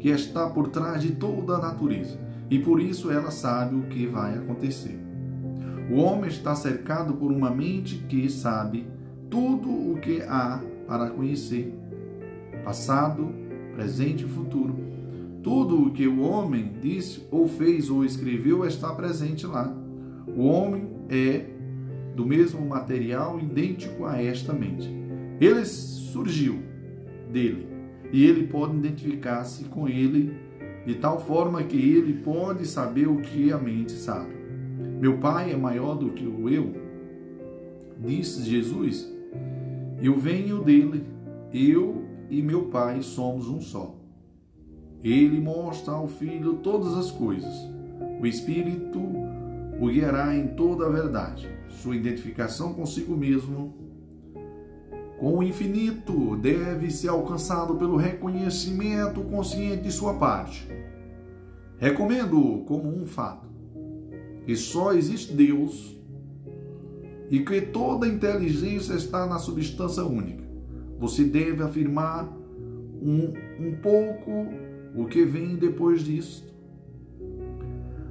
que 0.00 0.08
está 0.08 0.48
por 0.48 0.68
trás 0.68 1.02
de 1.02 1.12
toda 1.12 1.56
a 1.56 1.60
natureza, 1.60 2.18
e 2.50 2.58
por 2.58 2.80
isso 2.80 3.10
ela 3.10 3.30
sabe 3.30 3.76
o 3.76 3.82
que 3.82 4.06
vai 4.06 4.36
acontecer. 4.36 4.98
O 5.90 5.96
homem 5.96 6.30
está 6.30 6.54
cercado 6.54 7.14
por 7.14 7.30
uma 7.30 7.50
mente 7.50 7.96
que 8.08 8.28
sabe 8.30 8.86
tudo 9.28 9.68
o 9.68 9.98
que 10.00 10.22
há 10.22 10.62
para 10.86 11.10
conhecer, 11.10 11.74
passado, 12.64 13.28
presente 13.74 14.24
e 14.24 14.28
futuro. 14.28 14.74
Tudo 15.42 15.86
o 15.86 15.90
que 15.90 16.06
o 16.06 16.20
homem 16.20 16.72
disse 16.80 17.26
ou 17.30 17.46
fez 17.46 17.88
ou 17.88 18.04
escreveu 18.04 18.66
está 18.66 18.92
presente 18.94 19.46
lá. 19.46 19.74
O 20.26 20.44
homem 20.44 20.90
é 21.08 21.46
do 22.14 22.26
mesmo 22.26 22.66
material 22.66 23.38
idêntico 23.38 24.04
a 24.04 24.20
esta 24.20 24.52
mente. 24.52 24.88
Ele 25.40 25.64
surgiu 25.64 26.62
dele 27.32 27.69
e 28.12 28.24
ele 28.24 28.46
pode 28.46 28.76
identificar-se 28.76 29.64
com 29.64 29.88
ele 29.88 30.34
de 30.86 30.94
tal 30.96 31.20
forma 31.20 31.62
que 31.62 31.76
ele 31.76 32.14
pode 32.14 32.66
saber 32.66 33.06
o 33.06 33.20
que 33.20 33.52
a 33.52 33.58
mente 33.58 33.92
sabe. 33.92 34.34
Meu 35.00 35.18
Pai 35.18 35.52
é 35.52 35.56
maior 35.56 35.94
do 35.94 36.10
que 36.10 36.26
o 36.26 36.48
eu, 36.48 36.74
disse 37.98 38.42
Jesus. 38.42 39.10
Eu 40.02 40.18
venho 40.18 40.62
dele, 40.62 41.04
eu 41.52 42.04
e 42.28 42.42
meu 42.42 42.66
Pai 42.66 43.02
somos 43.02 43.48
um 43.48 43.60
só. 43.60 43.94
Ele 45.02 45.40
mostra 45.40 45.94
ao 45.94 46.08
Filho 46.08 46.54
todas 46.54 46.94
as 46.94 47.10
coisas. 47.10 47.54
O 48.20 48.26
Espírito 48.26 49.00
o 49.80 49.88
guiará 49.88 50.36
em 50.36 50.48
toda 50.48 50.86
a 50.86 50.90
verdade. 50.90 51.48
Sua 51.68 51.96
identificação 51.96 52.74
consigo 52.74 53.16
mesmo 53.16 53.74
com 55.20 55.36
o 55.36 55.42
infinito 55.42 56.34
deve 56.36 56.90
ser 56.90 57.08
alcançado 57.08 57.74
pelo 57.74 57.96
reconhecimento 57.96 59.20
consciente 59.20 59.82
de 59.82 59.92
sua 59.92 60.14
parte. 60.14 60.66
Recomendo 61.76 62.64
como 62.66 62.88
um 62.88 63.06
fato 63.06 63.46
que 64.46 64.56
só 64.56 64.94
existe 64.94 65.34
Deus 65.34 65.94
e 67.28 67.40
que 67.40 67.60
toda 67.60 68.08
inteligência 68.08 68.94
está 68.94 69.26
na 69.26 69.38
substância 69.38 70.02
única. 70.02 70.42
Você 70.98 71.22
deve 71.22 71.62
afirmar 71.62 72.26
um, 73.02 73.34
um 73.60 73.76
pouco 73.82 74.30
o 74.96 75.04
que 75.04 75.22
vem 75.22 75.54
depois 75.54 76.00
disto. 76.00 76.50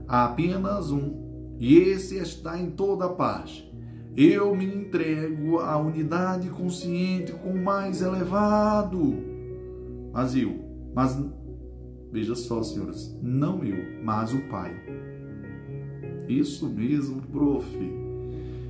Há 0.08 0.26
apenas 0.26 0.92
um, 0.92 1.56
e 1.58 1.76
esse 1.76 2.18
está 2.18 2.60
em 2.60 2.70
toda 2.70 3.10
parte. 3.10 3.69
Eu 4.16 4.56
me 4.56 4.66
entrego 4.66 5.60
à 5.60 5.78
unidade 5.78 6.50
consciente 6.50 7.32
com 7.32 7.52
o 7.52 7.64
mais 7.64 8.02
elevado. 8.02 9.16
Mas 10.12 10.36
eu, 10.36 10.60
mas 10.94 11.18
veja 12.12 12.36
só, 12.36 12.62
senhoras, 12.64 13.18
não 13.22 13.64
eu, 13.64 14.04
mas 14.04 14.34
o 14.34 14.42
Pai. 14.50 14.74
Isso 16.28 16.70
mesmo, 16.70 17.22
prof. 17.24 17.66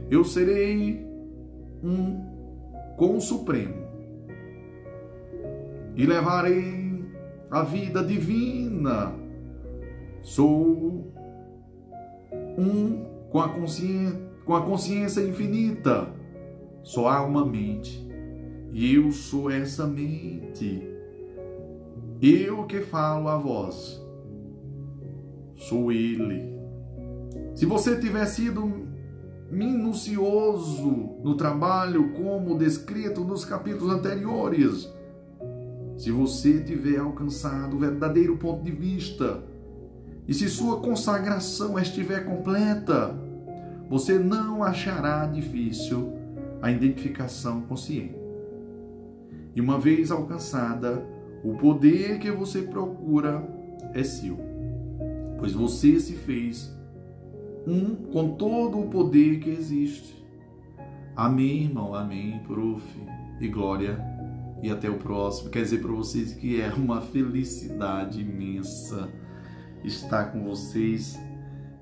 Eu 0.10 0.24
serei 0.24 1.06
um 1.84 2.26
com 2.98 3.18
o 3.18 3.22
Supremo 3.22 3.76
e 5.96 6.06
levarei 6.06 7.04
a 7.52 7.64
vida 7.64 8.04
divina. 8.04 9.14
Sou 10.22 11.14
um 12.58 13.06
com 13.30 13.40
a 13.40 13.50
consciência, 13.50 14.29
com 14.50 14.56
a 14.56 14.64
consciência 14.64 15.22
infinita. 15.22 16.12
Só 16.82 17.08
há 17.08 17.24
uma 17.24 17.46
mente. 17.46 18.04
E 18.72 18.96
eu 18.96 19.12
sou 19.12 19.52
essa 19.52 19.86
mente. 19.86 20.90
Eu 22.20 22.66
que 22.66 22.80
falo 22.80 23.28
a 23.28 23.38
voz. 23.38 24.04
Sou 25.56 25.92
ele. 25.92 26.52
Se 27.54 27.68
você 27.68 28.00
tiver 28.00 28.26
sido 28.26 28.88
minucioso 29.52 31.20
no 31.24 31.36
trabalho 31.36 32.14
como 32.14 32.58
descrito 32.58 33.24
nos 33.24 33.46
capítulos 33.46 33.94
anteriores, 33.94 34.92
se 35.96 36.10
você 36.10 36.60
tiver 36.64 36.98
alcançado 36.98 37.76
o 37.76 37.80
verdadeiro 37.80 38.36
ponto 38.36 38.64
de 38.64 38.72
vista 38.72 39.44
e 40.28 40.34
se 40.34 40.50
sua 40.50 40.80
consagração 40.80 41.78
estiver 41.78 42.26
completa, 42.26 43.29
você 43.90 44.20
não 44.20 44.64
achará 44.64 45.26
difícil 45.26 46.14
a 46.62 46.72
identificação 46.72 47.62
consciente. 47.62 48.16
E 49.56 49.60
uma 49.60 49.80
vez 49.80 50.12
alcançada, 50.12 51.04
o 51.44 51.56
poder 51.56 52.20
que 52.20 52.30
você 52.30 52.62
procura 52.62 53.44
é 53.94 54.04
seu, 54.04 54.38
pois 55.40 55.54
você 55.54 56.00
se 56.00 56.14
fez 56.14 56.78
um 57.66 57.96
com 57.96 58.36
todo 58.36 58.80
o 58.80 58.90
poder 58.90 59.40
que 59.40 59.50
existe. 59.50 60.24
Amém, 61.16 61.64
irmão, 61.64 61.96
amém, 61.96 62.40
prof. 62.48 62.84
E 63.42 63.48
glória 63.48 63.98
e 64.62 64.70
até 64.70 64.90
o 64.90 64.98
próximo. 64.98 65.50
Quer 65.50 65.64
dizer 65.64 65.82
para 65.82 65.92
vocês 65.92 66.34
que 66.34 66.60
é 66.60 66.68
uma 66.74 67.00
felicidade 67.00 68.22
imensa 68.22 69.10
estar 69.84 70.26
com 70.26 70.44
vocês 70.44 71.18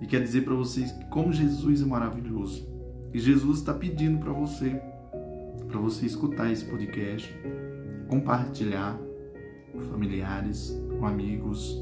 e 0.01 0.05
quer 0.05 0.21
dizer 0.21 0.43
para 0.43 0.53
vocês 0.53 0.93
como 1.09 1.31
Jesus 1.31 1.81
é 1.81 1.85
maravilhoso. 1.85 2.67
E 3.13 3.19
Jesus 3.19 3.59
está 3.59 3.73
pedindo 3.73 4.19
para 4.19 4.31
você, 4.31 4.81
para 5.67 5.79
você 5.79 6.05
escutar 6.05 6.51
esse 6.51 6.65
podcast, 6.65 7.33
compartilhar 8.07 8.99
com 9.71 9.81
familiares, 9.81 10.79
com 10.99 11.05
amigos. 11.05 11.77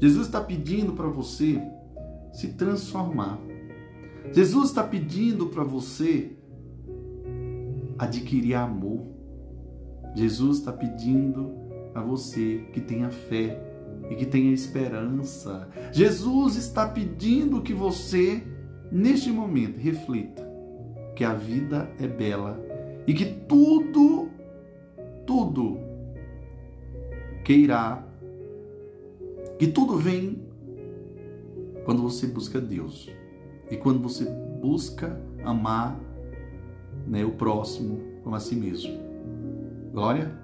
Jesus 0.00 0.26
está 0.26 0.40
pedindo 0.40 0.92
para 0.92 1.08
você 1.08 1.60
se 2.32 2.54
transformar. 2.54 3.38
Jesus 4.32 4.70
está 4.70 4.82
pedindo 4.82 5.46
para 5.46 5.62
você 5.62 6.36
adquirir 7.98 8.54
amor. 8.54 9.06
Jesus 10.14 10.58
está 10.58 10.72
pedindo 10.72 11.52
a 11.94 12.00
você 12.00 12.66
que 12.72 12.80
tenha 12.80 13.10
fé 13.10 13.71
e 14.12 14.14
que 14.14 14.26
tenha 14.26 14.52
esperança. 14.52 15.66
Jesus 15.90 16.56
está 16.56 16.86
pedindo 16.86 17.62
que 17.62 17.72
você, 17.72 18.42
neste 18.90 19.32
momento, 19.32 19.78
reflita 19.78 20.46
que 21.16 21.24
a 21.24 21.32
vida 21.32 21.90
é 21.98 22.06
bela 22.06 22.62
e 23.06 23.14
que 23.14 23.24
tudo, 23.24 24.28
tudo 25.26 25.78
que 27.42 27.54
irá, 27.54 28.06
que 29.58 29.66
tudo 29.66 29.96
vem 29.96 30.42
quando 31.86 32.02
você 32.02 32.26
busca 32.26 32.60
Deus 32.60 33.10
e 33.70 33.78
quando 33.78 33.98
você 34.02 34.26
busca 34.60 35.18
amar 35.42 35.98
né, 37.06 37.24
o 37.24 37.32
próximo 37.32 37.98
como 38.22 38.36
a 38.36 38.40
si 38.40 38.56
mesmo. 38.56 38.92
Glória? 39.90 40.38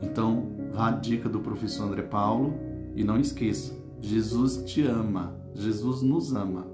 Então, 0.00 0.48
vá 0.72 0.88
a 0.88 0.92
dica 0.92 1.28
do 1.28 1.40
professor 1.40 1.84
André 1.84 2.02
Paulo 2.02 2.65
e 2.96 3.04
não 3.04 3.20
esqueça, 3.20 3.74
Jesus 4.00 4.62
te 4.64 4.82
ama, 4.82 5.38
Jesus 5.54 6.00
nos 6.02 6.34
ama. 6.34 6.66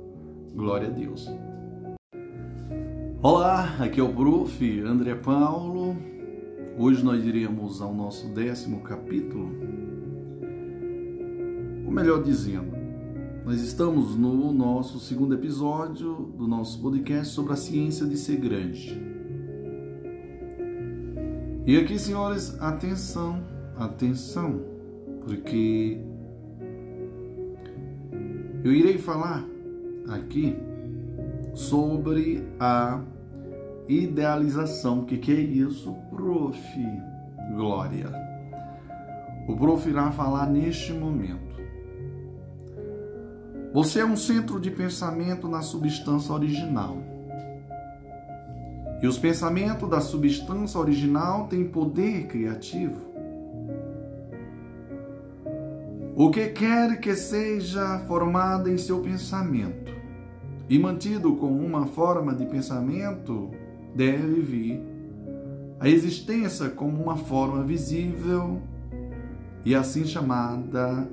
Glória 0.55 0.87
a 0.87 0.91
Deus. 0.91 1.29
Olá, 3.21 3.77
aqui 3.81 3.99
é 3.99 4.03
o 4.03 4.13
prof. 4.13 4.81
André 4.81 5.17
Paulo. 5.17 5.97
Hoje 6.79 7.05
nós 7.05 7.25
iremos 7.25 7.83
ao 7.83 7.93
nosso 7.93 8.29
décimo 8.29 8.81
capítulo. 8.83 9.51
Ou 11.85 11.91
melhor 11.91 12.23
dizendo, 12.23 12.73
nós 13.45 13.61
estamos 13.61 14.17
no 14.17 14.53
nosso 14.53 15.01
segundo 15.01 15.35
episódio 15.35 16.33
do 16.39 16.47
nosso 16.47 16.81
podcast 16.81 17.35
sobre 17.35 17.53
a 17.53 17.57
ciência 17.57 18.07
de 18.07 18.17
ser 18.17 18.37
grande. 18.37 19.01
E 21.67 21.77
aqui, 21.77 21.99
senhores, 21.99 22.61
atenção, 22.61 23.43
atenção, 23.77 24.61
porque 25.25 26.12
eu 28.65 28.73
irei 28.73 28.99
falar 28.99 29.45
aqui 30.09 30.57
sobre 31.55 32.47
a 32.61 33.01
idealização. 33.89 35.01
O 35.01 35.05
que, 35.05 35.19
que 35.19 35.33
é 35.33 35.41
isso, 35.41 35.93
prof? 36.11 36.59
Glória. 37.55 38.11
O 39.49 39.57
prof 39.57 39.89
irá 39.89 40.13
falar 40.13 40.47
neste 40.47 40.93
momento. 40.93 41.53
Você 43.73 44.01
é 44.01 44.05
um 44.05 44.17
centro 44.17 44.61
de 44.61 44.71
pensamento 44.71 45.49
na 45.49 45.63
substância 45.63 46.33
original. 46.33 46.99
E 49.03 49.07
os 49.07 49.19
pensamentos 49.19 49.89
da 49.89 50.01
substância 50.01 50.79
original 50.79 51.49
têm 51.49 51.65
poder 51.65 52.27
criativo. 52.29 53.12
O 56.23 56.31
que 56.31 56.51
quer 56.51 57.01
que 57.01 57.17
seja 57.17 57.99
formado 58.07 58.71
em 58.71 58.79
seu 58.79 59.01
pensamento 59.01 59.93
e 60.69 60.79
mantido 60.79 61.35
com 61.35 61.51
uma 61.51 61.85
forma 61.87 62.33
de 62.33 62.47
pensamento 62.47 63.51
deve 63.93 64.41
vir 64.41 64.81
a 65.81 65.89
existência 65.89 66.71
como 66.71 67.03
uma 67.03 67.17
forma 67.17 67.65
visível 67.65 68.63
e 69.65 69.75
assim 69.75 70.05
chamada 70.05 71.11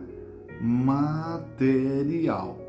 material. 0.62 2.60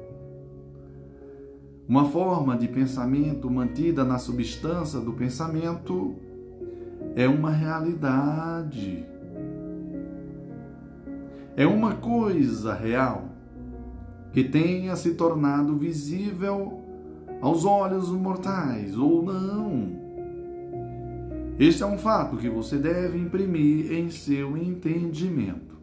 Uma 1.86 2.06
forma 2.06 2.56
de 2.56 2.68
pensamento 2.68 3.50
mantida 3.50 4.02
na 4.02 4.16
substância 4.16 4.98
do 4.98 5.12
pensamento 5.12 6.16
é 7.14 7.28
uma 7.28 7.50
realidade. 7.50 9.09
É 11.56 11.66
uma 11.66 11.94
coisa 11.94 12.72
real 12.74 13.28
que 14.32 14.44
tenha 14.44 14.94
se 14.96 15.14
tornado 15.14 15.76
visível 15.76 16.80
aos 17.40 17.64
olhos 17.64 18.08
mortais 18.10 18.96
ou 18.96 19.22
não. 19.22 20.00
Este 21.58 21.82
é 21.82 21.86
um 21.86 21.98
fato 21.98 22.36
que 22.36 22.48
você 22.48 22.78
deve 22.78 23.18
imprimir 23.18 23.92
em 23.92 24.08
seu 24.10 24.56
entendimento. 24.56 25.78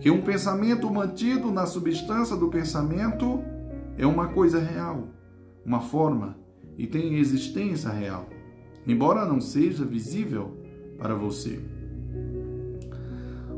Que 0.00 0.10
um 0.10 0.22
pensamento 0.22 0.90
mantido 0.90 1.52
na 1.52 1.64
substância 1.66 2.36
do 2.36 2.48
pensamento 2.48 3.40
é 3.96 4.04
uma 4.04 4.28
coisa 4.28 4.58
real, 4.58 5.08
uma 5.64 5.80
forma 5.80 6.36
e 6.76 6.86
tem 6.86 7.14
existência 7.18 7.90
real, 7.90 8.28
embora 8.86 9.24
não 9.24 9.40
seja 9.40 9.84
visível 9.84 10.56
para 10.98 11.14
você. 11.14 11.60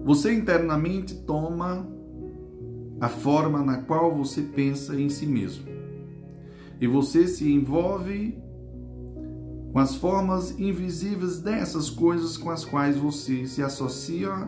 Você 0.05 0.35
internamente 0.35 1.15
toma 1.15 1.89
a 3.01 3.09
forma 3.09 3.63
na 3.63 3.79
qual 3.79 4.15
você 4.15 4.43
pensa 4.43 4.95
em 5.01 5.09
si 5.09 5.27
mesmo. 5.27 5.65
E 6.79 6.87
você 6.87 7.27
se 7.27 7.51
envolve 7.51 8.39
com 9.73 9.79
as 9.79 9.97
formas 9.97 10.59
invisíveis 10.61 11.41
dessas 11.41 11.89
coisas 11.89 12.37
com 12.37 12.51
as 12.51 12.67
quais 12.67 12.99
você 12.99 13.47
se 13.47 13.63
associa 13.63 14.47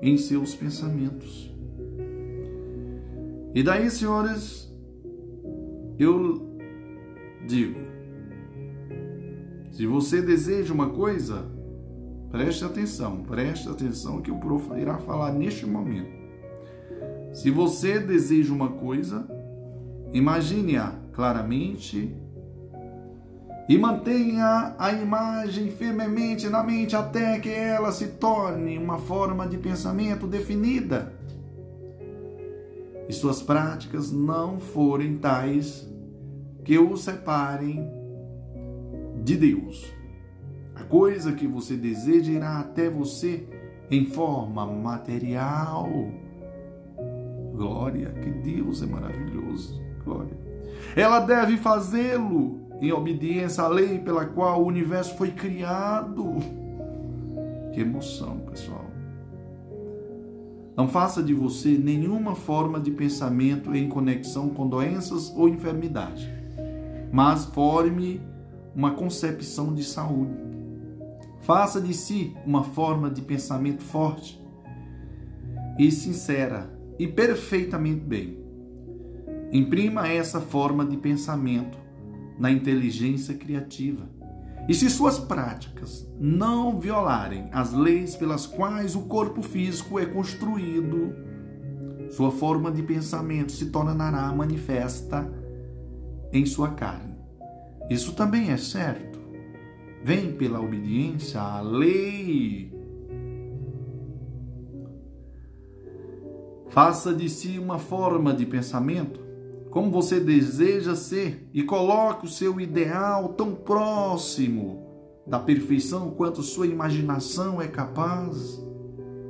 em 0.00 0.16
seus 0.16 0.54
pensamentos. 0.54 1.52
E 3.52 3.62
daí, 3.64 3.90
senhores, 3.90 4.72
eu 5.98 6.56
digo: 7.48 7.80
se 9.72 9.84
você 9.86 10.22
deseja 10.22 10.72
uma 10.72 10.90
coisa, 10.90 11.57
preste 12.30 12.64
atenção, 12.64 13.22
preste 13.22 13.68
atenção 13.68 14.20
que 14.20 14.30
o 14.30 14.38
prof 14.38 14.72
irá 14.78 14.98
falar 14.98 15.32
neste 15.32 15.66
momento. 15.66 16.18
Se 17.32 17.50
você 17.50 17.98
deseja 17.98 18.52
uma 18.52 18.68
coisa, 18.68 19.26
imagine-a 20.12 20.92
claramente 21.12 22.16
e 23.68 23.76
mantenha 23.76 24.74
a 24.78 24.92
imagem 24.92 25.70
firmemente 25.70 26.48
na 26.48 26.62
mente 26.62 26.96
até 26.96 27.38
que 27.38 27.50
ela 27.50 27.92
se 27.92 28.08
torne 28.08 28.78
uma 28.78 28.98
forma 28.98 29.46
de 29.46 29.58
pensamento 29.58 30.26
definida 30.26 31.12
e 33.08 33.12
suas 33.12 33.42
práticas 33.42 34.12
não 34.12 34.60
forem 34.60 35.16
tais 35.16 35.88
que 36.64 36.78
o 36.78 36.96
separem 36.96 37.88
de 39.24 39.36
Deus. 39.36 39.97
A 40.80 40.84
coisa 40.84 41.32
que 41.32 41.46
você 41.46 41.76
deseja 41.76 42.32
irá 42.32 42.60
até 42.60 42.88
você 42.88 43.46
em 43.90 44.04
forma 44.04 44.66
material. 44.66 45.88
Glória, 47.52 48.10
que 48.10 48.30
Deus 48.30 48.82
é 48.82 48.86
maravilhoso. 48.86 49.80
Glória. 50.04 50.36
Ela 50.94 51.20
deve 51.20 51.56
fazê-lo 51.56 52.60
em 52.80 52.92
obediência 52.92 53.64
à 53.64 53.68
lei 53.68 53.98
pela 53.98 54.24
qual 54.24 54.62
o 54.62 54.66
universo 54.66 55.16
foi 55.16 55.32
criado. 55.32 56.36
Que 57.72 57.80
emoção, 57.80 58.38
pessoal. 58.50 58.84
Não 60.76 60.86
faça 60.86 61.20
de 61.20 61.34
você 61.34 61.76
nenhuma 61.76 62.36
forma 62.36 62.78
de 62.78 62.92
pensamento 62.92 63.74
em 63.74 63.88
conexão 63.88 64.48
com 64.50 64.68
doenças 64.68 65.32
ou 65.36 65.48
enfermidade, 65.48 66.32
mas 67.10 67.46
forme 67.46 68.20
uma 68.76 68.92
concepção 68.92 69.74
de 69.74 69.82
saúde. 69.82 70.47
Faça 71.48 71.80
de 71.80 71.94
si 71.94 72.36
uma 72.44 72.62
forma 72.62 73.10
de 73.10 73.22
pensamento 73.22 73.82
forte 73.82 74.38
e 75.78 75.90
sincera 75.90 76.70
e 76.98 77.08
perfeitamente 77.08 78.04
bem. 78.04 78.38
Imprima 79.50 80.06
essa 80.06 80.42
forma 80.42 80.84
de 80.84 80.98
pensamento 80.98 81.78
na 82.38 82.50
inteligência 82.50 83.34
criativa. 83.34 84.10
E 84.68 84.74
se 84.74 84.90
suas 84.90 85.18
práticas 85.18 86.06
não 86.20 86.78
violarem 86.78 87.48
as 87.50 87.72
leis 87.72 88.14
pelas 88.14 88.46
quais 88.46 88.94
o 88.94 89.06
corpo 89.06 89.40
físico 89.40 89.98
é 89.98 90.04
construído, 90.04 91.14
sua 92.10 92.30
forma 92.30 92.70
de 92.70 92.82
pensamento 92.82 93.52
se 93.52 93.70
tornará 93.70 94.30
manifesta 94.34 95.26
em 96.30 96.44
sua 96.44 96.72
carne. 96.72 97.16
Isso 97.88 98.12
também 98.12 98.50
é 98.50 98.58
certo. 98.58 99.07
Vem 100.08 100.32
pela 100.32 100.58
obediência 100.58 101.38
à 101.38 101.60
lei. 101.60 102.72
Faça 106.70 107.12
de 107.12 107.28
si 107.28 107.58
uma 107.58 107.78
forma 107.78 108.32
de 108.32 108.46
pensamento 108.46 109.20
como 109.68 109.90
você 109.90 110.18
deseja 110.18 110.96
ser 110.96 111.46
e 111.52 111.62
coloque 111.62 112.24
o 112.24 112.30
seu 112.30 112.58
ideal 112.58 113.34
tão 113.34 113.54
próximo 113.54 114.82
da 115.26 115.38
perfeição 115.38 116.10
quanto 116.12 116.42
sua 116.42 116.66
imaginação 116.66 117.60
é 117.60 117.68
capaz 117.68 118.58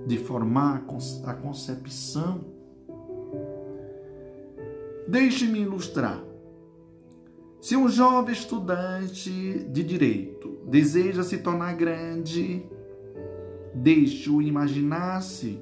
de 0.07 0.17
formar 0.17 0.85
a 1.25 1.35
concepção. 1.35 2.45
Deixe-me 5.09 5.59
ilustrar. 5.59 6.28
Se 7.61 7.77
um 7.77 7.89
jovem 7.89 8.33
estudante 8.33 9.31
de 9.69 9.83
direito 9.83 10.59
deseja 10.65 11.25
se 11.25 11.39
tornar 11.39 11.75
grande, 11.75 12.65
deixe-o 13.75 14.41
imaginar-se 14.41 15.61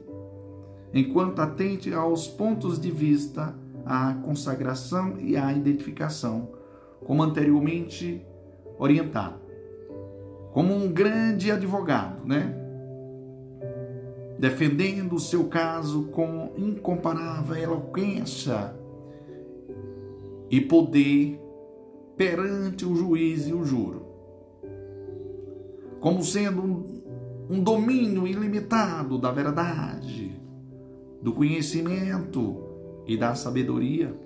enquanto 0.92 1.40
atente 1.40 1.92
aos 1.94 2.28
pontos 2.28 2.78
de 2.78 2.90
vista 2.90 3.57
à 3.84 4.12
consagração 4.12 5.18
e 5.18 5.38
à 5.38 5.53
identificação, 5.53 6.51
como 7.03 7.22
anteriormente 7.22 8.24
orientado. 8.78 9.40
Como 10.53 10.74
um 10.74 10.92
grande 10.92 11.51
advogado, 11.51 12.26
né? 12.26 12.55
Defendendo 14.38 15.14
o 15.14 15.20
seu 15.20 15.44
caso 15.44 16.09
com 16.09 16.53
incomparável 16.59 17.57
eloquência 17.57 18.74
e 20.51 20.61
poder 20.61 21.45
perante 22.16 22.84
o 22.84 22.94
juiz 22.94 23.46
e 23.46 23.52
o 23.52 23.64
juro. 23.64 24.06
Como 26.00 26.22
sendo 26.24 26.62
um, 26.62 27.02
um 27.50 27.62
domínio 27.62 28.26
ilimitado 28.26 29.18
da 29.18 29.30
verdade, 29.30 30.40
do 31.20 31.32
conhecimento 31.32 32.62
e 33.06 33.16
da 33.16 33.34
sabedoria. 33.34 34.18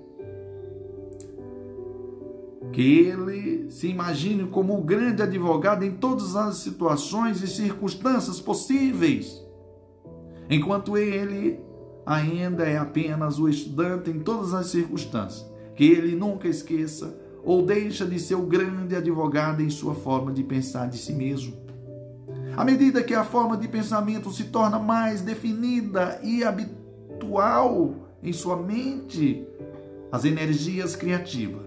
Que 2.73 3.01
ele 3.01 3.71
se 3.71 3.89
imagine 3.89 4.47
como 4.47 4.79
o 4.79 4.83
grande 4.83 5.23
advogado 5.23 5.85
em 5.85 5.93
todas 5.93 6.37
as 6.37 6.59
situações 6.59 7.43
e 7.43 7.49
circunstâncias 7.49 8.41
possíveis, 8.41 9.45
enquanto 10.49 10.97
ele 10.97 11.59
ainda 12.07 12.65
é 12.65 12.79
apenas 12.79 13.39
o 13.39 13.49
estudante 13.49 14.11
em 14.11 14.21
todas 14.21 14.55
as 14.55 14.67
circunstâncias. 14.67 15.51
Que 15.75 15.91
ele 15.91 16.15
nunca 16.15 16.47
esqueça 16.47 17.19
ou 17.45 17.63
deixa 17.63 18.05
de 18.05 18.19
ser 18.19 18.35
o 18.35 18.43
grande 18.43 18.95
advogado 18.95 19.63
em 19.63 19.71
sua 19.71 19.95
forma 19.95 20.33
de 20.33 20.43
pensar 20.43 20.89
de 20.89 20.99
si 20.99 21.13
mesmo. 21.13 21.55
À 22.57 22.65
medida 22.65 23.03
que 23.03 23.15
a 23.15 23.25
forma 23.25 23.57
de 23.57 23.69
pensamento 23.69 24.31
se 24.31 24.45
torna 24.45 24.79
mais 24.79 25.23
definida 25.23 26.21
e 26.23 26.45
habitual, 26.45 27.95
em 28.23 28.33
sua 28.33 28.57
mente 28.57 29.47
as 30.13 30.25
energias 30.25 30.97
criativas, 30.97 31.63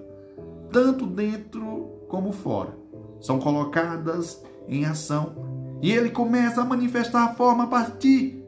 tanto 0.71 1.05
dentro 1.05 1.89
como 2.07 2.31
fora, 2.31 2.77
são 3.19 3.39
colocadas 3.39 4.43
em 4.67 4.85
ação 4.85 5.35
e 5.81 5.91
ele 5.91 6.09
começa 6.09 6.61
a 6.61 6.65
manifestar 6.65 7.23
a 7.23 7.33
forma 7.33 7.63
a 7.63 7.67
partir 7.67 8.43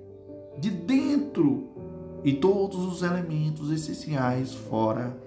de 0.60 0.70
dentro 0.70 1.70
e 2.24 2.34
todos 2.34 2.78
os 2.86 3.04
elementos 3.04 3.72
essenciais 3.72 4.54
fora 4.54 5.25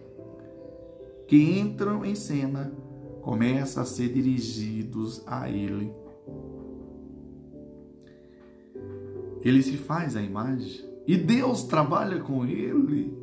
que 1.29 1.61
entram 1.61 2.07
em 2.07 2.15
cena 2.15 2.73
começam 3.21 3.83
a 3.83 3.87
ser 3.87 4.09
dirigidos 4.09 5.23
a 5.27 5.49
ele. 5.49 5.93
Ele 9.43 9.63
se 9.63 9.77
faz 9.77 10.17
a 10.17 10.23
imagem 10.23 10.89
e 11.07 11.19
Deus 11.19 11.65
trabalha 11.65 12.21
com 12.21 12.47
ele, 12.47 13.15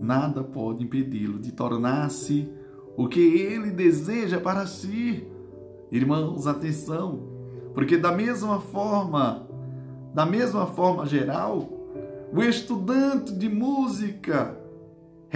nada 0.00 0.42
pode 0.42 0.82
impedi-lo 0.82 1.38
de 1.38 1.52
tornar-se 1.52 2.50
o 2.96 3.06
que 3.06 3.20
ele 3.20 3.70
deseja 3.70 4.40
para 4.40 4.66
si. 4.66 5.28
Irmãos, 5.92 6.46
atenção, 6.46 7.20
porque 7.74 7.98
da 7.98 8.10
mesma 8.10 8.60
forma, 8.60 9.46
da 10.14 10.24
mesma 10.24 10.66
forma 10.66 11.04
geral, 11.04 11.68
o 12.32 12.42
estudante 12.42 13.34
de 13.34 13.48
música 13.48 14.65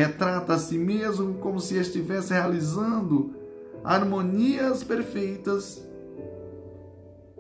retrata 0.01 0.55
a 0.55 0.59
si 0.59 0.79
mesmo 0.79 1.35
como 1.35 1.61
se 1.61 1.77
estivesse 1.77 2.33
realizando 2.33 3.35
harmonias 3.85 4.83
perfeitas 4.83 5.87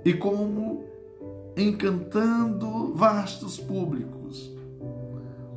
e 0.05 0.13
como 0.13 0.85
encantando 1.57 2.95
vastos 2.95 3.59
públicos. 3.59 4.55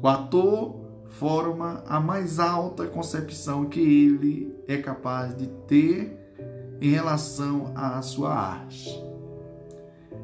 O 0.02 0.08
ator 0.08 0.76
forma 1.08 1.84
a 1.88 2.00
mais 2.00 2.40
alta 2.40 2.88
concepção 2.88 3.66
que 3.66 3.80
ele 3.80 4.56
é 4.68 4.78
capaz 4.78 5.36
de 5.36 5.48
ter 5.68 6.18
em 6.82 6.90
relação 6.90 7.72
à 7.76 8.02
sua 8.02 8.34
arte 8.34 8.90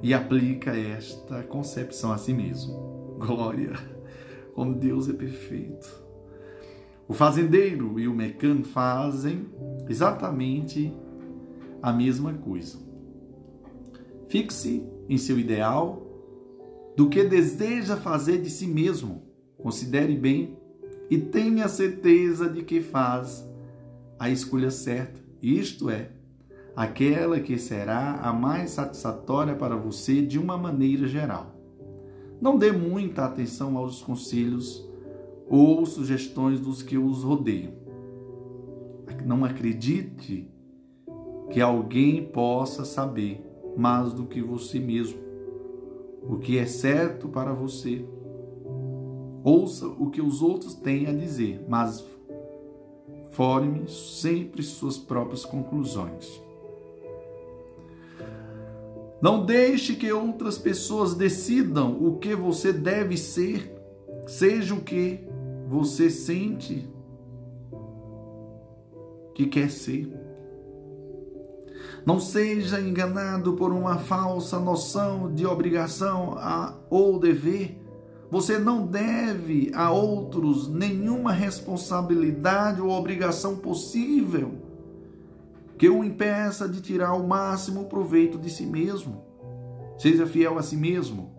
e 0.02 0.14
aplica 0.14 0.72
esta 0.72 1.44
concepção 1.44 2.12
a 2.12 2.18
si 2.18 2.34
mesmo. 2.34 3.18
Glória! 3.20 3.74
Como 4.54 4.74
Deus 4.74 5.10
é 5.10 5.14
perfeito. 5.14 5.99
O 7.10 7.14
fazendeiro 7.14 8.00
e 8.00 8.08
o 8.08 8.14
mecânico 8.14 8.68
fazem 8.68 9.48
exatamente 9.90 10.94
a 11.82 11.92
mesma 11.92 12.36
coisa. 12.36 12.78
Fixe 14.28 14.88
em 15.10 15.18
seu 15.18 15.40
ideal, 15.40 16.06
do 16.96 17.10
que 17.10 17.24
deseja 17.24 17.98
fazer 17.98 18.40
de 18.40 18.52
si 18.52 18.68
mesmo. 18.68 19.24
Considere 19.58 20.16
bem 20.16 20.56
e 21.10 21.18
tenha 21.18 21.68
certeza 21.68 22.48
de 22.48 22.62
que 22.62 22.80
faz 22.80 23.44
a 24.20 24.30
escolha 24.30 24.70
certa, 24.70 25.20
isto 25.42 25.90
é, 25.90 26.12
aquela 26.76 27.40
que 27.40 27.58
será 27.58 28.20
a 28.22 28.32
mais 28.32 28.70
satisfatória 28.70 29.56
para 29.56 29.76
você 29.76 30.22
de 30.22 30.38
uma 30.38 30.60
maneira 30.60 31.08
geral. 31.08 31.56
Não 32.40 32.56
dê 32.56 32.72
muita 32.72 33.26
atenção 33.26 33.78
aos 33.78 34.00
conselhos 34.04 34.88
ou 35.50 35.86
sugestões 35.86 36.60
dos 36.60 36.84
que 36.84 36.98
os 36.98 37.24
rodeiam. 37.24 37.74
não 39.26 39.44
acredite 39.44 40.48
que 41.50 41.60
alguém 41.60 42.24
possa 42.26 42.86
saber 42.86 43.44
mais 43.76 44.14
do 44.14 44.26
que 44.26 44.42
você 44.42 44.80
mesmo 44.80 45.30
o 46.22 46.38
que 46.38 46.58
é 46.58 46.66
certo 46.66 47.28
para 47.28 47.54
você. 47.54 48.06
Ouça 49.44 49.88
o 49.88 50.10
que 50.10 50.22
os 50.22 50.42
outros 50.42 50.76
têm 50.76 51.08
a 51.08 51.14
dizer, 51.14 51.66
mas 51.68 52.06
forme 53.32 53.88
sempre 53.88 54.62
suas 54.62 54.98
próprias 54.98 55.46
conclusões. 55.46 56.42
Não 59.22 59.46
deixe 59.46 59.96
que 59.96 60.12
outras 60.12 60.58
pessoas 60.58 61.14
decidam 61.14 61.98
o 62.02 62.18
que 62.18 62.36
você 62.36 62.72
deve 62.72 63.18
ser, 63.18 63.74
seja 64.28 64.74
o 64.74 64.82
que 64.82 65.20
você 65.70 66.10
sente 66.10 66.90
que 69.36 69.46
quer 69.46 69.70
ser. 69.70 70.12
Não 72.04 72.20
seja 72.20 72.82
enganado 72.82 73.54
por 73.54 73.72
uma 73.72 74.00
falsa 74.00 74.60
noção 74.60 75.32
de 75.32 75.46
obrigação 75.46 76.34
a, 76.40 76.76
ou 76.90 77.20
dever. 77.20 77.80
Você 78.32 78.58
não 78.58 78.88
deve 78.88 79.72
a 79.76 79.92
outros 79.92 80.68
nenhuma 80.68 81.32
responsabilidade 81.32 82.82
ou 82.82 82.90
obrigação 82.90 83.56
possível 83.56 84.54
que 85.78 85.88
o 85.88 86.04
impeça 86.04 86.68
de 86.68 86.82
tirar 86.82 87.14
o 87.14 87.28
máximo 87.28 87.86
proveito 87.86 88.40
de 88.40 88.50
si 88.50 88.66
mesmo. 88.66 89.24
Seja 90.00 90.26
fiel 90.26 90.58
a 90.58 90.64
si 90.64 90.76
mesmo 90.76 91.36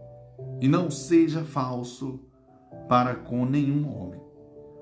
e 0.61 0.69
não 0.69 0.89
seja 0.89 1.43
falso 1.43 2.21
para 2.89 3.15
com 3.15 3.45
nenhum 3.45 3.89
homem. 3.89 4.20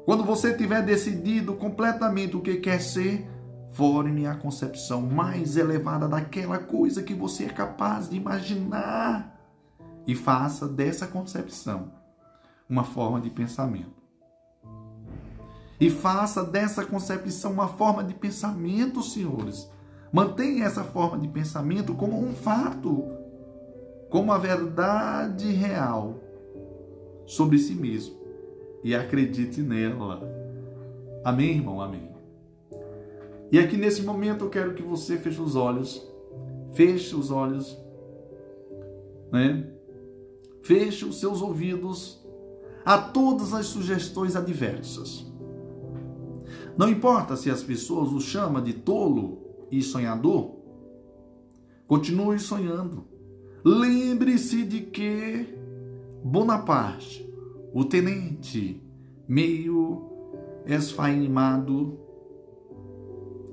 Quando 0.09 0.25
você 0.25 0.55
tiver 0.55 0.81
decidido 0.81 1.53
completamente 1.53 2.35
o 2.35 2.41
que 2.41 2.57
quer 2.57 2.81
ser, 2.81 3.29
forme 3.73 4.27
a 4.27 4.35
concepção 4.35 5.03
mais 5.03 5.55
elevada 5.55 6.09
daquela 6.09 6.57
coisa 6.57 7.03
que 7.03 7.13
você 7.13 7.45
é 7.45 7.51
capaz 7.51 8.09
de 8.09 8.17
imaginar 8.17 9.39
e 10.07 10.15
faça 10.15 10.67
dessa 10.67 11.07
concepção 11.07 11.93
uma 12.67 12.85
forma 12.85 13.21
de 13.21 13.29
pensamento 13.29 13.93
e 15.79 15.91
faça 15.91 16.43
dessa 16.43 16.87
concepção 16.87 17.53
uma 17.53 17.69
forma 17.69 18.03
de 18.03 18.15
pensamento, 18.15 19.03
senhores. 19.03 19.71
Mantenha 20.11 20.65
essa 20.65 20.85
forma 20.85 21.19
de 21.19 21.29
pensamento 21.29 21.93
como 21.93 22.19
um 22.19 22.35
fato, 22.35 23.05
como 24.09 24.33
a 24.33 24.39
verdade 24.39 25.53
real 25.53 26.19
sobre 27.27 27.59
si 27.59 27.75
mesmo 27.75 28.18
e 28.83 28.95
acredite 28.95 29.61
nela. 29.61 30.23
Amém, 31.25 31.57
irmão? 31.57 31.81
Amém. 31.81 32.09
E 33.51 33.59
aqui 33.59 33.77
nesse 33.77 34.03
momento 34.03 34.45
eu 34.45 34.51
quero 34.51 34.75
que 34.75 34.83
você 34.83 35.17
feche 35.17 35.41
os 35.41 35.57
olhos, 35.57 36.07
feche 36.73 37.15
os 37.17 37.31
olhos, 37.31 37.77
né? 39.33 39.67
Feche 40.63 41.05
os 41.05 41.19
seus 41.19 41.41
ouvidos 41.41 42.23
a 42.85 42.99
todas 42.99 43.55
as 43.55 43.67
sugestões 43.67 44.37
adversas. 44.37 45.27
Não 46.77 46.89
importa 46.89 47.37
se 47.37 47.51
as 47.51 47.63
pessoas 47.63 48.13
o 48.13 48.21
chamam 48.21 48.63
de 48.63 48.73
tolo 48.73 49.67
e 49.71 49.83
sonhador, 49.83 50.57
continue 51.87 52.39
sonhando. 52.39 53.07
Lembre-se 53.65 54.65
de 54.65 54.83
que 54.83 55.59
Bonaparte, 56.23 57.28
o 57.73 57.85
tenente 57.85 58.83
meio 59.27 60.09
esfaimado, 60.67 61.99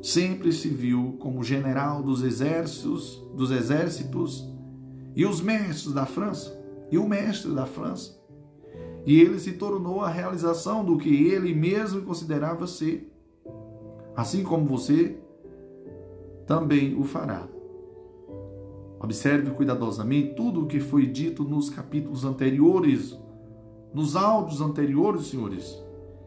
sempre 0.02 0.52
se 0.52 0.70
viu 0.70 1.16
como 1.20 1.44
general 1.44 2.04
dos 2.04 2.24
exércitos, 2.24 3.26
dos 3.36 3.52
exércitos 3.52 4.48
e 5.16 5.26
os 5.26 5.42
mestres 5.42 5.94
da 5.94 6.06
França, 6.06 6.58
e 6.92 6.98
o 6.98 7.08
mestre 7.08 7.52
da 7.52 7.66
França. 7.66 8.20
E 9.06 9.20
ele 9.20 9.40
se 9.40 9.54
tornou 9.54 10.02
a 10.02 10.10
realização 10.10 10.84
do 10.84 10.98
que 10.98 11.28
ele 11.28 11.54
mesmo 11.54 12.02
considerava 12.02 12.66
ser 12.68 13.12
assim 14.16 14.44
como 14.44 14.66
você 14.66 15.18
também 16.48 16.96
o 17.00 17.04
fará. 17.04 17.48
Observe 19.00 19.52
cuidadosamente 19.52 20.36
tudo 20.36 20.64
o 20.64 20.68
que 20.68 20.80
foi 20.80 21.06
dito 21.06 21.44
nos 21.44 21.70
capítulos 21.70 22.24
anteriores, 22.24 23.20
nos 23.96 24.18
áudios 24.18 24.60
anteriores, 24.60 25.28
senhores, 25.28 25.82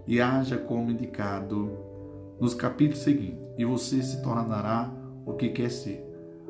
e 0.06 0.22
haja 0.22 0.56
como 0.56 0.90
indicado 0.90 1.70
nos 2.40 2.54
capítulos 2.54 3.02
seguintes, 3.02 3.46
e 3.58 3.64
você 3.66 4.02
se 4.02 4.22
tornará 4.22 4.90
o 5.26 5.34
que 5.34 5.50
quer 5.50 5.70
ser. 5.70 6.02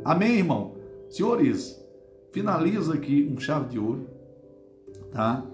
Amém, 0.04 0.36
irmão? 0.36 0.76
Senhores, 1.10 1.84
finaliza 2.30 2.94
aqui 2.94 3.28
um 3.34 3.40
chave 3.40 3.70
de 3.70 3.80
ouro, 3.80 4.06
tá? 5.10 5.44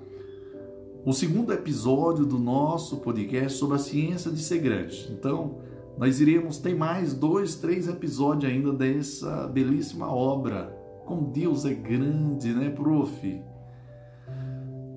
O 1.03 1.15
segundo 1.15 1.51
episódio 1.51 2.27
do 2.27 2.39
nosso 2.39 2.99
podcast 2.99 3.59
sobre 3.59 3.77
a 3.77 3.79
ciência 3.79 4.31
de 4.31 4.43
ser 4.43 4.59
grande. 4.59 5.11
Então, 5.19 5.61
nós 5.97 6.21
iremos 6.21 6.59
ter 6.59 6.75
mais 6.77 7.15
dois, 7.15 7.55
três 7.55 7.89
episódios 7.89 8.53
ainda 8.53 8.71
dessa 8.71 9.47
belíssima 9.47 10.13
obra. 10.13 10.77
Como 11.07 11.31
Deus 11.31 11.65
é 11.65 11.73
grande, 11.73 12.53
né, 12.53 12.69
prof? 12.69 13.54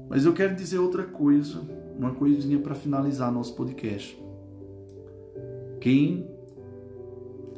Mas 0.09 0.25
eu 0.25 0.33
quero 0.33 0.55
dizer 0.55 0.79
outra 0.79 1.03
coisa, 1.03 1.61
uma 1.97 2.13
coisinha 2.13 2.59
para 2.59 2.75
finalizar 2.75 3.31
nosso 3.31 3.55
podcast. 3.55 4.21
Quem 5.79 6.27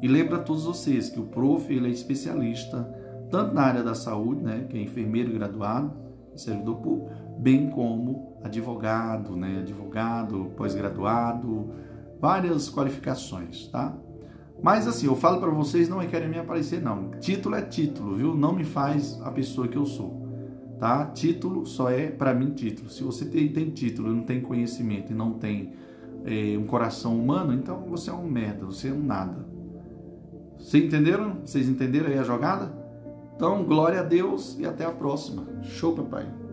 E 0.01 0.07
lembra 0.07 0.38
a 0.38 0.41
todos 0.41 0.63
vocês 0.63 1.09
que 1.09 1.19
o 1.19 1.26
prof 1.26 1.69
ele 1.69 1.88
é 1.88 1.91
especialista 1.91 2.82
tanto 3.30 3.53
na 3.53 3.63
área 3.63 3.84
da 3.84 3.93
saúde, 3.93 4.41
né, 4.41 4.67
que 4.69 4.78
é 4.78 4.82
enfermeiro 4.82 5.34
graduado, 5.34 5.91
servidor 6.34 6.78
público, 6.78 7.11
bem 7.39 7.69
como 7.69 8.38
advogado, 8.41 9.36
né, 9.36 9.59
advogado, 9.59 10.53
pós-graduado, 10.55 11.71
várias 12.26 12.67
qualificações, 12.71 13.67
tá? 13.67 13.95
Mas 14.63 14.88
assim, 14.88 15.05
eu 15.05 15.15
falo 15.15 15.39
para 15.39 15.51
vocês, 15.51 15.88
não 15.88 16.01
é 16.01 16.07
querem 16.07 16.28
me 16.28 16.39
aparecer 16.39 16.82
não. 16.82 17.11
Título 17.19 17.53
é 17.53 17.61
título, 17.61 18.15
viu? 18.15 18.36
Não 18.36 18.51
me 18.51 18.63
faz 18.63 19.21
a 19.21 19.30
pessoa 19.30 19.67
que 19.67 19.78
eu 19.78 19.86
sou, 19.86 20.28
tá? 20.80 21.05
Título 21.05 21.67
só 21.67 21.91
é 21.91 22.07
para 22.07 22.34
mim 22.34 22.49
título. 22.49 22.89
Se 22.89 23.03
você 23.03 23.26
tem, 23.26 23.49
tem 23.49 23.69
título, 23.69 24.11
não 24.11 24.23
tem 24.23 24.41
conhecimento 24.41 25.11
e 25.11 25.15
não 25.15 25.34
tem 25.34 25.73
é, 26.26 26.57
um 26.57 26.65
coração 26.65 27.15
humano, 27.15 27.53
então 27.53 27.86
você 27.88 28.09
é 28.09 28.13
um 28.13 28.28
merda, 28.28 28.65
você 28.65 28.88
é 28.88 28.91
um 28.91 29.03
nada. 29.03 29.45
Vocês 30.57 30.84
entenderam? 30.84 31.41
Vocês 31.45 31.69
entenderam 31.69 32.07
aí 32.07 32.17
a 32.17 32.23
jogada? 32.23 32.76
Então, 33.36 33.63
glória 33.65 33.99
a 33.99 34.03
Deus 34.03 34.57
e 34.57 34.65
até 34.65 34.84
a 34.84 34.91
próxima. 34.91 35.45
Show, 35.61 35.93
papai. 35.93 36.45